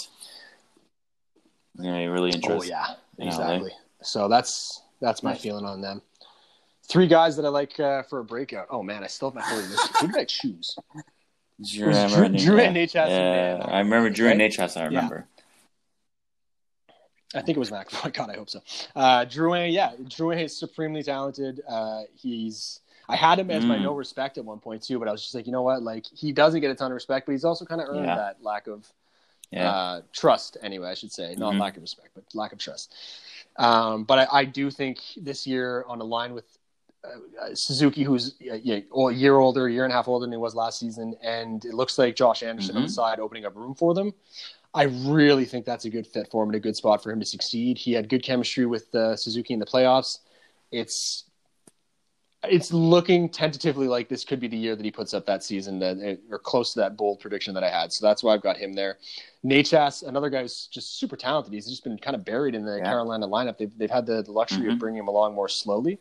[1.79, 2.85] Yeah, you're really oh yeah,
[3.17, 3.31] in LA.
[3.31, 3.71] exactly.
[4.01, 5.41] So that's that's my Nice.
[5.41, 6.01] feeling on them.
[6.87, 8.67] Three guys that I like uh, for a breakout.
[8.69, 9.87] Oh man, I still have my whole list.
[9.99, 10.77] Who did I choose?
[11.63, 14.39] Drew, Drew- Drew and and Yeah, I remember Drew and?
[14.41, 14.77] Necas.
[14.77, 15.27] I remember.
[17.35, 17.87] I think it was Mac.
[18.05, 18.61] Oh God, I hope so.
[18.95, 21.61] Uh, Drouin, yeah, Drouin is supremely talented.
[21.67, 22.79] Uh, he's.
[23.07, 23.83] I had him as my Mm.
[23.83, 25.83] no respect at one point too, but I was just like, you know what?
[25.83, 28.15] Like he doesn't get a ton of respect, but he's also kind of earned Yeah.
[28.15, 28.91] that lack of
[29.51, 29.69] Yeah.
[29.69, 30.57] uh, trust.
[30.63, 31.59] Anyway, I should say, not Mhm.
[31.59, 32.95] lack of respect, but lack of trust.
[33.57, 36.45] Um, but I, I do think this year on a line with
[37.39, 40.37] uh, Suzuki, who's uh, a year older, a year and a half older than he
[40.39, 42.91] was last season, and it looks like Josh Anderson on the Mhm.
[42.91, 44.11] side opening up room for them.
[44.75, 47.19] I really think that's a good fit for him and a good spot for him
[47.21, 47.77] to succeed.
[47.77, 50.19] He had good chemistry with uh, Suzuki in the playoffs.
[50.71, 51.23] It's
[52.43, 55.79] it's looking tentatively like this could be the year that he puts up that season
[55.79, 57.91] that or close to that bold prediction that I had.
[57.91, 58.97] So that's why I've got him there.
[59.43, 61.53] Necas, another guy who's just super talented.
[61.53, 62.83] He's just been kind of buried in the Yeah.
[62.83, 63.57] Carolina lineup.
[63.57, 64.73] They've they've had the, the luxury Mhm.
[64.73, 65.97] of bringing him along more slowly.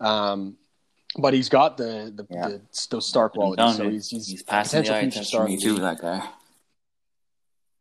[0.00, 0.58] Um,
[1.16, 2.48] but he's got the the, Yeah.
[2.48, 2.60] the
[2.90, 3.76] those star qualities.
[3.76, 5.76] So he's he's, He's passing the potential eye future test star me too.
[5.78, 6.28] That guy.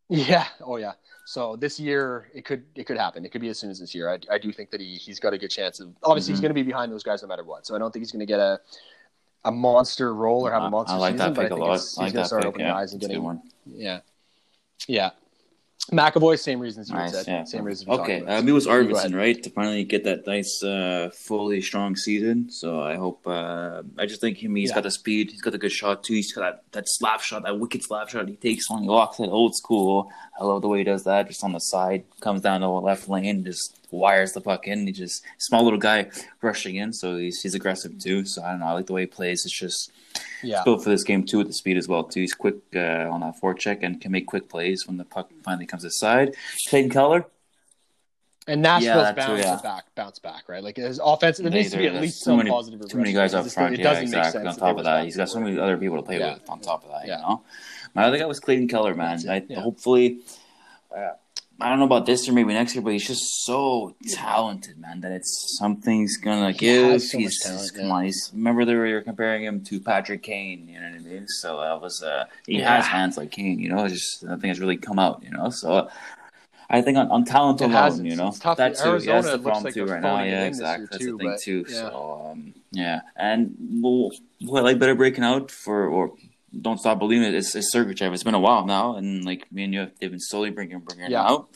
[0.10, 0.48] Yeah.
[0.62, 0.94] Oh, yeah.
[1.26, 3.26] So this year, it could it could happen.
[3.26, 4.10] It could be as soon as this year.
[4.10, 5.94] I, I do think that he he's got a good chance of.
[6.04, 6.44] Obviously, he's Mhm.
[6.44, 7.66] going to be behind those guys no matter what.
[7.66, 8.60] So I don't think he's going to get a
[9.44, 11.34] a monster role or have a monster I like season.
[11.34, 11.68] that but I a lot.
[11.68, 12.48] I like he's going to start pick.
[12.50, 13.24] opening Yeah, eyes and it's getting.
[13.24, 13.42] one.
[13.66, 14.00] Yeah.
[14.88, 15.10] Yeah.
[15.92, 17.28] McAvoy, same reasons you Nice, said.
[17.28, 17.44] yeah.
[17.46, 17.88] Same reasons.
[17.88, 18.40] Okay, about.
[18.40, 19.42] um, it was You Arvidsson, right?
[19.44, 22.50] To finally get that nice, uh, fully strong season.
[22.52, 23.26] So I hope.
[23.26, 24.56] Uh, I just think him.
[24.56, 24.76] He's Yeah.
[24.76, 25.32] got the speed.
[25.32, 26.14] He's got the good shot too.
[26.16, 29.20] He's got that, that slap shot, that wicked slap shot he takes when he walks
[29.20, 30.12] it old school.
[30.40, 31.28] I love the way he does that.
[31.28, 34.86] Just on the side, comes down to the left lane, just wires the puck in.
[34.88, 36.10] He just small little guy
[36.42, 38.26] rushing in, so he's he's aggressive too.
[38.26, 38.68] So I don't know.
[38.68, 39.44] I like the way he plays.
[39.46, 39.92] It's just
[40.44, 40.64] Yeah.
[40.64, 42.22] built for this game too with the speed as well too.
[42.22, 42.80] He's quick uh,
[43.10, 46.36] on that forecheck and can make quick plays when the puck finally comes aside.
[46.70, 47.26] Clayton Keller,
[48.50, 49.60] And Nashville's Yeah, bound yeah.
[49.62, 50.64] back bounce back, right?
[50.64, 52.80] Like his offense, there needs to be at least some many- positive.
[52.90, 53.74] Too many guys up front.
[53.74, 54.40] It Yeah, doesn't exactly.
[54.40, 54.62] make sense.
[54.62, 56.50] On top of that, he's got so many other people to play with.
[56.50, 57.18] On top of that, Yeah.
[57.18, 57.42] you know,
[57.94, 59.20] my other guy was Clayton Keller, man.
[59.30, 59.46] I.
[59.56, 60.20] Hopefully,
[60.96, 61.10] uh,
[61.60, 65.02] I don't know about this or maybe next year, but he's just so talented, man.
[65.02, 67.02] That it's something's gonna He give.
[67.02, 67.82] so he's, talent, yeah.
[67.82, 68.04] come on.
[68.06, 70.68] He's remember they were comparing him to Patrick Kane.
[70.68, 71.28] You know what I mean?
[71.28, 72.76] So that was uh, he Yeah.
[72.78, 73.60] has hands like Kane.
[73.60, 75.24] You know, it's just I think it's really come out.
[75.24, 75.90] You know, so.
[76.70, 78.02] I think on, on talent It alone, has.
[78.02, 78.58] you know, it's tough.
[78.58, 78.90] that too.
[78.90, 80.22] Arizona yeah, that's the looks problem like too right now.
[80.22, 80.88] Yeah, exactly.
[80.92, 81.66] That's too, the thing but, too.
[81.70, 81.76] yeah.
[81.76, 86.12] So um, yeah, and well, what I like better breaking out for or
[86.62, 88.14] don't stop believing it is, is Sergachev.
[88.14, 90.80] It's been a while now, and like me and you, have, they've been slowly bringing
[90.80, 91.22] bringing Yeah.
[91.22, 91.50] him out,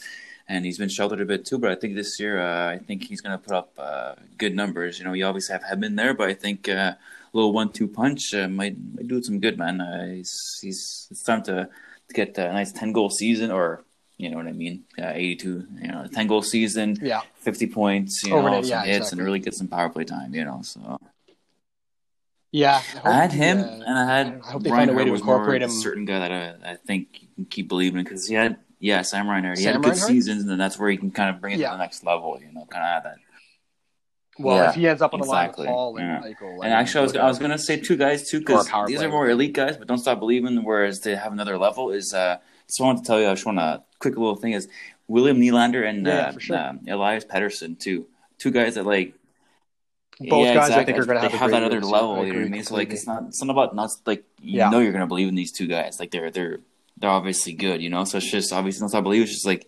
[0.47, 1.57] and he's been sheltered a bit too.
[1.57, 4.55] But I think this year, uh, I think he's going to put up uh, good
[4.55, 4.99] numbers.
[4.99, 6.97] You know, you obviously have Hedman there, but I think uh, a
[7.33, 9.79] little one-two punch uh, might might do some good, man.
[9.81, 11.69] Uh, he's he's it's time to
[12.09, 13.83] to get a nice ten goal season or.
[14.17, 14.83] You know what I mean?
[15.01, 18.69] Uh, 82, you know, 10 goal season, Yeah, 50 points, you Over know, the- some
[18.69, 19.17] yeah, hits, exactly.
[19.17, 20.59] and really get some power play time, you know.
[20.61, 20.99] So
[22.51, 22.79] yeah.
[22.79, 25.13] hope I had him, uh, and I had I hope they find a way to
[25.13, 25.71] incorporate a him.
[25.71, 29.01] certain guy that I, I think you can keep believing in because he had, yeah,
[29.03, 29.57] Sam Reinhart.
[29.57, 31.59] He Sam had good seasons, and then that's where he can kind of bring it
[31.59, 31.71] Yeah.
[31.71, 33.15] to the next level, you know, kind of have that.
[34.39, 36.31] Well, Yeah, if he ends up on the exactly, line with Hall and yeah.
[36.33, 38.97] Eichel, And actually, I was, I was going to say two guys too because these
[38.97, 39.05] play.
[39.05, 40.63] are more elite guys, but don't stop believing.
[40.63, 42.13] Whereas they have another level is.
[42.13, 42.37] uh
[42.67, 44.67] Just wanted to tell you, I just want a quick little thing is
[45.07, 46.57] William Nylander and Yeah, uh, sure.
[46.57, 48.07] um, Elias Pettersson too.
[48.39, 49.13] Two guys that like
[50.29, 50.71] both yeah, guys.
[50.71, 51.93] I think are going to they have, that other year this year.
[51.93, 52.15] level.
[52.15, 52.63] I You know what I mean?
[52.63, 54.69] So like, it's not it's not about not like you Yeah.
[54.69, 55.99] know you're gonna believe in these two guys.
[55.99, 56.59] Like they're they're
[56.97, 57.81] they're obviously good.
[57.81, 59.23] You know, so it's just obviously not I believe.
[59.23, 59.67] It's just like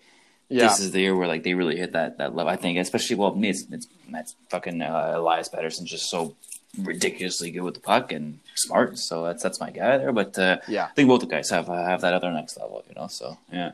[0.49, 0.67] yeah.
[0.67, 2.51] this is the year where like they really hit that that level.
[2.51, 6.35] I think, especially well, me, it's it's, it's fucking uh, Elias Pettersson just so
[6.77, 8.97] ridiculously good with the puck and smart.
[8.97, 10.11] So that's that's my guy there.
[10.11, 12.83] But uh, yeah, I think both the guys have uh, have that other next level.
[12.87, 13.71] You know, so yeah.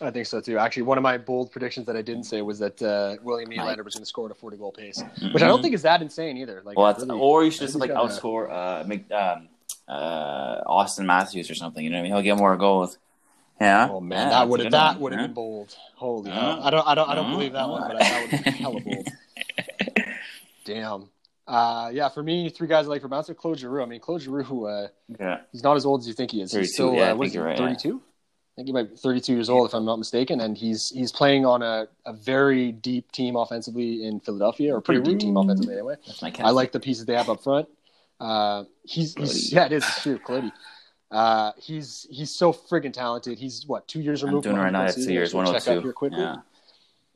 [0.00, 0.58] I think so too.
[0.58, 3.48] Actually, one of my bold predictions that I didn't say was that uh, William.
[3.50, 5.00] Nylander was going to score at a 40 goal pace,
[5.32, 6.62] which I don't think is that insane either.
[6.64, 9.48] Like, Well, really- or you should just like he's got a- outscore uh, make, um,
[9.86, 11.84] uh, Auston Matthews or something.
[11.84, 12.12] You know what I mean?
[12.12, 12.98] He'll get more goals.
[13.60, 13.88] Yeah.
[13.88, 15.26] Oh man, Yeah, that would have that would have yeah.
[15.28, 15.76] been bold.
[15.94, 16.28] Holy!
[16.30, 18.80] I don't I don't I don't believe that one, but that would have been hella
[18.80, 19.08] bold.
[20.64, 21.08] Damn.
[21.46, 23.34] Uh, yeah, for me, three guys I like for bouncer.
[23.34, 23.82] Claude Giroux.
[23.82, 24.66] I mean, Claude Giroux.
[24.66, 24.88] Uh,
[25.20, 25.40] Yeah.
[25.52, 26.50] he's not as old as you think he is.
[26.52, 27.66] 32, He's still yeah, uh, what is he, right, yeah.
[27.66, 28.02] 32?
[28.54, 31.10] I think he might be 32 years old if I'm not mistaken, and he's he's
[31.10, 35.74] playing on a, a very deep team offensively in Philadelphia, or pretty deep team offensively
[35.74, 35.96] anyway.
[36.06, 36.46] That's my cat.
[36.46, 37.66] I like the pieces they have up front.
[38.20, 40.52] Uh, he's, he's yeah, it is it's true, Clady.
[41.10, 43.38] Uh, he's he's so friggin' talented.
[43.38, 44.44] He's what two years I'm removed.
[44.44, 44.84] doing from right now.
[44.84, 45.30] It's two years.
[45.30, 46.14] Just wanna check up 102.
[46.16, 46.24] here.
[46.24, 46.36] Yeah.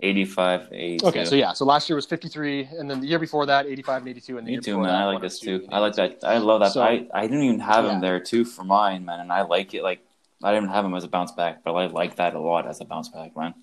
[0.00, 1.06] 85, 82.
[1.06, 4.02] Okay, so yeah, so last year was 53, and then the year before that, 85
[4.02, 4.92] and 82, and the Me year too, before man.
[4.92, 5.66] that, I like this too.
[5.72, 6.18] I like that.
[6.22, 6.72] I love that.
[6.72, 7.94] So- I, I didn't even have Yeah.
[7.94, 9.18] him there too for mine, man.
[9.18, 9.82] And I like it.
[9.82, 9.98] Like
[10.42, 12.80] I didn't have him as a bounce back, but I like that a lot as
[12.80, 13.54] a bounce back, man.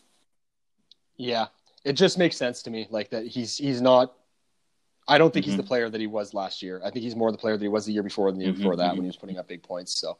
[1.18, 1.48] Yeah,
[1.84, 4.14] it just makes sense to me, like that he's he's not.
[5.08, 5.58] I don't think he's Mhm.
[5.58, 6.82] the player that he was last year.
[6.84, 8.54] I think he's more the player that he was the year before and the year
[8.54, 8.98] Mhm, before that mhm.
[8.98, 9.94] when he was putting up big points.
[10.00, 10.18] So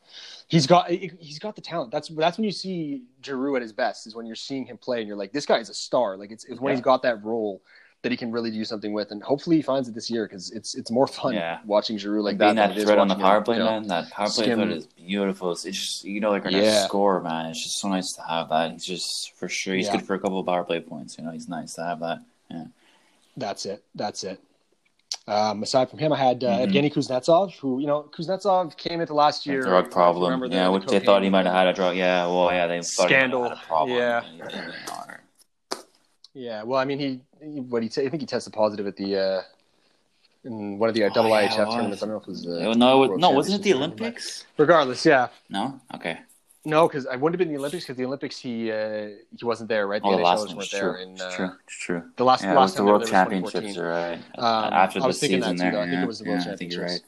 [0.48, 1.92] he's got he's got the talent.
[1.92, 5.00] That's that's when you see Giroux at his best is when you're seeing him play
[5.00, 6.18] and you're like, this guy is a star.
[6.18, 6.76] Like it's, it's when Yeah.
[6.76, 7.64] he's got that role
[8.06, 10.52] that he can really do something with, and hopefully he finds it this year because
[10.52, 11.58] it's it's more fun Yeah.
[11.66, 12.46] watching Giroux like Like that.
[12.46, 13.72] being that threat on the power him, play, you know?
[13.72, 13.88] man.
[13.88, 15.52] That power play threat is beautiful.
[15.52, 16.86] It's it's just you know they're gonna Yeah.
[16.86, 17.48] score, man.
[17.48, 18.72] It's just so nice to have that.
[18.74, 19.74] He's just for sure.
[19.74, 19.94] He's Yeah.
[19.98, 21.18] good for a couple of power play points.
[21.18, 22.20] You know, he's nice to have that.
[22.52, 22.66] Yeah,
[23.36, 23.84] that's it.
[23.96, 24.40] That's it.
[25.28, 26.68] Um, aside from him, I had uh, Mhm.
[26.72, 29.62] Evgeny Kuznetsov, who you know Kuznetsov came into last year.
[29.64, 30.52] drug problem.
[30.52, 31.96] Yeah, which they thought he might have had a drug.
[31.96, 33.44] Yeah, well, yeah, they thought Scandal.
[33.46, 33.98] he had a problem.
[33.98, 34.22] Yeah.
[34.24, 35.22] and he didn't, or-
[36.36, 38.98] Yeah, well, I mean, he, he what he t- I think he tested positive at
[38.98, 39.42] the uh,
[40.44, 42.04] in one of the uh, double Oh, yeah, IHF tournaments.
[42.04, 43.98] I don't know if it was the no, no, wasn't it the Championships or something,
[44.04, 44.46] Olympics?
[44.58, 46.20] Regardless, yeah, No, okay.
[46.66, 49.70] no, because I wouldn't have been the Olympics because the Olympics he uh, he wasn't
[49.70, 50.02] there, right?
[50.02, 50.92] The Oh, the last one weren't was there.
[50.92, 51.04] true.
[51.04, 51.52] In, It's uh, true.
[51.66, 52.04] It's true.
[52.18, 53.76] The last Yeah, the it last was the time they were World there Championships, 2014.
[53.76, 54.20] you're right.
[54.38, 55.82] Um, After I the was thinking that season too, there, though.
[55.82, 57.02] I think it yeah, was the World yeah, I think you're Championships.
[57.02, 57.04] right.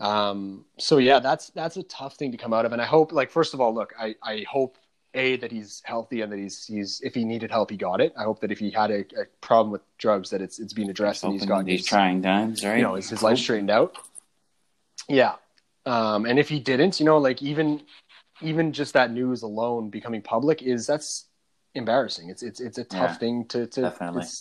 [0.00, 3.12] Um, so yeah, that's that's a tough thing to come out of, and I hope,
[3.12, 4.76] like, first of all, look, I I hope
[5.14, 8.12] a that he's healthy and that he's he's if he needed help, he got it.
[8.18, 10.90] I hope that if he had a, a problem with drugs, that it's it's being
[10.90, 12.78] addressed and he's got these trying times, right?
[12.78, 13.96] you know his, his life straightened out.
[15.08, 15.34] Yeah,
[15.86, 17.82] um, and if he didn't, you know, like even
[18.42, 21.26] even just that news alone becoming public is that's
[21.74, 22.30] embarrassing.
[22.30, 23.92] It's it's it's a tough Yeah, thing to to,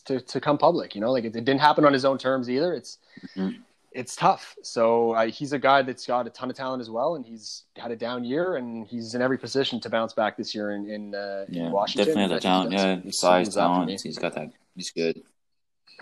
[0.06, 0.96] to to come public.
[0.96, 2.74] You know, like it, it didn't happen on his own terms either.
[2.74, 2.98] It's
[3.38, 3.64] Mhm.
[3.96, 4.56] It's tough.
[4.64, 7.64] So uh, he's a guy that's got a ton of talent as well, and he's
[7.76, 10.90] had a down year, and he's in every position to bounce back this year in
[10.90, 12.08] in, uh, Yeah, in Washington.
[12.08, 12.72] definitely has the talent.
[12.72, 14.02] Yeah, size, sums up for talent.
[14.02, 14.52] He's got that.
[14.76, 15.22] He's good.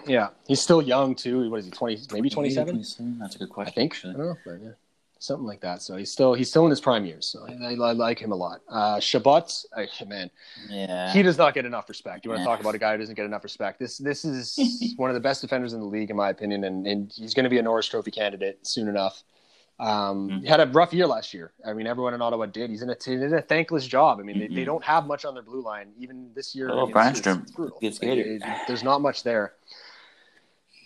[0.08, 1.50] Yeah, he's still young too.
[1.52, 1.72] What is he?
[1.72, 2.78] Twenty, maybe twenty seven.
[3.20, 3.72] That's a good question.
[3.72, 3.98] I think.
[4.04, 4.70] I don't know, but yeah.
[5.22, 5.84] Something like that.
[5.84, 7.28] So he's still he's still in his prime years.
[7.28, 8.62] So I, I like him a lot.
[8.68, 10.32] Uh, Chabot, I, man,
[10.68, 11.14] Yeah.
[11.14, 12.26] he does not get enough respect.
[12.26, 12.48] You want to Yeah.
[12.50, 13.78] talk about a guy who doesn't get enough respect?
[13.78, 14.58] This this is
[14.98, 17.44] one of the best defenders in the league, in my opinion, and, and he's going
[17.44, 19.24] to be a Norris Trophy candidate soon enough.
[19.80, 20.42] Um, Mhm.
[20.42, 21.52] He had a rough year last year.
[21.64, 22.72] I mean, everyone in Ottawa did.
[22.72, 24.20] He's in a, he did a thankless job.
[24.20, 24.66] I mean, they, they Mhm.
[24.66, 26.72] don't have much on their blue line even this year.
[26.72, 27.70] Oh, mean, it's- it's Brännström.
[28.02, 29.54] Like, it- there's not much there.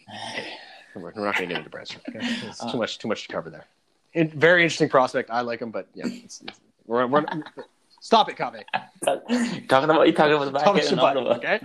[0.94, 2.02] We're, we're not going to get into Brännström.
[2.10, 2.20] Okay?
[2.50, 2.70] It's Uh.
[2.72, 3.66] too much too much to cover there.
[4.16, 5.30] In, very interesting prospect.
[5.30, 7.26] I like him, but yeah, it's, it's, we're, we're
[8.00, 8.64] stop it, Kaveh.
[9.68, 11.36] talking about you talking about the back Thomas end in Chabot, Ottawa.
[11.36, 11.60] okay?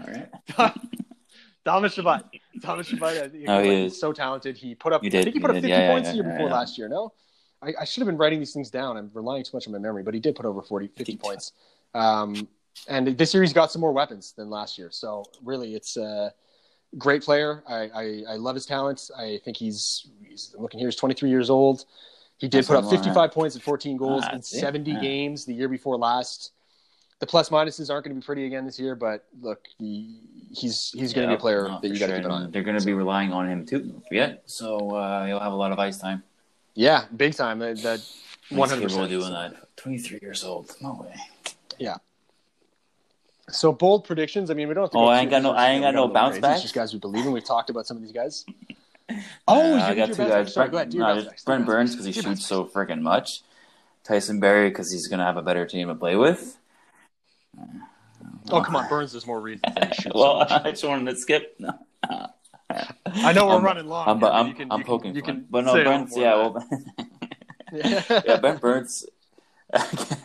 [0.59, 0.75] All right.
[1.65, 2.25] Thomas Chabot.
[2.63, 3.13] Thomas Chabot.
[3.17, 3.99] I think Oh, he is.
[4.01, 4.57] so talented.
[4.57, 5.03] He put up.
[5.03, 6.49] He I think he he put up 50 Yeah, yeah, points yeah, the year before
[6.49, 6.55] yeah.
[6.55, 6.89] last year.
[6.89, 7.13] No,
[7.63, 8.97] I, I should have been writing these things down.
[8.97, 11.53] I'm relying too much on my memory, but he did put over 40, 50 points.
[11.95, 12.49] Um,
[12.89, 14.89] and this year he's got some more weapons than last year.
[14.91, 16.33] So really, it's a
[16.99, 17.63] great player.
[17.69, 19.11] I, I, I love his talents.
[19.17, 20.89] I think he's, he's I'm looking here.
[20.89, 21.85] He's 23 years old.
[22.41, 22.97] He did That's put up a lot.
[22.97, 25.01] 55 points and 14 goals Ah, in 70 Yeah.
[25.01, 26.53] games the year before last.
[27.19, 30.21] The plus minuses aren't going to be pretty again this year, but look, he,
[30.51, 32.17] he's he's going to be a player no, that you got to sure.
[32.17, 32.51] keep an eye on.
[32.51, 34.03] They're going to be relying on him too.
[34.11, 34.39] Don't.
[34.47, 36.23] So uh, he'll have a lot of ice time.
[36.75, 37.59] Yeah, big time.
[37.59, 39.77] That, 100% capable of doing that.
[39.77, 40.75] Twenty three years old.
[40.81, 41.15] No way.
[41.79, 41.97] Yeah.
[43.51, 44.51] So bold predictions.
[44.51, 44.85] I mean, we don't.
[44.85, 46.55] Have to Oh, I ain't got no- I ain't got no bounce back?
[46.55, 47.33] It's just guys we believe in.
[47.33, 48.47] We've talked about some of these guys.
[49.11, 49.15] Uh,
[49.49, 50.55] Oh, you I got two guys.
[50.55, 50.95] Sorry, Brent.
[50.95, 51.45] No, best.
[51.45, 53.43] Brent Do Burns because he your shoots best so freaking much.
[54.05, 56.57] Tyson Barrie because he's going to have a better team to play with.
[58.51, 59.13] Oh, come on, Burns.
[59.13, 60.15] There's more reasons than he shoots.
[60.15, 60.51] so well, much.
[60.65, 61.57] I just wanted to skip.
[61.59, 61.73] No.
[63.07, 64.09] I know we're I'm- running long.
[64.09, 65.35] I'm, but I'm, you can- I'm you can- poking You fun.
[65.35, 66.25] can, but no, say a little Brent's more
[67.73, 69.07] yeah, well, yeah, Brent Burns.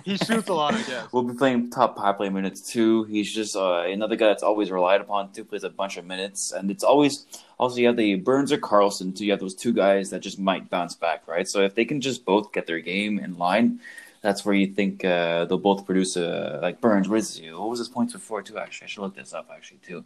[0.06, 0.76] He shoots a lot.
[0.76, 1.12] I guess.
[1.12, 3.06] We'll be playing top power play minutes too.
[3.06, 5.44] He's just uh, another guy that's always relied upon too.
[5.44, 7.26] Plays a bunch of minutes, and it's always
[7.58, 9.26] also you have the Burns or Carlson too.
[9.26, 11.48] You have those two guys that just might bounce back, right?
[11.48, 13.80] So if they can just both get their game in line,
[14.22, 17.10] that's where you think uh, they'll both produce a like Burns.
[17.10, 18.60] What, is, what was his points before too?
[18.60, 20.06] Actually, I should look this up actually too.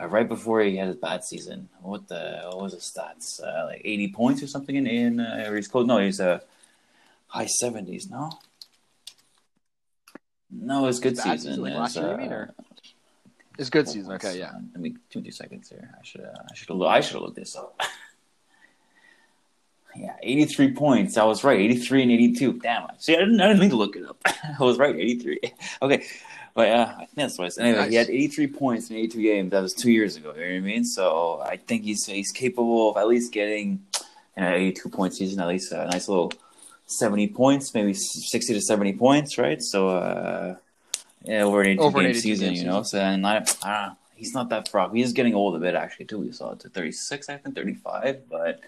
[0.00, 3.42] Uh, right before he had his bad season, what the what was his stats?
[3.42, 5.84] Uh, like eighty points or something in in uh, close.
[5.84, 6.38] No, he's uh,
[7.26, 8.08] high seventies.
[8.08, 8.30] No.
[10.52, 11.60] No, it's good Bad season.
[11.62, 12.54] like last It's, year, you uh, mean, or
[13.58, 14.10] it's good season.
[14.10, 14.52] hold Okay, yeah.
[14.72, 15.90] Let me two, two seconds here.
[15.98, 17.80] I should uh, I should have I should have looked this up.
[19.96, 21.16] yeah, eighty three points.
[21.16, 21.58] I was right.
[21.58, 22.54] Eighty three and eighty two.
[22.54, 22.88] Damn.
[22.98, 24.16] See, I didn't I didn't mean to look it up.
[24.26, 24.94] I was right.
[24.94, 25.40] Eighty three.
[25.82, 26.04] Okay.
[26.54, 27.64] But yeah, I think that's what I said.
[27.64, 29.50] Anyway, he had 83 points in 82 games.
[29.52, 30.34] That was two years ago.
[30.34, 30.84] You know what I mean?
[30.84, 33.86] So I think he's he's capable of at least getting
[34.36, 36.30] an 82 point season, at least a nice little
[36.86, 39.62] 70 points, maybe 60 to 70 points, right?
[39.62, 40.56] So uh,
[41.24, 42.82] yeah, over an 82 Over game 82 season, game you know.
[42.82, 43.96] So and I, I don't know.
[44.14, 44.88] He's not that far.
[44.94, 46.18] He's getting old a bit actually too.
[46.18, 48.60] We saw it to 36, I think 35, but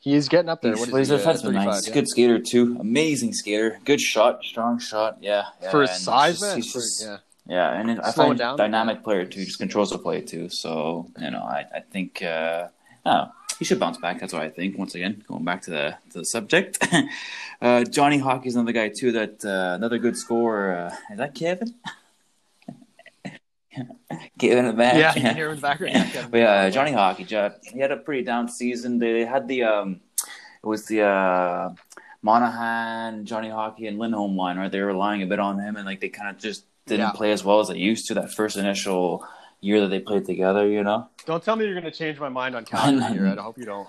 [0.00, 0.72] He is getting up there.
[0.72, 1.94] he's, What but he's he, a uh, nice, yeah.
[1.94, 2.76] good skater too.
[2.80, 3.78] Amazing skater.
[3.84, 5.18] Good shot, strong shot.
[5.20, 6.56] Yeah, yeah for his size, he's man.
[6.56, 7.18] he's for- yeah.
[7.46, 9.44] yeah, and it, I find down, dynamic player too.
[9.44, 10.48] Just controls the play too.
[10.48, 12.68] So you know, I I think uh,
[13.04, 14.20] oh, he should bounce back.
[14.20, 14.76] That's what I think.
[14.78, 16.78] Once again, going back to the to the subject,
[17.62, 19.12] uh, Johnny Hockey's another guy too.
[19.12, 20.74] That uh, another good scorer.
[20.76, 21.74] Uh, is that Kevin?
[24.38, 24.94] Kevin in the back.
[24.94, 25.94] Yeah, you can hear him in the background.
[26.14, 28.98] Yeah, But yeah, Johnny Hockey, he had a pretty down season.
[28.98, 30.00] They had the um,
[30.62, 31.74] it was the uh,
[32.22, 34.70] Monahan, Johnny Hockey, and Lindholm line, right?
[34.70, 37.12] They were relying a bit on him, and like they kind of just didn't Yeah.
[37.12, 39.26] play as well as they used to that first initial
[39.64, 40.68] year that they played together.
[40.68, 41.08] You know?
[41.26, 43.26] Don't tell me you're going to change my mind on Calgary here.
[43.26, 43.88] I hope you don't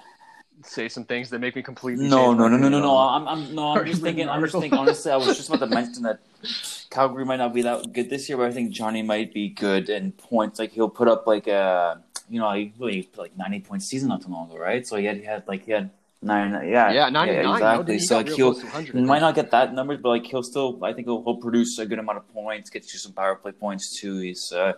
[0.63, 2.07] say some things that make me completely.
[2.07, 2.97] No, no, no, no, no, no.
[2.97, 4.29] I'm, I'm, no, I'm just thinking.
[4.29, 4.77] I'm just thinking.
[4.79, 6.19] Honestly, I was just about to mention that
[6.89, 9.89] Calgary might not be that good this year, but I think Johnny might be good
[9.89, 10.59] in points.
[10.59, 14.09] Like he'll put up like a, you know, he really put like 90 point season
[14.09, 14.85] not too long ago, right?
[14.87, 15.89] So he had, he had like he had
[16.21, 17.43] nine, yeah, Yeah, 99.
[17.43, 17.99] no, exactly.
[17.99, 18.53] so like he'll.
[18.53, 20.83] close to 100, He I might not get that numbers, but like he'll still.
[20.83, 22.69] I think he'll, he'll produce a good amount of points.
[22.69, 24.17] Get you some power play points too.
[24.19, 24.73] He's uh,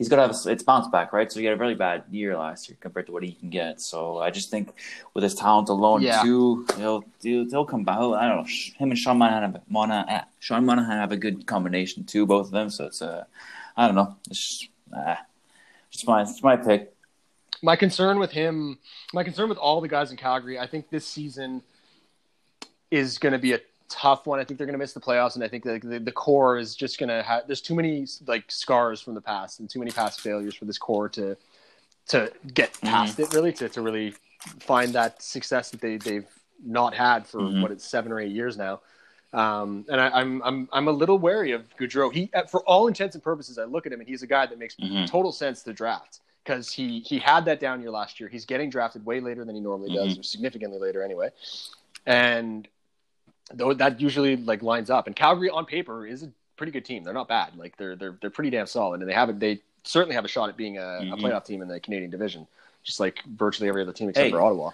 [0.00, 1.30] he's gonna have a, it's bounce back, right?
[1.30, 3.82] So he had a really bad year last year compared to what he can get.
[3.82, 4.72] So I just think
[5.12, 6.22] with his talent alone Yeah.
[6.22, 7.98] too, he'll he'll, he'll come back.
[7.98, 8.46] I don't know.
[8.78, 12.46] Him and Sean Monahan have Monahan, eh, Sean Monahan have a good combination too, both
[12.46, 12.70] of them.
[12.70, 13.24] So it's uh,
[13.76, 14.16] I don't know.
[14.30, 15.16] It's just, uh,
[15.92, 16.94] it's my it's my pick.
[17.62, 18.78] My concern with him,
[19.12, 21.62] my concern with all the guys in Calgary, I think this season
[22.90, 23.60] is going to be a
[23.90, 24.38] tough one.
[24.40, 26.56] I think they're going to miss the playoffs, and I think the, the, the core
[26.58, 27.46] is just going to have.
[27.46, 30.78] There's too many like scars from the past and too many past failures for this
[30.78, 31.36] core to
[32.08, 33.32] to get past it.
[33.34, 34.14] Really, to to really
[34.60, 36.26] find that success that they they've
[36.64, 37.62] not had for Mhm.
[37.62, 38.80] what it's seven or eight years now.
[39.32, 42.12] Um, and I, I'm I'm I'm a little wary of Gaudreau.
[42.12, 44.58] He, for all intents and purposes, I look at him and he's a guy that
[44.58, 45.06] makes Mhm.
[45.08, 48.28] total sense to draft because he he had that down year last year.
[48.28, 50.20] He's getting drafted way later than he normally does, Mhm.
[50.20, 51.30] or significantly later anyway.
[52.06, 52.66] And
[53.54, 55.06] though that usually like lines up.
[55.06, 57.04] And Calgary on paper is a pretty good team.
[57.04, 57.56] They're not bad.
[57.56, 60.48] Like they're they're they're pretty damn solid, and they have they certainly have a shot
[60.48, 61.12] at being a, Mhm.
[61.12, 62.46] a playoff team in the Canadian division,
[62.82, 64.30] just like virtually every other team except Hey.
[64.30, 64.70] for Ottawa.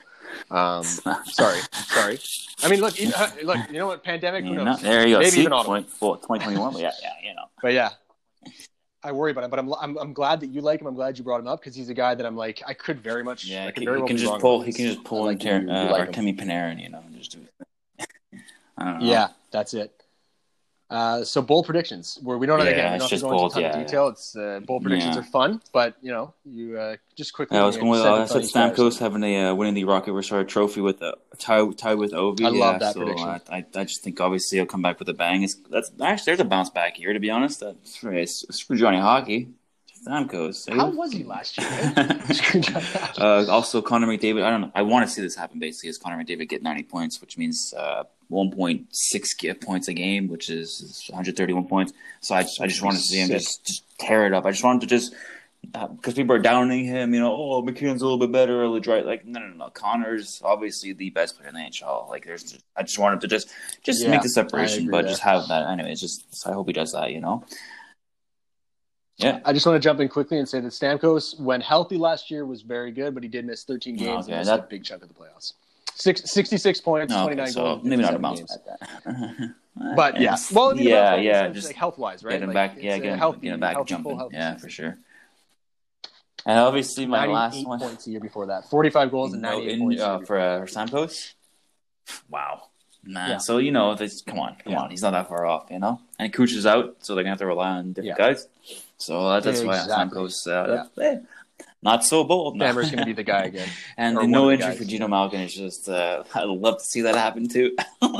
[0.51, 0.82] Um,
[1.27, 2.19] sorry, sorry.
[2.65, 4.03] I mean, look, you know, look, you know what?
[4.03, 4.44] Pandemic.
[4.44, 4.81] Who knows?
[4.82, 5.19] there you go.
[5.20, 5.78] Maybe See, even Ottawa.
[5.81, 7.44] 2021, but yeah, yeah, you know.
[7.62, 7.90] But yeah,
[9.03, 9.51] I worry about him.
[9.51, 10.86] But I'm, I'm, I'm glad that you like him.
[10.89, 13.01] I'm glad you brought him up because he's a guy that I'm like, I could
[13.01, 13.44] very much.
[13.44, 14.61] Yeah, I he could very he well can just pull.
[14.62, 16.11] He can just pull in like you, you uh, like.
[16.11, 17.39] Artemi Panarin, you know, just do.
[17.39, 17.66] I don't know.
[18.78, 19.93] Yeah, that's it.
[20.89, 23.39] Uh, so bold predictions, where we don't Yeah, again, we don't have to go into
[23.39, 23.82] bold, a ton yeah, of yeah.
[23.82, 24.09] detail.
[24.09, 25.20] It's uh, bold predictions Yeah.
[25.20, 27.59] are fun, but you know, you uh, just quickly.
[27.59, 28.70] I was going with uh, I said on each guy.
[28.70, 32.47] Stamkos having a uh, winning the Rocket Richard Trophy with a tie tie with Ovi.
[32.47, 33.28] I love that so prediction.
[33.28, 35.43] I, I I just think obviously he'll come back with a bang.
[35.43, 37.61] It's, that's actually there's a bounce back here to be honest.
[37.61, 39.48] That's it's, it's for Johnny Hockey.
[40.07, 40.73] Stamkos.
[40.73, 41.66] How was he last year?
[43.19, 44.44] uh, also, Connor McDavid.
[44.44, 44.73] I don't know.
[44.73, 45.59] I want to see this happen.
[45.59, 50.28] Basically, is Connor McDavid get 90 points, which means uh, 1.6 get points a game,
[50.28, 51.93] which is, is 131 points.
[52.20, 54.47] So I just, I just wanted to see him just, just tear it up.
[54.47, 55.15] I just wanted to just
[55.74, 57.12] uh, because people are downing him.
[57.15, 58.65] You know, oh MacKinnon's a little bit better.
[58.66, 59.05] Ledry.
[59.05, 59.70] Like no, no, no.
[59.70, 62.09] Connor's obviously the best player in the NHL.
[62.09, 63.48] Like there's, just, I just wanted to just
[63.82, 65.69] just Yeah, make the separation, but just have that.
[65.69, 67.12] Anyways, just so I hope he does that.
[67.12, 67.44] You know.
[69.19, 69.40] Yeah.
[69.47, 72.44] I just want to jump in quickly and say that Stamkos, when healthy last year,
[72.44, 74.85] was very good, but he did miss 13 games Okay, and missed that- a big
[74.85, 75.55] chunk of the playoffs.
[75.98, 78.23] Six, 66 points, No, 29 okay, so goals, maybe not a 57
[79.06, 79.51] bounce
[79.97, 82.32] But yeah, well, I mean, yeah, about- yeah, just like health wise, right?
[82.32, 84.56] Get him Like, back, yeah, get him, healthy, get him back healthy, jumping, healthy yeah,
[84.59, 84.98] for sure.
[86.44, 89.81] And obviously, my last one points a year before that, 45 goals and 98 in,
[89.81, 90.02] points.
[90.02, 91.32] uh, for uh, Stamkos.
[92.28, 92.64] Wow,
[93.02, 93.31] man.
[93.31, 93.39] Yeah.
[93.39, 94.81] So you know, this, come on, come Yeah.
[94.81, 96.01] on, he's not that far off, you know.
[96.18, 98.27] And Kuch is out, so they're gonna have to rely on different Yeah.
[98.32, 98.48] guys.
[98.98, 100.18] So uh, that's why Exactly.
[100.20, 101.18] Stamkos, uh, eh,
[101.86, 102.56] not so bold.
[102.56, 102.72] no.
[102.72, 103.68] Going to be the guy again.
[103.96, 104.78] and the no of the entry guys.
[104.78, 105.88] for Geno Malkin is just.
[105.88, 107.76] Uh, I'd love to see that happen too.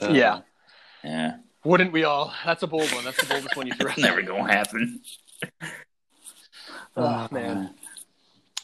[0.00, 0.40] Uh, yeah.
[1.02, 1.36] yeah.
[1.64, 2.34] Wouldn't we all?
[2.44, 3.04] That's a bold one.
[3.04, 3.88] That's the boldest one you threw.
[3.88, 3.96] out.
[3.96, 5.00] Never gonna happen.
[6.94, 7.74] Oh, man.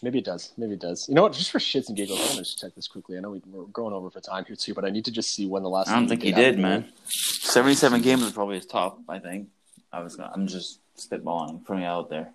[0.03, 0.53] Maybe it does.
[0.59, 1.09] Maybe it does.
[1.09, 1.33] You know what?
[1.33, 3.17] Just for shits and giggles, I'm going to just check this quickly.
[3.17, 5.31] I know we, we're going over for time here too, but I need to just
[5.31, 5.89] see when the last.
[5.89, 6.93] I don't think he did, man.
[7.07, 8.99] Seventy-seven games is probably his top.
[9.09, 9.49] I think.
[9.93, 10.17] I was.
[10.17, 12.31] Gonna, I'm just spitballing, putting it out there.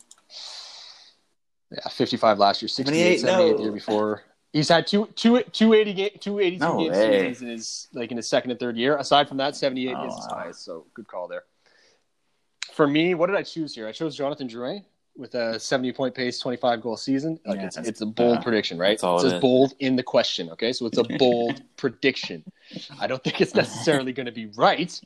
[1.71, 3.57] Yeah, 55 last year, 68, 78, 78 no.
[3.57, 4.23] the year before.
[4.51, 7.27] He's had two, two, 280 ga- 282 No game way.
[7.33, 8.97] seasons in his like in his second and third year.
[8.97, 10.35] Aside from that, 78 Oh, is his wow.
[10.37, 10.65] highest.
[10.65, 11.43] So good call there.
[12.73, 13.87] For me, what did I choose here?
[13.87, 14.83] I chose Jonathan Drouin
[15.15, 17.39] with a 70 point pace, 25 goal season.
[17.45, 18.91] Like Yeah, it's, it's a bold yeah, prediction, right?
[18.91, 19.41] that's all it it says is.
[19.41, 20.49] bold in the question.
[20.51, 22.43] Okay, so it's a bold prediction.
[22.99, 24.99] I don't think it's necessarily going to be right,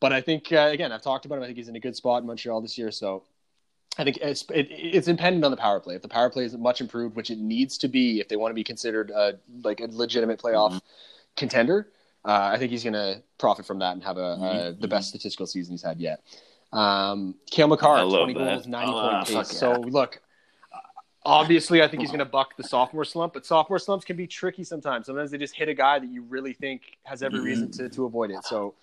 [0.00, 1.44] but I think uh, again I've talked about him.
[1.44, 2.90] I think he's in a good spot in Montreal this year.
[2.90, 3.22] So
[3.98, 5.94] I think it's it, it's dependent on the power play.
[5.96, 8.50] If the power play is much improved, which it needs to be, if they want
[8.50, 10.80] to be considered uh, like a legitimate playoff Mhm.
[11.36, 11.88] contender,
[12.24, 14.36] uh, I think he's going to profit from that and have a uh,
[14.72, 14.80] Mhm.
[14.80, 16.22] the best statistical season he's had yet.
[16.72, 18.38] Um, Cale Makar, twenty that.
[18.38, 19.34] goals, ninety Oh, point pace.
[19.34, 19.42] yeah.
[19.42, 20.22] So look,
[21.24, 24.26] obviously, I think he's going to buck the sophomore slump, but sophomore slumps can be
[24.28, 25.06] tricky sometimes.
[25.06, 27.84] Sometimes they just hit a guy that you really think has every reason Mm-hmm.
[27.86, 28.44] to, to avoid it.
[28.44, 28.74] So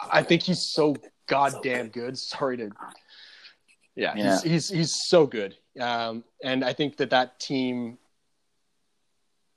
[0.00, 2.16] I think he's so goddamn good.
[2.16, 2.70] Sorry to,
[3.96, 4.32] yeah, Yeah.
[4.32, 7.98] He's, he's he's so good, um, and I think that that team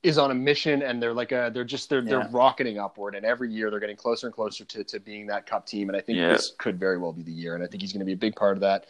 [0.03, 2.09] is on a mission, and they're like a they're just they're Yeah.
[2.09, 5.45] they're rocketing upward, and every year they're getting closer and closer to to being that
[5.47, 6.29] cup team, and I think Yeah.
[6.33, 8.17] this could very well be the year, and I think he's going to be a
[8.17, 8.85] big part of that,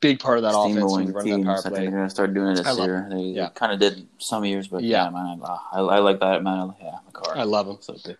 [0.00, 1.46] big part of that offense when Steamrolling they're running that teams.
[1.46, 3.08] power I think they're gonna start doing it this love year.
[3.10, 3.48] They, Yeah.
[3.54, 5.10] kind of did some years, but yeah, Yeah.
[5.10, 6.74] man, I, I, I like that man.
[6.80, 7.36] Yeah, Makar.
[7.36, 7.78] I love him.
[7.80, 8.18] so good.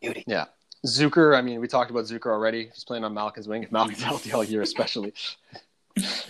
[0.00, 0.24] Beauty.
[0.26, 0.46] Yeah.
[0.84, 2.64] Zucker, I mean, we talked about Zucker already.
[2.74, 3.62] He's playing on Malkin's wing.
[3.62, 5.12] If Malkin's healthy all year, especially.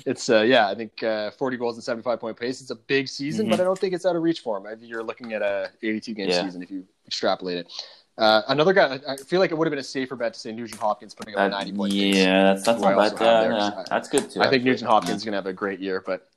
[0.04, 2.60] It's, uh, yeah, I think uh, 40 goals and 75 point pace.
[2.60, 3.50] It's a big season, Mhm.
[3.50, 4.66] but I don't think it's out of reach for him.
[4.66, 6.42] I think you're looking at a 82 game Yeah.
[6.44, 7.72] season if you extrapolate it.
[8.18, 10.52] Uh, another guy, I feel like it would have been a safer bet to say
[10.52, 12.16] Nugent Hopkins putting up a That- 90 point pace.
[12.16, 13.20] yeah, that's that's not bad.
[13.20, 14.40] Yeah, yeah, that's good too.
[14.40, 14.70] I think actually.
[14.70, 16.28] Nugent Hopkins is going to have a great year, but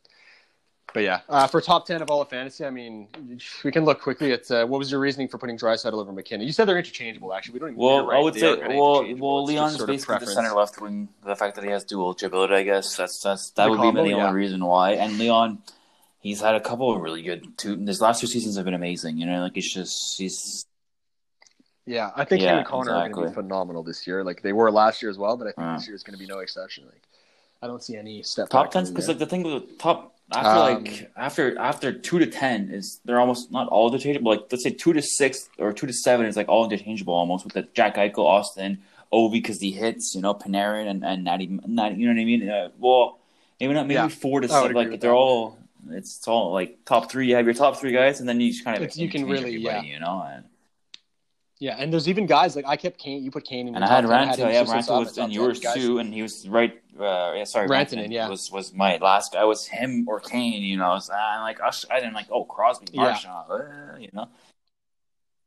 [0.95, 3.09] but yeah, uh, for top ten of all of fantasy, I mean,
[3.65, 6.47] we can look quickly at uh, what was your reasoning for putting Draisaitl over MacKinnon?
[6.47, 7.33] You said they're interchangeable.
[7.33, 7.81] Actually, we don't even.
[7.81, 9.35] Well, you're right, I would they say, well, interchangeable.
[9.35, 11.09] well, It's just Leon's basically the center left wing.
[11.25, 14.03] The fact that he has dual agility, I guess that's that's that The would combo,
[14.03, 14.27] be the yeah.
[14.29, 14.91] only reason why.
[14.91, 15.63] And Leon,
[16.21, 17.75] he's had a couple of really good two.
[17.75, 19.17] His last two seasons have been amazing.
[19.17, 20.65] You know, like he's just he's
[21.85, 24.23] Yeah, I think Yeah, him and Connor are going to be phenomenal this year.
[24.23, 25.75] Like they were last year as well, but I think Yeah.
[25.75, 26.85] this year is going to be no exception.
[26.85, 27.01] Like
[27.61, 30.45] I don't see any step top back ten because like the thing with the top
[30.45, 34.31] after Um, like after after two to ten is they're almost not all interchangeable.
[34.31, 37.43] Like let's say two to six or two to seven is like all interchangeable almost
[37.45, 38.77] with the Jack Eichel, Auston,
[39.13, 40.13] Ovi because he hits.
[40.15, 42.49] You know, Panarin and and Natty, Natty you know what I mean?
[42.49, 43.19] Uh, well,
[43.59, 43.87] maybe not.
[43.87, 44.73] Maybe Yeah, four to I six.
[44.73, 45.57] Like with they're all.
[45.91, 47.27] It's, it's all like top three.
[47.27, 49.25] You have your top three guys, and then you just kind of It's- you can
[49.25, 50.25] really, everybody, you know.
[50.27, 50.45] And
[51.59, 53.23] Yeah, and there's even guys like I kept Kane.
[53.23, 55.59] You put Kane in, And I had top 10, Yeah, just outside was in yours
[55.59, 55.75] guys.
[55.75, 56.81] too, and he was right.
[56.97, 58.29] Uh, yeah, sorry, Rantanen, Rantanen, yeah.
[58.29, 59.43] was was my last guy.
[59.43, 60.63] Was him or Kane?
[60.63, 63.17] You know, so I'm like, I I didn't like, oh, Crosby, Yeah.
[63.49, 64.29] Uh, you know.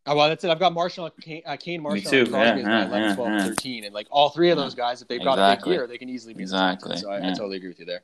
[0.07, 0.51] Oh, well, that's it.
[0.51, 3.15] I've got Marshall, Kane, uh, Kane Marshall, and Crosby Yeah, as my yeah, 11, yeah,
[3.15, 3.45] 12, yeah.
[3.45, 3.85] 13.
[3.85, 6.09] And like all three of those guys, if they've got a big year, they can
[6.09, 6.93] easily be in the top 10.
[6.93, 8.03] Exactly, So I, I totally agree with you there.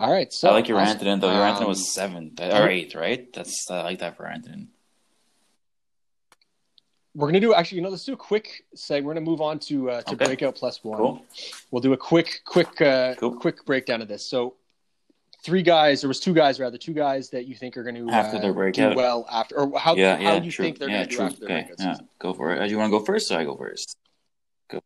[0.00, 0.32] All right.
[0.32, 0.78] So I like your.
[0.78, 1.30] Rantanen though.
[1.30, 3.32] Your Rantanen Um, was seventh or eighth, right?
[3.32, 4.68] That's I like that for Rantanen.
[7.16, 7.76] We're gonna do actually.
[7.76, 9.02] You know, let's do a quick seg.
[9.02, 10.24] We're gonna move on to uh, to Okay.
[10.26, 10.98] breakout plus one.
[10.98, 11.24] Cool.
[11.70, 13.36] We'll do a quick, quick, uh, Cool.
[13.40, 14.22] quick breakdown of this.
[14.28, 14.54] So,
[15.42, 16.02] three guys.
[16.02, 16.76] There was two guys rather.
[16.76, 19.78] Two guys that you think are going to After uh, their do well after, or
[19.78, 20.64] how yeah, how yeah, do you true.
[20.66, 21.24] think they're yeah, going to do true.
[21.26, 22.08] after their Okay, breakout yeah, season?
[22.18, 22.58] go for it.
[22.60, 23.96] Uh, Do you want to go first, or I go first?
[24.74, 24.80] Uh,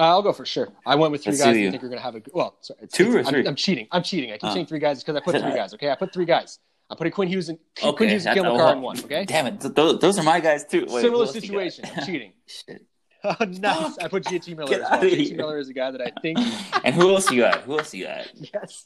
[0.00, 0.68] I'll go for sure.
[0.86, 1.54] I went with three Let's guys.
[1.54, 1.70] I you.
[1.70, 2.56] think going to have a well.
[2.60, 3.40] Sorry, it's, Two it's- or three?
[3.40, 3.88] I'm, I'm cheating.
[3.92, 4.30] I'm cheating.
[4.30, 4.54] I keep Oh.
[4.54, 5.72] saying three guys because I put three guys.
[5.74, 6.58] Okay, I put three guys.
[6.92, 8.98] I'm putting Quinn Hughes and Quinn Okay, Hughes and oh, Makar in one.
[8.98, 10.86] Okay, Damn it, those, those are my guys too.
[10.88, 11.46] Wait, similar else you got?
[11.46, 11.84] situation.
[11.96, 12.32] I'm cheating.
[12.46, 12.86] Shit.
[13.24, 13.96] Oh, nice.
[13.98, 15.00] I put JT Miller Get as well.
[15.00, 15.36] JT.
[15.36, 16.38] Miller is a guy that I think
[16.84, 17.60] And who else you got?
[17.60, 18.26] Who else you got?
[18.34, 18.84] Yes.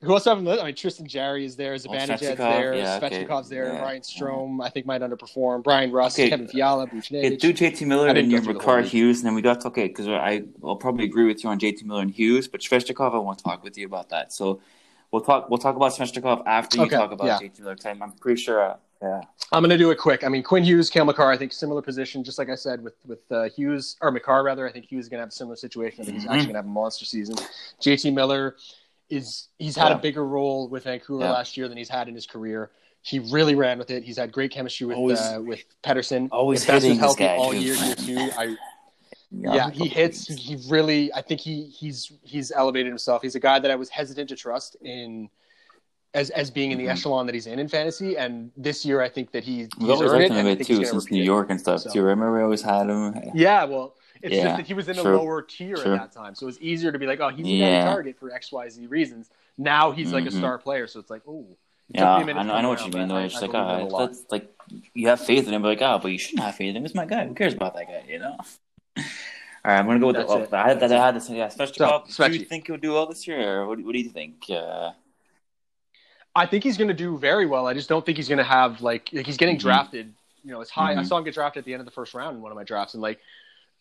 [0.00, 0.38] Who else have?
[0.38, 1.74] I mean, Tristan Jarry is there.
[1.74, 2.74] Zibanejad's oh, Svechnikov, there.
[2.74, 3.26] yeah, okay.
[3.26, 3.74] Svechnikov's there.
[3.74, 3.80] Yeah.
[3.80, 5.62] Brian Strom, I think, might underperform.
[5.62, 6.30] Bryan Rust, Okay.
[6.30, 7.40] Kevin Fiala, Okay, Buchnevich.
[7.40, 8.88] do JT Miller and your through the whole Makar.
[8.88, 11.84] Hughes, and then we got okay because I will probably agree with you on JT
[11.84, 14.32] Miller and Hughes, but Svechnikov I want to talk with you about that.
[14.32, 14.62] So
[15.12, 17.38] we'll talk we'll talk about Svechnikov after you Okay, talk about yeah.
[17.48, 17.76] JT Miller.
[17.84, 18.62] I'm, I'm pretty sure.
[18.62, 19.20] Uh, yeah.
[19.52, 20.24] I'm going to do it quick.
[20.24, 22.94] I mean, Quinn Hughes, Cale Makar, I think similar position, just like I said with
[23.06, 24.68] with uh, Hughes or McCarr rather.
[24.68, 26.02] I think Hughes is going to have a similar situation.
[26.02, 26.30] I think he's Mhm.
[26.30, 27.36] actually going to have a monster season.
[27.80, 28.56] JT Miller
[29.08, 29.94] is he's had Yeah.
[29.94, 31.32] a bigger role with Vancouver Yeah.
[31.32, 32.70] last year than he's had in his career.
[33.02, 34.04] He really ran with it.
[34.04, 36.28] He's had great chemistry with Always- uh, with Pettersson.
[36.30, 38.18] always hitting this healthy guy, all year, year two.
[38.36, 38.56] I
[39.30, 40.26] yeah, he hits.
[40.26, 41.12] He, he really.
[41.12, 43.22] I think he he's he's elevated himself.
[43.22, 45.28] He's a guy that I was hesitant to trust in
[46.14, 46.90] as as being in the Mhm.
[46.90, 48.16] echelon that he's in in fantasy.
[48.16, 50.36] And this year, I think that he, We he's always earned liked it.
[50.38, 51.26] him a bit too gonna since repeat New it.
[51.26, 53.30] York and stuff So- you Remember we always had him.
[53.34, 55.94] Yeah, well, it's Yeah, just that he was in a lower tier True.
[55.94, 57.84] at that time, so it was easier to be like, oh, he's a guy Yeah.
[57.84, 59.30] to target for X, Y, Z reasons.
[59.56, 60.38] Now he's like a Mhm.
[60.38, 61.46] star player, so it's like, oh,
[61.92, 63.08] Yeah, I know, I know what you mean.
[63.08, 64.48] Though it's like, ah, ah, that's like
[64.94, 66.84] you have faith in him, but like, ah, but you shouldn't have faith in him.
[66.84, 67.26] It's my guy.
[67.26, 68.04] Who cares about that guy?
[68.08, 68.36] You know.
[68.96, 69.04] All
[69.64, 70.38] right, I'm gonna go with That's the.
[70.42, 70.48] it.
[70.52, 70.92] Oh, I had that.
[70.92, 71.28] I had this.
[71.28, 72.10] Yeah, Svechnikov.
[72.10, 74.08] So, do you think he'll do well this year, or what, do- what do you
[74.10, 74.44] think?
[74.48, 74.92] Uh,
[76.34, 77.66] I think he's going to do very well.
[77.66, 79.60] I just don't think he's going to have like, like he's getting Mhm.
[79.60, 80.14] drafted.
[80.44, 80.92] You know, it's high.
[80.92, 81.06] I Mhm.
[81.06, 82.64] saw him get drafted at the end of the first round in one of my
[82.64, 83.20] drafts, and like,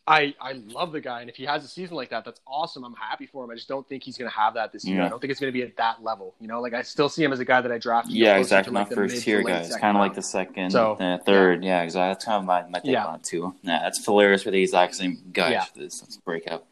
[0.08, 2.84] I I love the guy, and if he has a season like that, that's awesome.
[2.84, 3.52] I'm happy for him.
[3.52, 4.98] I just don't think he's going to have that this year.
[4.98, 5.06] Yeah.
[5.06, 6.34] I don't think it's going to be at that level.
[6.40, 8.16] You know, like I still see him as a guy that I drafted.
[8.16, 8.74] yeah, exactly.
[8.74, 9.60] Not like, first tier guy.
[9.60, 11.64] It's kind of like the second, So, uh, third.
[11.64, 12.10] Yeah, exactly.
[12.14, 13.06] That's kind of my, my take Yeah.
[13.06, 13.54] on it too.
[13.62, 15.64] Yeah, that's hilarious for the exact same guys Yeah.
[15.66, 16.66] for this breakout.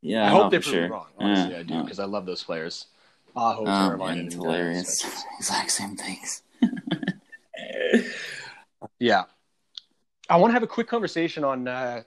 [0.00, 0.82] Yeah, I no, hope they prove sure.
[0.84, 1.06] me wrong.
[1.18, 2.86] Honestly, Yeah, I do because I love those players.
[3.36, 5.04] Aho, Carolina, and, hilarious.
[5.38, 6.42] Exact same things.
[9.00, 9.24] Yeah,
[10.28, 12.02] I want to have a quick conversation on uh,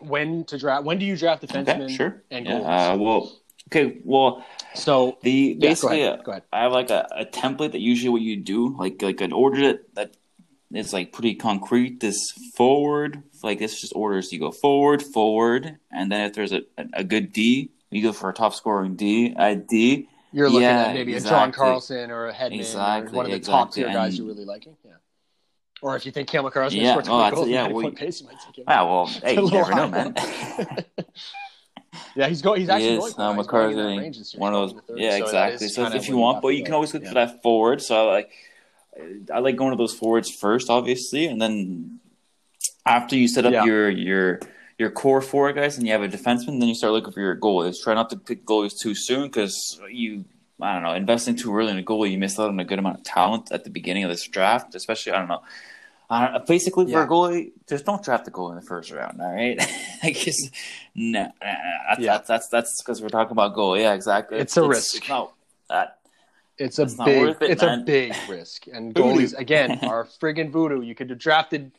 [0.00, 0.84] when to draft.
[0.84, 1.84] When do you draft defensemen?
[1.84, 2.22] Okay, sure.
[2.30, 3.32] and yeah, uh, well,
[3.70, 4.44] okay, well,
[4.74, 6.20] So the yeah, go basically, ahead.
[6.20, 6.42] uh, Go ahead.
[6.52, 9.60] I have like a, a template that usually what you do, like like an order
[9.62, 10.16] that that
[10.72, 12.00] is like pretty concrete.
[12.00, 14.32] This forward, like this just orders.
[14.32, 16.62] You go forward, forward, and then if there's a,
[16.92, 19.34] a, good D, you go for a top scoring D.
[19.38, 21.52] A D, You're looking Yeah, at maybe a John.
[21.52, 24.44] Carlson or a Hedman Exactly, or one of the top tier guys and- you're really
[24.44, 24.76] liking.
[24.84, 24.92] Yeah.
[25.82, 27.90] Or if you think Cam to Yeah, score 20 well, that's- goals yeah, at well,
[27.90, 28.64] pace, you might take him.
[28.66, 30.14] ah, well, hey, you never know, man.
[32.14, 32.60] Yeah, he's going.
[32.60, 32.98] He's He actually is.
[32.98, 33.12] going.
[33.14, 33.36] For.
[33.36, 34.82] He's Makar's going in that getting range one of those.
[34.86, 35.18] the Yeah.
[35.18, 35.68] So exactly.
[35.68, 37.08] So, if you want, but you can always look Yeah.
[37.08, 37.80] for that forward.
[37.82, 38.30] So I like,
[39.32, 42.00] I like going to those forwards first, obviously, and then
[42.84, 43.64] after you set up Yeah.
[43.64, 44.40] your your
[44.78, 47.36] your core four guys, and you have a defenseman, then you start looking for your
[47.36, 47.76] goalies.
[47.82, 50.24] Try not to pick goalies too soon because you.
[50.60, 50.92] I don't know.
[50.92, 53.52] Investing too early in a goalie, you miss out on a good amount of talent
[53.52, 54.74] at the beginning of this draft.
[54.74, 55.42] Especially, I don't know.
[56.08, 59.20] Uh, basically, for a goalie, just don't draft the goalie in the first round.
[59.20, 59.58] All right,
[60.02, 60.36] I guess
[60.94, 61.54] no, nah, nah,
[61.88, 62.12] that's, Yeah.
[62.12, 63.76] that's that's that's because we're talking about goal.
[63.76, 64.38] Yeah, exactly.
[64.38, 64.96] It's a risk.
[64.96, 65.32] It's not
[65.68, 65.98] that.
[66.58, 67.28] It's a big.
[67.28, 67.80] it, it's man.
[67.80, 68.66] a big risk.
[68.72, 70.80] And goalies again are friggin' voodoo.
[70.80, 71.72] You could have drafted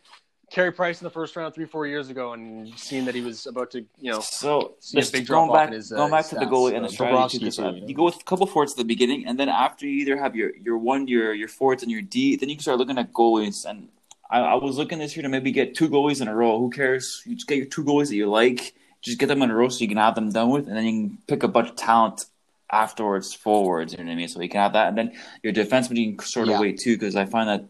[0.49, 3.47] Carey Price in the first round three, four years ago, and seeing that he was
[3.47, 6.11] about to, you know, So see a big going drop-off back, in his, uh, going
[6.11, 7.39] back his to the goalie and the strategy.
[7.39, 7.87] Bobrovsky so you know?
[7.87, 10.35] you go with a couple forwards at the beginning, and then after you either have
[10.35, 13.11] your your one, your your forwards, and your D, then you can start looking at
[13.11, 13.65] goalies.
[13.69, 13.89] And
[14.29, 16.57] I, I was looking this year to maybe get two goalies in a row.
[16.59, 17.21] Who cares?
[17.25, 18.73] You just get your two goalies that you like.
[19.01, 20.85] Just get them in a row so you can have them done with, and then
[20.85, 22.25] you can pick a bunch of talent
[22.71, 23.91] afterwards, forwards.
[23.93, 24.27] You know what I mean?
[24.29, 25.11] So you can have that, and then
[25.43, 26.61] your defenseman you can sort of Yeah.
[26.61, 27.65] wait too, because I find that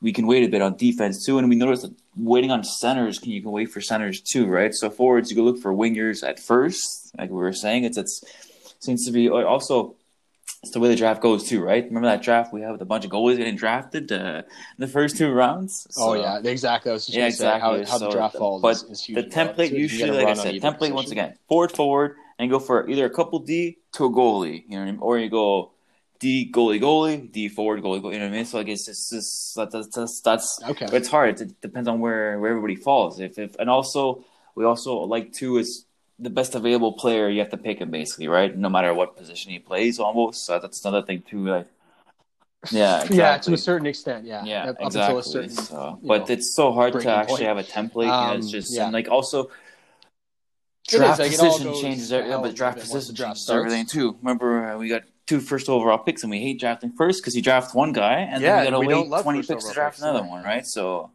[0.00, 3.18] we can wait a bit on defense too, and we notice that waiting on centers
[3.18, 4.74] can you can wait for centers too, right?
[4.74, 7.84] So forwards you can look for wingers at first, like we were saying.
[7.84, 8.22] It's it's
[8.80, 9.96] seems to be also
[10.62, 11.84] it's the way the draft goes too, right?
[11.84, 14.88] Remember that draft we had with a bunch of goalies getting drafted uh, in the
[14.88, 15.86] first two rounds?
[15.96, 16.90] oh yeah, exactly.
[16.90, 17.90] I was just Yeah, say how, exactly.
[17.90, 20.92] how the draft falls but is, is the template So usually, like I said, template
[20.92, 24.76] once again, forward, forward, and go for either a couple D to a goalie, you
[24.76, 24.98] know I mean?
[25.00, 25.72] Or you go
[26.18, 28.44] D goalie, goalie, D forward, goalie, goalie, you know what I mean?
[28.44, 30.86] So like it's just, it's just that's, that's, that's Okay.
[30.86, 31.40] but it's hard.
[31.40, 33.20] It depends on where, where everybody falls.
[33.20, 34.24] If, if and also
[34.54, 35.84] we also like too is
[36.18, 38.56] the best available player you have to pick him basically, right?
[38.56, 40.44] No matter what position he plays, almost.
[40.44, 41.46] So that's another thing too.
[41.46, 41.68] Like,
[42.72, 43.16] yeah, exactly.
[43.18, 44.44] Yeah, to a certain extent, yeah.
[44.44, 45.00] Yeah, Up exactly.
[45.00, 47.42] until a certain, so, but know, it's so hard to actually point.
[47.44, 48.06] have a template.
[48.06, 48.84] you know, it's Um, just yeah.
[48.84, 49.50] and like also
[50.88, 52.10] is, draft like, position changes.
[52.10, 53.64] Yeah, but draft position draft changes starts.
[53.64, 54.16] everything too.
[54.20, 57.42] Remember, uh, we got two first overall picks, and we hate drafting first because you
[57.42, 60.02] draft one guy, and Yeah, then you got to wait twenty picks to draft picks,
[60.02, 60.30] another yeah.
[60.34, 60.66] one, right?
[60.66, 61.10] So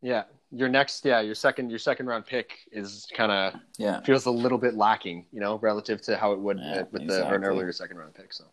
[0.00, 0.22] Yeah,
[0.52, 4.30] your next, yeah, your second, your second round pick is kind of yeah, feels a
[4.30, 7.44] little bit lacking, you know, relative to how it would Yeah, with the, or an
[7.44, 8.32] earlier second round pick.
[8.32, 8.44] So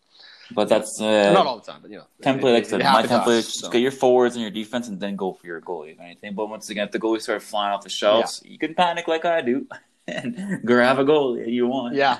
[0.50, 2.54] but that's uh, not all the time, but you know, template.
[2.54, 3.70] like I it- it my template us, is just so.
[3.70, 5.92] get your forwards and your defense, and then go for your goalie.
[5.92, 8.74] If anything, but once again, if the goalie start flying off the shelves, you can
[8.74, 9.66] panic like I do
[10.08, 11.94] and grab a goalie you want.
[11.94, 12.18] Yeah.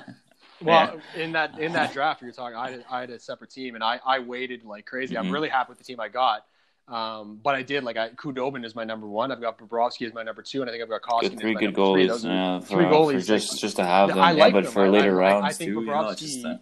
[0.61, 3.75] Well, in that in that draft you're talking, I had, I had a separate team,
[3.75, 5.17] and I, I waited like crazy.
[5.17, 5.33] I'm Mhm.
[5.33, 6.45] really happy with the team I got,
[6.87, 9.31] um, but I did like I Khudobin is my number one.
[9.31, 11.53] I've got Bobrovsky as my number two, and I think I've got Koskinen Good, three
[11.55, 12.05] good number three.
[12.05, 12.07] goalies.
[12.09, 14.19] Those yeah, for, three goalies, just like- just to have them.
[14.19, 14.73] I yeah, but them.
[14.73, 16.59] for I- later I- I rounds think too, you know, Bobrovsky-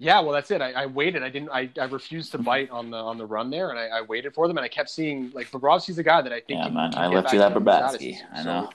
[0.00, 0.62] Yeah, well, that's it.
[0.62, 1.24] I, I waited.
[1.24, 1.50] I didn't.
[1.50, 4.32] I, I refused to bite on the on the run there, and I, I waited
[4.32, 6.58] for them, and I kept seeing like Bobrovsky's a guy that I think.
[6.60, 6.92] yeah, can, man.
[6.92, 8.22] can I left you that status.
[8.32, 8.70] I So, know.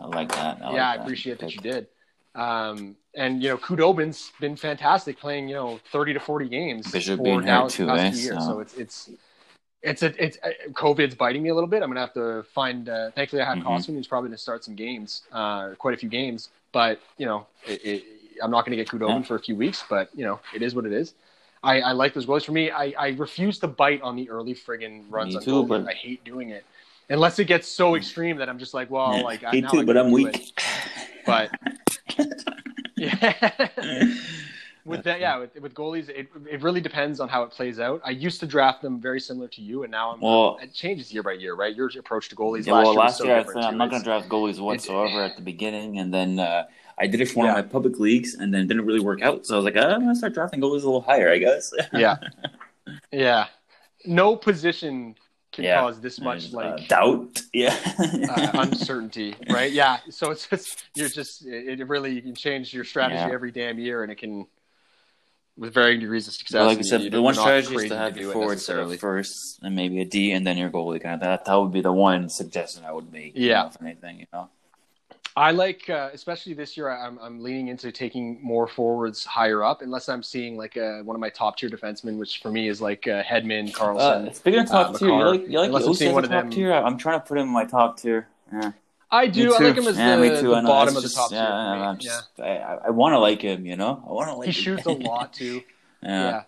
[0.00, 0.60] I like that.
[0.62, 1.02] I like yeah, I that.
[1.04, 1.86] appreciate that you did.
[2.34, 5.48] Um, and you know, Khudobin's been fantastic playing.
[5.48, 8.10] You know, thirty to forty games Bishop for Dallas too, eh?
[8.10, 9.10] So- So it's it's
[9.82, 11.82] it's a it's uh, COVID's biting me a little bit.
[11.82, 12.88] I'm gonna have to find.
[12.88, 13.62] Uh, thankfully, I Mhm.
[13.62, 16.48] Cosman, who's probably gonna start some games, uh, quite a few games.
[16.72, 18.04] But you know, it, it,
[18.42, 19.22] I'm not gonna get Kudobin Yeah.
[19.22, 19.84] for a few weeks.
[19.88, 21.14] But you know, it is what it is.
[21.62, 22.44] I, I like those goals.
[22.44, 25.64] For me, I, I refuse to bite on the early friggin' runs Me on too,
[25.64, 26.64] but- I hate doing it.
[27.10, 29.70] Unless it gets so extreme that I'm just like, well, Yeah, like I, me now
[29.70, 30.34] too, I but I'm weak.
[30.34, 30.52] it.
[31.26, 31.50] But
[32.96, 33.50] yeah,
[34.84, 38.00] with that, yeah, with, with goalies, it it really depends on how it plays out.
[38.04, 40.20] I used to draft them very similar to you, and now I'm.
[40.20, 41.74] Well- it changes year by year, right?
[41.74, 43.90] Your approach to goalies Yeah, last well, year last so year I said I'm not
[43.90, 46.64] going to draft goalies whatsoever at the beginning, and then uh,
[46.98, 47.58] I did it for one Yeah.
[47.58, 49.46] of my public leagues, and then it didn't really work out.
[49.46, 51.38] So I was like, uh, I'm going to start drafting goalies a little higher, I
[51.38, 51.72] guess.
[51.92, 52.16] yeah,
[53.12, 53.46] yeah.
[54.06, 55.14] No position
[55.54, 55.80] can Yeah.
[55.80, 57.40] cause this much Uh, like doubt.
[57.54, 57.76] Yeah.
[57.98, 59.72] uh, uncertainty, right?
[59.72, 59.98] Yeah.
[60.10, 63.32] So it's just you're just it, really you can change your strategy Yeah.
[63.32, 64.46] every damn year, and it can
[65.56, 66.58] with varying degrees of success.
[66.58, 68.60] Well, like I said, you- the one strategy is to have your forward
[68.98, 71.00] first, and maybe a D, and then your goalie.
[71.00, 71.44] Kind of that.
[71.44, 73.36] That would be the one suggestion I would make.
[73.36, 73.62] you Yeah.
[73.62, 74.50] know, if anything, you know.
[75.36, 79.82] I like, uh, especially this year, I'm, I'm leaning into taking more forwards higher up,
[79.82, 82.80] unless I'm seeing like uh, one of my top tier defensemen, which for me is
[82.80, 84.28] like uh, Hedman, Carlson.
[84.28, 86.22] Uh, speaking of top uh, tier, you like you like Unless I'm Josi seeing one
[86.22, 86.72] a of top them- tier.
[86.72, 88.28] I'm trying to put him in my top tier.
[88.52, 88.72] Yeah.
[89.10, 89.54] I do.
[89.54, 90.48] I like him as yeah, the, too.
[90.48, 91.84] the bottom It's of the top yeah, tier.
[91.84, 93.66] I'm just, I, I, I want to like him.
[93.66, 94.48] You know, I want to like.
[94.48, 94.62] He him.
[94.76, 95.62] shoots a lot too.
[96.02, 96.08] yeah.
[96.30, 96.42] yeah.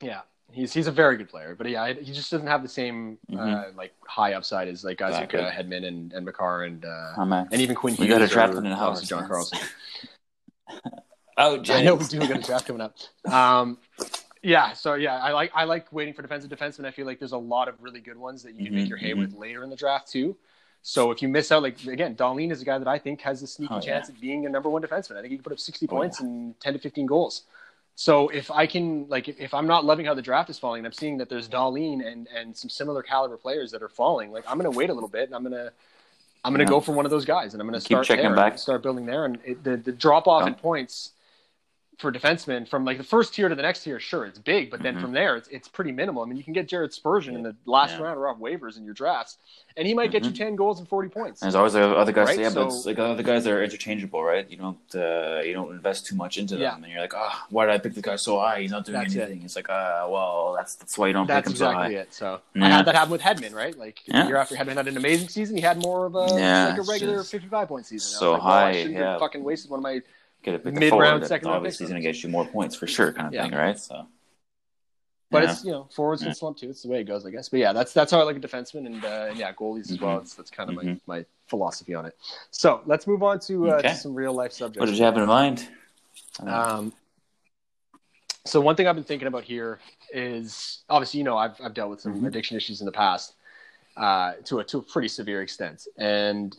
[0.00, 0.20] Yeah.
[0.52, 3.36] He's he's a very good player, but yeah, he just doesn't have the same uh,
[3.36, 3.76] Mhm.
[3.76, 5.40] like high upside as like guys Exactly.
[5.40, 7.14] like uh, Hedman and, and Makar and uh,
[7.50, 8.08] and even Quinn We Hughes.
[8.18, 9.26] gotta draft him in Howard, John.
[9.26, 9.58] Carlson.
[11.38, 12.20] Oh, I know we do.
[12.20, 12.96] We got a draft coming up.
[13.32, 13.78] Um,
[14.42, 16.84] yeah, so yeah, I like I like waiting for defensive defensemen.
[16.84, 18.88] I feel like there's a lot of really good ones that you can Mhm, make
[18.88, 19.18] your hay mhm.
[19.20, 20.36] with later in the draft too.
[20.82, 23.40] So if you miss out, like again, Dahlin is a guy that I think has
[23.42, 24.14] a sneaky Oh, chance yeah.
[24.14, 25.16] at being a number one defenseman.
[25.16, 27.42] I think he can put up 60 Oh, points and 10 to 15 goals.
[27.94, 30.92] So if I can, like, if, I'm not loving how the draft is falling, I'm
[30.92, 32.00] seeing that there's mm-hmm.
[32.00, 34.90] Dahlin and and some similar caliber players that are falling, like I'm going to wait
[34.90, 35.72] a little bit and I'm going to.
[36.44, 36.76] I'm going to Yeah.
[36.76, 38.52] go for one of those guys, and I'm going to start checking there back.
[38.54, 39.26] and start building there.
[39.26, 41.12] And it, the the drop off in points
[42.02, 44.82] for defensemen from like the first tier to the next tier, sure, it's big, but
[44.82, 45.00] then Mhm.
[45.00, 46.22] from there, it's it's pretty minimal.
[46.22, 48.02] I mean, you can get Jared Spurgeon in the last Yeah.
[48.02, 49.38] round or off waivers in your drafts,
[49.76, 50.36] and he might get you Mhm.
[50.36, 51.40] ten goals and forty points.
[51.40, 52.26] And there's always other guys.
[52.28, 54.46] Right, Yeah, but it's like other guys that are interchangeable, right?
[54.50, 56.74] You don't uh, you don't invest too much into them, Yeah.
[56.74, 58.60] and you're like, ah, why did I pick the guy so high?
[58.60, 59.20] He's not doing That's it.
[59.22, 59.42] anything.
[59.44, 62.00] It's like, uh, well, that's that's why you don't That's pick him so exactly high.
[62.02, 62.12] it.
[62.12, 62.66] So Yeah.
[62.66, 63.78] I had that happen with Hedman, right?
[63.78, 64.26] Like Yeah.
[64.26, 67.22] year after Hedman had an amazing season, he had more of a like a regular
[67.22, 68.10] fifty-five point season.
[68.18, 69.10] So like, well, I high, yeah.
[69.12, 70.00] have fucking wasted one of my.
[70.42, 71.26] Get a pick the Mid-round, forward.
[71.28, 73.42] second-round obviously, he's going to get you more points for sure, kind of Yeah.
[73.44, 73.78] thing, right?
[73.78, 74.06] So,
[75.30, 75.52] But yeah.
[75.52, 76.28] it's you know forwards Yeah.
[76.28, 76.68] can slump too.
[76.68, 77.48] It's the way it goes, I guess.
[77.48, 80.00] But yeah, that's that's how I like a defenseman and, uh, and yeah, goalies as
[80.00, 80.18] well.
[80.18, 80.22] Mhm.
[80.22, 81.00] It's, that's kind of Mhm.
[81.06, 82.16] my, my philosophy on it.
[82.50, 83.88] So let's move on to, uh, Okay.
[83.90, 84.80] to some real life subjects.
[84.80, 85.68] what did you have in mind?
[86.40, 86.92] Um,
[88.44, 89.78] so one thing I've been thinking about here
[90.12, 92.26] is obviously you know I've I've dealt with some Mhm.
[92.26, 93.34] addiction issues in the past
[93.96, 96.56] uh, to a to a pretty severe extent, and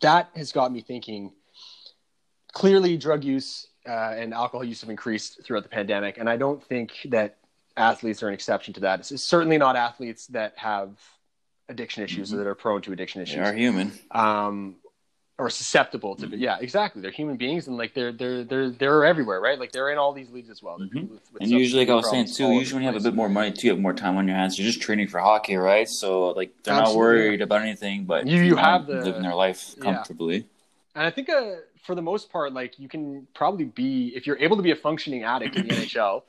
[0.00, 1.32] that has got me thinking.
[2.54, 6.62] Clearly, drug use uh, and alcohol use have increased throughout the pandemic, and I don't
[6.64, 7.36] think that
[7.76, 9.00] athletes are an exception to that.
[9.10, 10.90] It's certainly not athletes that have
[11.68, 12.34] addiction issues Mhm.
[12.34, 13.36] or that are prone to addiction issues.
[13.36, 13.92] They are human.
[14.12, 14.76] um,
[15.36, 16.28] or susceptible to.
[16.28, 16.38] Mhm.
[16.38, 17.02] Yeah, exactly.
[17.02, 19.58] They're human beings, and like they're they're they're they're everywhere, right?
[19.58, 20.78] Like they're in all these leagues as well.
[20.78, 20.94] Mhm.
[21.10, 23.14] with- with And usually, like I was saying too, usually when you have a bit
[23.16, 24.56] more money too, you have more time on your hands.
[24.56, 25.88] You're just training for hockey, right?
[25.88, 29.34] So like they're not worried about anything, but You- you know, have the- living their
[29.34, 30.04] life Yeah.
[30.94, 34.38] And I think uh, for the most part, like you can probably be if you're
[34.38, 36.22] able to be a functioning addict in the NHL.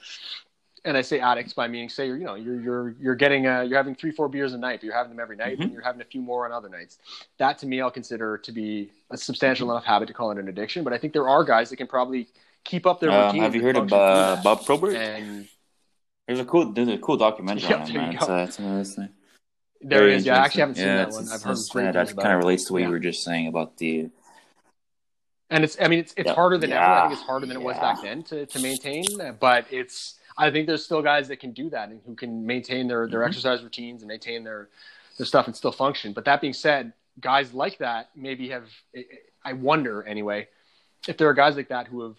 [0.83, 3.61] And I say addicts by meaning, say you're you know you're you're you're getting uh,
[3.61, 5.63] you're having three four beers a night, but you're having them every night, Mhm.
[5.63, 6.99] and you're having a few more on other nights.
[7.39, 10.47] That to me, I'll consider to be a substantial enough habit to call it an
[10.47, 10.83] addiction.
[10.83, 12.27] But I think there are guys that can probably
[12.63, 13.41] keep up their Um, routine.
[13.41, 14.95] have you heard of uh, Bob Probert?
[14.95, 15.47] And
[16.27, 18.15] There's a cool, there's a cool documentary Yeah, on it, there you man.
[18.15, 18.33] It's, go.
[18.35, 19.09] uh, it's interesting.
[19.81, 21.23] there Very is, yeah, I actually haven't seen Yeah, that one.
[21.31, 23.47] I've heard it's- great yeah, that kind of relates to what you were just saying
[23.47, 24.09] about the
[25.49, 26.33] And it's, I mean, it's it's Yeah.
[26.35, 26.83] harder than ever.
[26.83, 29.05] I think it's harder than it was back then to, to maintain.
[29.39, 32.87] But it's, I think there's still guys that can do that and who can maintain
[32.87, 33.27] their, their Mhm.
[33.27, 34.69] exercise routines and maintain their
[35.17, 36.11] their stuff and still function.
[36.11, 36.91] But that being said,
[37.21, 38.67] guys like that maybe have,
[39.45, 40.49] I wonder anyway,
[41.07, 42.17] if there are guys like that who have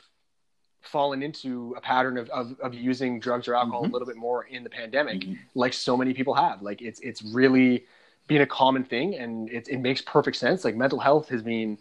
[0.80, 3.90] fallen into a pattern of, of, of using drugs or alcohol Mhm.
[3.90, 5.36] a little bit more in the pandemic, Mhm.
[5.54, 6.62] like so many people have.
[6.62, 7.84] Like it's it's really
[8.28, 10.64] been a common thing, and it it makes perfect sense.
[10.64, 11.76] Like mental health has been,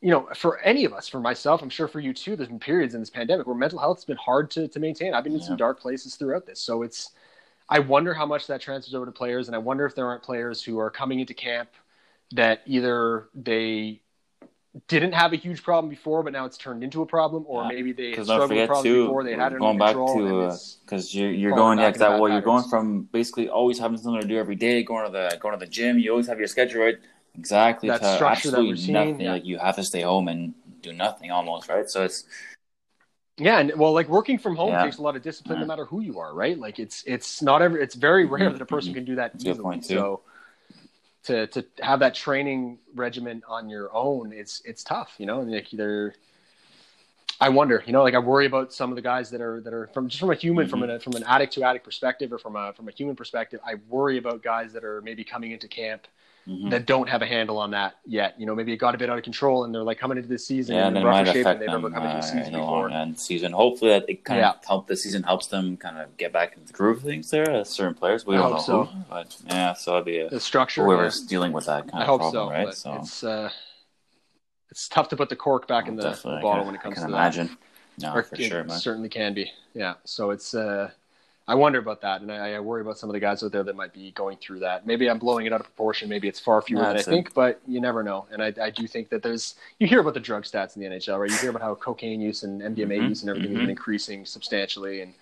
[0.00, 2.36] you know, for any of us, for myself, I'm sure for you too.
[2.36, 5.14] There's been periods in this pandemic where mental health has been hard to to maintain.
[5.14, 7.12] I've been in some dark places throughout this, so it's.
[7.68, 10.22] I wonder how much that transfers over to players, and I wonder if there aren't
[10.22, 11.70] players who are coming into camp
[12.32, 14.02] that either they
[14.88, 17.68] didn't have a huge problem before, but now it's turned into a problem, or Yeah.
[17.68, 19.76] maybe they had Because don't struggled with forget problems too, before they had it going
[19.76, 23.48] uh, back to because you're you're going back yeah, that well, you're going from basically
[23.48, 25.98] always having something to do every day, going to the going to the gym.
[25.98, 26.96] You always have your schedule right,
[27.38, 27.88] exactly.
[27.88, 29.20] That to structure, that absolutely routine, nothing.
[29.26, 29.32] yeah.
[29.32, 31.88] Like you have to stay home and do nothing almost, right?
[31.88, 32.24] So it's
[33.38, 34.82] Yeah, and well, like working from home Yeah.
[34.84, 36.58] takes a lot of discipline, no matter who you are, right?
[36.58, 39.44] Like it's it's not every it's very rare that a person can do that That's
[39.44, 39.62] easily.
[39.62, 39.84] point.
[39.84, 40.20] So
[41.24, 45.40] to to have that training regimen on your own, it's it's tough, you know.
[45.40, 46.14] And like they're,
[47.40, 49.74] I wonder, you know, like I worry about some of the guys that are that
[49.74, 50.94] are from just from a human, from Mhm.
[50.94, 53.60] an from an addict to addict perspective, or from a from a human perspective.
[53.66, 56.06] I worry about guys that are maybe coming into camp
[56.46, 56.70] mhm.
[56.70, 58.34] that don't have a handle on that yet.
[58.38, 60.28] You know, maybe it got a bit out of control, and they're like coming into
[60.28, 62.02] this season yeah, in then it rougher might shape than affect they've them ever come
[62.04, 62.88] into uh, a season in before.
[62.90, 63.52] long end season.
[63.52, 64.50] Hopefully, that it kind Yeah.
[64.50, 67.30] of help the season helps them kind of get back into the groove of things
[67.30, 67.50] there.
[67.50, 68.84] Uh, certain players, we I don't hope know so.
[68.84, 70.86] who, but yeah, so it'd be a, The structure, yeah.
[70.86, 72.74] whoever's dealing with that kind I of hope problem, so, right?
[72.74, 73.50] So it's uh,
[74.70, 76.82] it's tough to put the cork back in the, definitely, the bottle can, when it
[76.82, 77.46] comes I can to imagine.
[77.48, 77.56] that.
[77.98, 78.78] No, Or for sure, man.
[78.78, 79.50] certainly can be.
[79.72, 79.94] Yeah.
[80.04, 80.90] So it's uh,
[81.48, 83.62] I wonder about that, and I, I worry about some of the guys out there
[83.62, 84.84] that might be going through that.
[84.86, 86.08] Maybe I'm blowing it out of proportion.
[86.08, 87.04] Maybe it's far fewer No, than I it.
[87.04, 88.26] think, but you never know.
[88.32, 90.86] And I, I do think that there's you hear about the drug stats in the
[90.86, 91.30] NHL, right?
[91.30, 93.60] You hear about how cocaine use and MDMA Mhm, use and everything has mhm.
[93.60, 95.14] been increasing substantially, and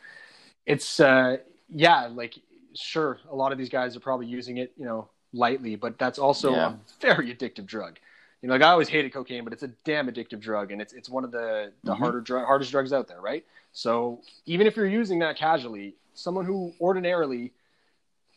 [0.66, 1.38] it's uh,
[1.70, 2.34] yeah, like
[2.74, 6.18] sure, a lot of these guys are probably using it, you know, lightly, but that's
[6.18, 6.66] also Yeah.
[6.66, 7.98] a very addictive drug.
[8.44, 10.92] You know, like I always hated cocaine, but it's a damn addictive drug, and it's
[10.92, 11.98] it's one of the the Mhm.
[11.98, 13.42] harder dr- hardest drugs out there, right?
[13.72, 17.52] So even if you're using that casually, someone who ordinarily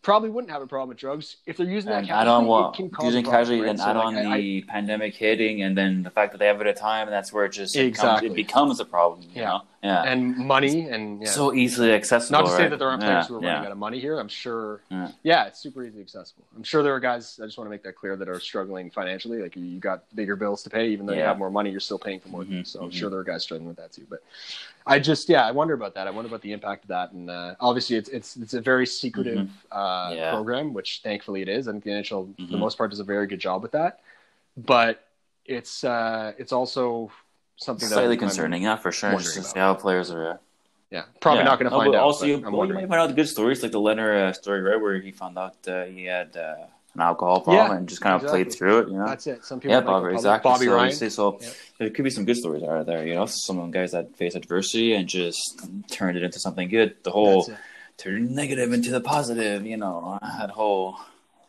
[0.03, 2.73] probably wouldn't have a problem with drugs, if they're using that casually, add on what
[2.73, 3.65] can cause using casually, right?
[3.65, 6.37] then So, add like, on I- I- the pandemic hitting, and then the fact that
[6.37, 8.29] they have it at a time, and that's where it just it becomes, Exactly.
[8.29, 9.23] it becomes a problem.
[9.23, 9.47] You Yeah.
[9.49, 9.61] know?
[9.87, 11.29] Yeah, and money and yeah.
[11.29, 12.39] so easily accessible.
[12.39, 13.49] not to say that there aren't yeah, players who are yeah.
[13.53, 14.19] running out of money here.
[14.19, 14.81] I'm sure.
[14.91, 15.11] Yeah.
[15.23, 15.45] Yeah.
[15.47, 16.43] it's super easily accessible.
[16.55, 17.39] I'm sure there are guys.
[17.41, 19.41] I just want to make that clear that are struggling financially.
[19.41, 21.99] Like you, got bigger bills to pay, even though you have more money, you're still
[21.99, 22.71] paying for more Mhm, things.
[22.71, 22.93] So I'm mhm.
[22.99, 24.05] sure there are guys struggling with that too.
[24.09, 24.21] But
[24.85, 26.07] I just, yeah, I wonder about that.
[26.07, 27.11] I wonder about the impact of that.
[27.11, 30.31] And uh, obviously, it's it's it's a very secretive uh, Yeah.
[30.31, 31.67] program, which thankfully it is.
[31.67, 32.59] I think the NHL, for the Mhm.
[32.59, 33.99] most part, does a very good job with that.
[34.57, 35.03] But
[35.45, 37.11] it's uh, it's also
[37.57, 39.09] something that Slightly I'm- concerning, yeah, for sure.
[39.09, 40.31] wondering Just to see how players are.
[40.31, 40.37] Uh,
[40.89, 41.45] yeah, probably yeah.
[41.45, 42.03] not going to No, find but out.
[42.03, 44.15] Also, but you, I'm well, you might find out the good stories, like the Leonard
[44.17, 46.55] uh, story, right, where he found out uh, he had uh,
[46.93, 48.87] an alcohol problem Yeah, and just kind of played through it.
[48.89, 49.43] You know, That's it.
[49.43, 50.49] Some people yeah, Bobby, public- exactly.
[50.49, 51.09] Bobby so, Ryan.
[51.09, 51.49] so Yeah.
[51.79, 53.05] there could be some good stories out there.
[53.05, 55.61] You know, some guys that face adversity and just
[55.91, 56.95] turned it into something good.
[57.03, 57.59] The whole That's
[57.97, 59.65] turn negative into the positive.
[59.65, 60.97] You know, that whole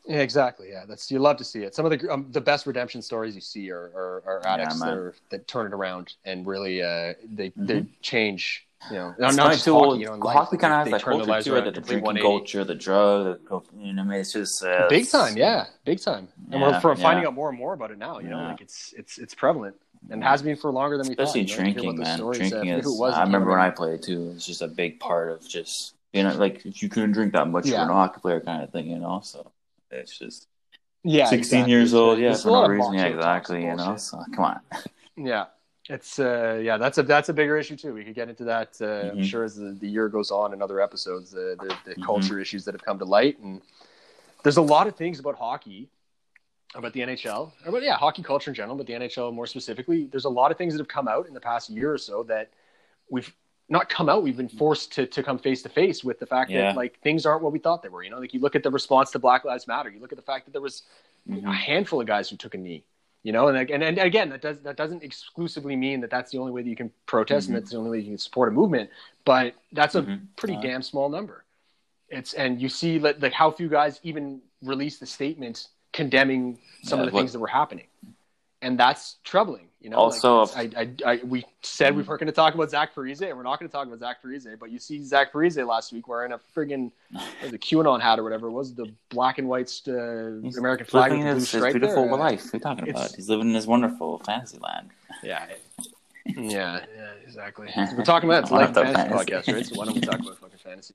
[0.09, 0.71] Yeah, exactly.
[0.71, 1.75] Yeah, that's you love to see it.
[1.75, 4.81] Some of the um, the best redemption stories you see are are, are Yeah, addicts
[4.81, 7.67] that, are, that turn it around and really uh, they Mhm.
[7.67, 8.65] they change.
[8.91, 9.99] You know, It's not, just too, hockey.
[10.01, 11.75] You know, life, hockey like, kind of has that culture too, right?
[11.75, 15.11] The drinking culture, the drug, the, you know, I mean, it's just uh, Big it's-
[15.11, 16.29] time, yeah, big time.
[16.53, 18.21] And Yeah, we're from finding out more and more about it now.
[18.21, 19.77] You know, like it's it's it's prevalent
[20.11, 21.51] and has been for longer than we especially thought.
[21.51, 22.21] you know, drinking, man.
[22.21, 22.85] Drinking is.
[22.85, 24.33] who was, I remember when I played too.
[24.35, 27.49] It's just a big part of just you know, like if you couldn't drink that
[27.49, 27.83] much, Yeah.
[27.83, 29.21] you're a hockey player kind of thing, you know.
[29.23, 29.51] So
[29.91, 30.49] it's just
[31.05, 31.73] Yeah, sixteen exactly.
[31.73, 33.97] years old, yeah, There's for no reason, yeah, exactly, you know.
[33.97, 34.61] So come on,
[35.17, 35.47] Yeah.
[35.91, 37.95] It's uh, yeah, that's a that's a bigger issue too.
[37.95, 38.77] We could get into that.
[38.79, 39.25] Uh, I'm Mhm.
[39.25, 42.05] sure as the, the year goes on in other episodes, the the, the Mhm.
[42.05, 43.63] culture issues that have come to light, and
[44.43, 45.89] there's a lot of things about hockey,
[46.75, 50.05] about the NHL, or about yeah, hockey culture in general, but the NHL more specifically.
[50.09, 52.23] There's a lot of things that have come out in the past year or so
[52.25, 52.51] that
[53.09, 53.33] we've
[53.69, 54.23] not come out.
[54.23, 56.63] We've been forced to to come face to face with the fact Yeah.
[56.69, 58.03] that like things aren't what we thought they were.
[58.03, 59.91] You know, like you look at the response to Black Lives Matter.
[59.91, 60.83] You look at the fact that there was
[61.29, 61.53] a Mhm.
[61.55, 62.85] handful of guys who took a knee.
[63.25, 66.31] You know, and, like- and and again, that does that doesn't exclusively mean that that's
[66.31, 67.49] the only way that you can protest Mhm.
[67.49, 68.91] and that's the only way you can support a movement.
[69.25, 70.29] But that's a Mhm.
[70.37, 71.45] pretty Uh, damn small number.
[72.09, 77.01] It's and you see like, like how few guys even released the statement condemning some
[77.01, 77.87] Yeah, of the what- things that were happening,
[78.63, 79.65] and that's troubling.
[79.81, 82.09] You know, Also, like, I, I, I, we said we Mhm.
[82.09, 84.21] weren't going to talk about Zach Parise, and we're not going to talk about Zach
[84.21, 84.59] Parise.
[84.59, 86.91] But you see Zach Parise last week wearing a friggin'
[87.49, 91.13] the QAnon hat or whatever it was, the black and white uh, He's American flag
[91.13, 92.17] with living the blue his, his stripe beautiful there.
[92.17, 92.53] Life.
[92.53, 93.15] We're talking it's- about?
[93.17, 94.91] He's living in his wonderful fantasy land.
[95.23, 95.47] Yeah.
[96.27, 96.35] Yeah,
[96.97, 97.69] yeah, exactly.
[97.77, 99.15] We're talking about it's a life fantasy fantasy.
[99.33, 99.67] podcast, right?
[99.67, 100.95] So why don't we talk about fucking fantasy?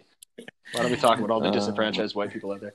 [0.74, 2.74] Why don't we talk about all the Uh, disenfranchised white people out there?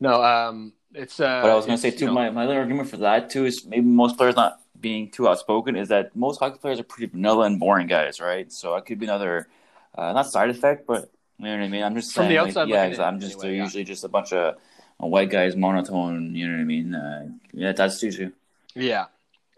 [0.00, 1.20] No, um, it's.
[1.20, 2.98] Uh, But I was going to say too, you know, my, my other argument for
[2.98, 6.78] that too is maybe most players not being too outspoken is that most hockey players
[6.78, 8.50] are pretty vanilla and boring guys, right?
[8.52, 9.48] So it could be another
[9.96, 11.82] uh, not side effect, but you know what I mean.
[11.82, 13.62] I'm just From saying, the like, outside yeah, looking in, I'm just anyway, they're yeah.
[13.64, 14.54] usually just a bunch of
[15.02, 16.34] uh, white guys, monotone.
[16.34, 16.94] You know what I mean?
[16.94, 18.32] Uh, yeah, that's too too.
[18.74, 19.06] Yeah,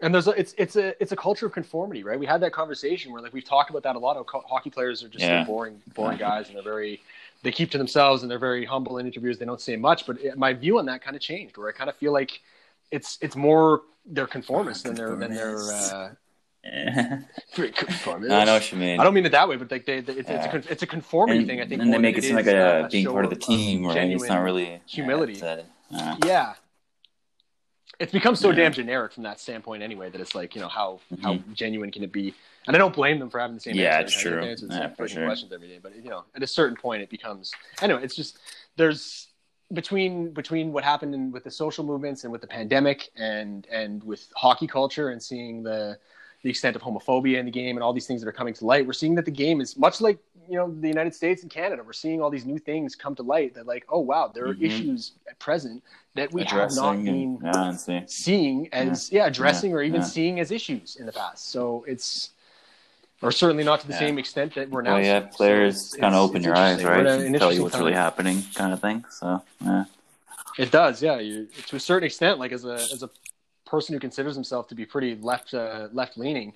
[0.01, 2.19] and there's a, it's it's a it's a culture of conformity, right?
[2.19, 4.17] We had that conversation where like we've talked about that a lot.
[4.17, 5.43] Of co- hockey players are just Yeah.
[5.43, 7.01] boring, boring guys, and they're very
[7.43, 9.37] they keep to themselves and they're very humble in interviews.
[9.37, 11.71] They don't say much, but it, my view on that kind of changed, where I
[11.71, 12.41] kind of feel like
[12.91, 16.09] it's it's more they're conformists than they're than they're uh,
[17.55, 18.31] conformists.
[18.31, 18.99] I know what you mean.
[18.99, 20.61] I don't mean it that way, but like they, they it's, it's, a, Yeah.
[20.69, 21.61] it's a conformity and, thing.
[21.61, 23.85] I think, and they make it seem like a, uh, being part of the team,
[23.85, 23.97] right?
[23.97, 25.33] It's not really humility.
[25.33, 26.53] Yeah, it's, uh, Yeah,
[27.99, 28.55] it's become so Yeah.
[28.55, 31.53] damn generic from that standpoint anyway that it's like you know how how Mhm.
[31.53, 32.33] genuine can it be?
[32.67, 33.75] And I don't blame them for having the same.
[33.75, 34.39] Yeah, answer it's true.
[34.39, 35.25] Answer the Yeah, same for sure.
[35.25, 38.03] questions every day, but you know, at a certain point, it becomes anyway.
[38.03, 38.37] It's just
[38.77, 39.27] there's
[39.73, 44.03] between between what happened in, with the social movements and with the pandemic and and
[44.03, 45.97] with hockey culture and seeing the
[46.43, 48.65] the extent of homophobia in the game and all these things that are coming to
[48.65, 50.17] light we're seeing that the game is much like
[50.49, 53.21] you know the united states and canada we're seeing all these new things come to
[53.21, 54.63] light that like oh wow there are Mhm.
[54.63, 55.81] issues at present
[56.15, 58.01] that we have not been and, yeah, see.
[58.07, 60.05] seeing as yeah, addressing or even Yeah.
[60.07, 62.31] seeing as issues in the past so it's
[63.21, 63.99] or certainly not to the Yeah.
[63.99, 65.31] same extent that we're now Well, yeah, seeing.
[65.31, 67.03] So players kind of open your eyes, right?
[67.03, 69.05] We're at an And tell you what's really happening, kind of thing.
[69.09, 69.85] So, yeah.
[70.57, 71.19] It does, yeah.
[71.19, 73.09] You, to a certain extent, like as a as a
[73.65, 76.53] person who considers himself to be pretty left uh, left leaning,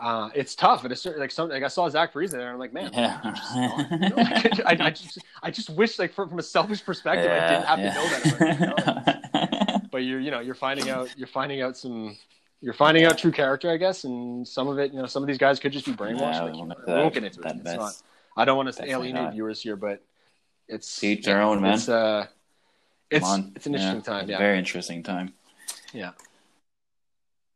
[0.00, 0.84] uh, it's tough.
[0.84, 2.90] At a certain like some like I saw Zach Parise there, and I'm like, man,
[2.94, 3.20] Yeah.
[4.08, 7.48] know, like, I, I just I just wish like from, from a selfish perspective, I
[7.48, 9.22] didn't have to know that.
[9.34, 9.88] About, you know?
[9.92, 12.16] But you're you know you're finding out you're finding out some.
[12.60, 15.26] You're finding out true character, I guess, and some of it, you know, some of
[15.26, 16.18] these guys could just be brainwashed.
[16.18, 17.56] Yeah, like, you know, won't we get won't get into it.
[17.56, 17.94] It's not,
[18.36, 19.32] I don't want to alienate not.
[19.32, 20.02] viewers here, but
[20.68, 21.74] it's each their own, man.
[21.74, 22.26] It's uh,
[23.10, 24.30] it's it's an interesting Yeah, time.
[24.30, 25.34] Yeah, Very interesting time.
[25.92, 26.12] Yeah.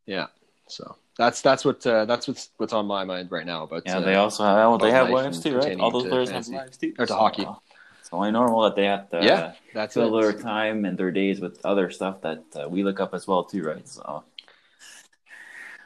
[0.06, 0.26] Yeah.
[0.68, 3.66] So that's that's what uh, that's what's what's on my mind right now.
[3.66, 5.78] But Yeah, uh, they also have, well, they have wives too, right?
[5.78, 6.94] All those players have wives too.
[6.98, 7.44] Or to So, hockey.
[7.44, 7.54] uh,
[8.00, 10.20] It's only normal that they have to Yeah, that's fill it.
[10.20, 13.44] their time and their days with other stuff that uh, we look up as well
[13.44, 13.86] too, right?
[13.88, 14.24] So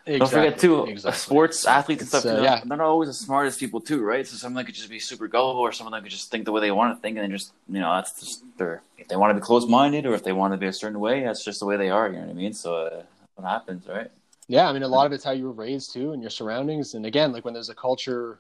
[0.07, 0.19] exactly.
[0.19, 1.19] don't forget too, exactly.
[1.19, 2.25] sports athletes and stuff.
[2.27, 2.61] uh, you know, yeah.
[2.65, 4.27] they're not always the smartest people too, right?
[4.27, 6.31] So someone of them could just be super gullible, or someone of them could just
[6.31, 8.83] think the way they want to think, and then just you know that's just their
[8.99, 11.01] if they want to be close minded or if they want to be a certain
[11.01, 12.07] way, that's just the way they are.
[12.09, 12.53] You know what I mean?
[12.53, 13.03] So uh,
[13.37, 14.11] what happens, right?
[14.47, 16.95] Yeah, I mean, a lot of it's how you were raised too, and your surroundings.
[16.95, 18.39] And again, like when there's a culture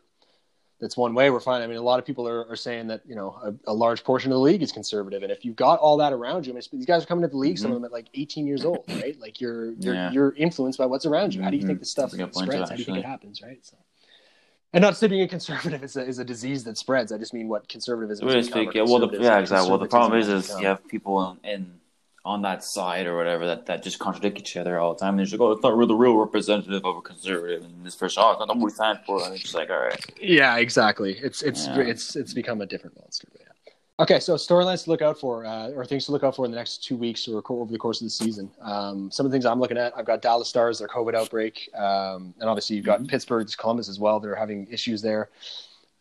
[0.80, 1.62] that's one way, we're fine.
[1.62, 4.04] I mean, a lot of people are, are saying that you know a, a large
[4.04, 6.54] portion of the league is conservative, and if you've got all that around you, I
[6.54, 8.64] mean, these guys are coming to the league, some of them at like 18 years
[8.64, 9.18] old, right?
[9.18, 10.10] Like you're you're Yeah.
[10.10, 11.42] you're influenced by what's around you.
[11.42, 11.66] How do you Mhm.
[11.68, 12.68] think this stuff That's a good point, spreads?
[12.68, 13.64] too, How do you think it happens, right?
[13.64, 13.76] So.
[14.72, 17.12] And not to being a conservative is a, is a disease that spreads.
[17.12, 18.82] I just mean what conservatism to speak, yeah.
[18.82, 19.70] Well, the, yeah, exactly.
[19.70, 21.80] Well, the problem is, is you have people in, in
[22.24, 25.10] on that side or whatever that, that just contradict each other all the time.
[25.10, 27.64] And they're just like, oh, it's not really the real representative of a conservative.
[27.64, 29.22] And this person, oh, it's not what we stand for.
[29.22, 30.02] And it's just like, all right.
[30.20, 31.18] Yeah, exactly.
[31.18, 31.80] It's it's Yeah.
[31.80, 33.28] it's it's become a different monster.
[33.30, 33.48] But yeah.
[34.00, 36.50] Okay, so storylines to look out for, uh, or things to look out for in
[36.50, 38.50] the next two weeks or over the course of the season.
[38.60, 41.70] Um, some of the things I'm looking at, I've got Dallas Stars, their COVID outbreak,
[41.76, 43.08] um, and obviously you've got Mhm.
[43.08, 44.18] Pittsburgh's Columbus as well.
[44.18, 45.28] They're having issues there.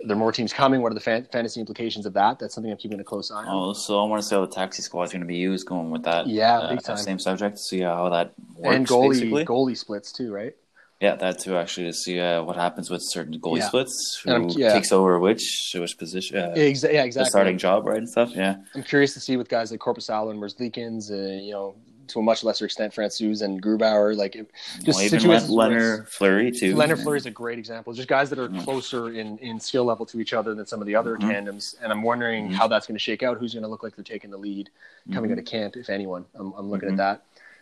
[0.06, 0.82] There are more teams coming.
[0.82, 2.40] What are the fan- fantasy implications of that?
[2.40, 3.48] That's something I'm keeping a close eye on.
[3.50, 5.68] Oh, so I want to see how the taxi squad is going to be used
[5.68, 6.28] going with that.
[6.28, 6.98] Yeah, uh, big time.
[6.98, 7.58] Same subject.
[7.60, 8.76] See how that works.
[8.76, 9.46] and goalie basically.
[9.46, 10.54] goalie splits too, right?
[11.00, 11.58] Yeah, that too.
[11.58, 13.68] Actually, to see uh, what happens with certain goalie Yeah.
[13.68, 14.74] splits, who yeah.
[14.74, 17.30] takes over which which position, uh, Exa- yeah, the exactly.
[17.30, 18.32] starting job, right, and stuff.
[18.34, 21.76] Yeah, I'm curious to see with guys like Korpisalo, Merzlikins, uh, you know,
[22.08, 24.16] to a much lesser extent Francouz and Grubauer.
[24.16, 24.50] Like it,
[24.84, 26.76] just Well, even situations Len- Leonard Fleury too.
[26.76, 27.94] Leonard Fleury is a great example.
[27.94, 28.64] Just guys that are Mhm.
[28.64, 31.22] closer in, in skill level to each other than some of the other Mhm.
[31.22, 31.76] tandems.
[31.82, 32.54] And I'm wondering Mhm.
[32.54, 33.38] how that's going to shake out.
[33.38, 34.70] Who's going to look like they're taking the lead
[35.14, 36.26] coming out of camp, if anyone.
[36.36, 36.94] I'm, I'm looking Mhm.
[36.94, 37.22] at that.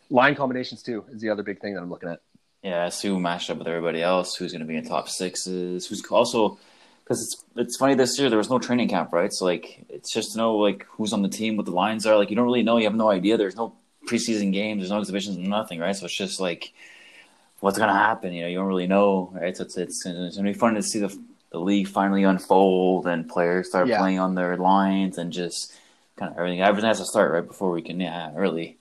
[0.10, 2.20] Line combinations too is the other big thing that I'm looking at.
[2.64, 4.36] Yeah, see who matched up with everybody else.
[4.36, 5.88] Who's going to be in top sixes?
[5.88, 6.58] Who's also
[7.04, 9.34] because it's it's funny this year there was no training camp, right?
[9.34, 12.16] So like it's just to know like who's on the team, what the lines are.
[12.18, 12.78] Like you don't really know.
[12.78, 13.36] You have no idea.
[13.38, 13.74] There's no
[14.06, 14.82] preseason games.
[14.82, 15.38] There's no exhibitions.
[15.38, 15.96] Nothing, right?
[15.96, 16.74] So it's just like
[17.60, 18.34] what's going to happen.
[18.34, 19.56] You know, you don't really know, right?
[19.56, 21.18] So it's it's, it's going to be fun to see the
[21.52, 23.98] the league finally unfold and players start Yeah.
[23.98, 25.74] playing on their lines and just
[26.16, 26.62] kind of everything.
[26.62, 28.78] Everything has to start right before we can yeah really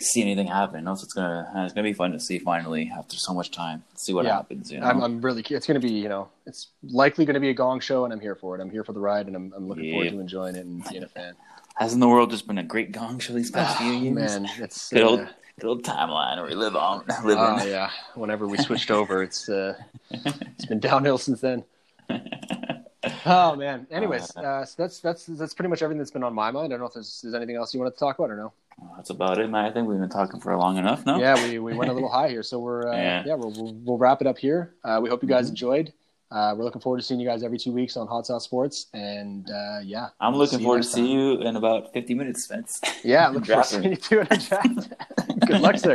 [0.00, 0.80] see anything happen.
[0.80, 0.96] You know?
[0.96, 3.84] So it's gonna uh, it's gonna be fun to see finally after so much time.
[3.94, 4.34] See what Yeah.
[4.34, 4.72] happens.
[4.72, 4.86] You know?
[4.86, 5.42] I'm, I'm really.
[5.48, 5.92] It's going to be.
[5.94, 8.60] You know, it's likely going to be a gong show, and I'm here for it.
[8.60, 11.04] I'm here for the ride, and I'm, I'm looking forward to enjoying it and being
[11.04, 11.34] a fan.
[11.76, 14.14] Hasn't the world just been a great gong show these past few Oh, years?
[14.14, 15.26] man, it's Good old, uh,
[15.58, 17.90] good old timeline where we live on, live oh, yeah.
[18.14, 19.74] Whenever we switched over, it's uh,
[20.10, 21.64] it's been downhill since then.
[23.26, 23.86] Oh man.
[23.90, 26.66] Anyways, uh, so that's that's that's pretty much everything that's been on my mind.
[26.66, 28.52] I don't know if there's, there's anything else you wanted to talk about or no.
[28.96, 29.64] That's about it, man.
[29.64, 31.18] I think we've been talking for long enough now.
[31.18, 33.34] Yeah, we, we went a little high here, so we're uh, yeah, Yeah.
[33.34, 34.74] we'll, we'll we'll wrap it up here.
[34.84, 35.50] Uh, we hope you guys Mhm.
[35.50, 35.92] enjoyed.
[36.32, 38.86] Uh, we're looking forward to seeing you guys every two weeks on Hot Sauce Sports,
[38.94, 42.80] and uh, yeah, I'm looking forward to next see you in about 50 minutes, Spence.
[43.04, 44.92] Yeah, look forward to seeing you too in a draft.
[45.46, 45.94] Good luck, sir.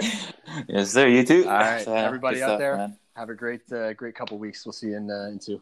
[0.68, 1.07] Yes, sir.
[1.07, 1.45] You too.
[1.45, 2.77] All right, So, everybody out stuff, there.
[2.77, 2.97] Man.
[3.15, 4.64] Have a great uh, great couple weeks.
[4.64, 5.59] We'll see you in uh, in two.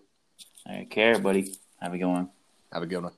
[0.68, 1.56] All right, care, buddy.
[1.80, 2.30] Have a good one.
[2.73, 3.14] Have a good one.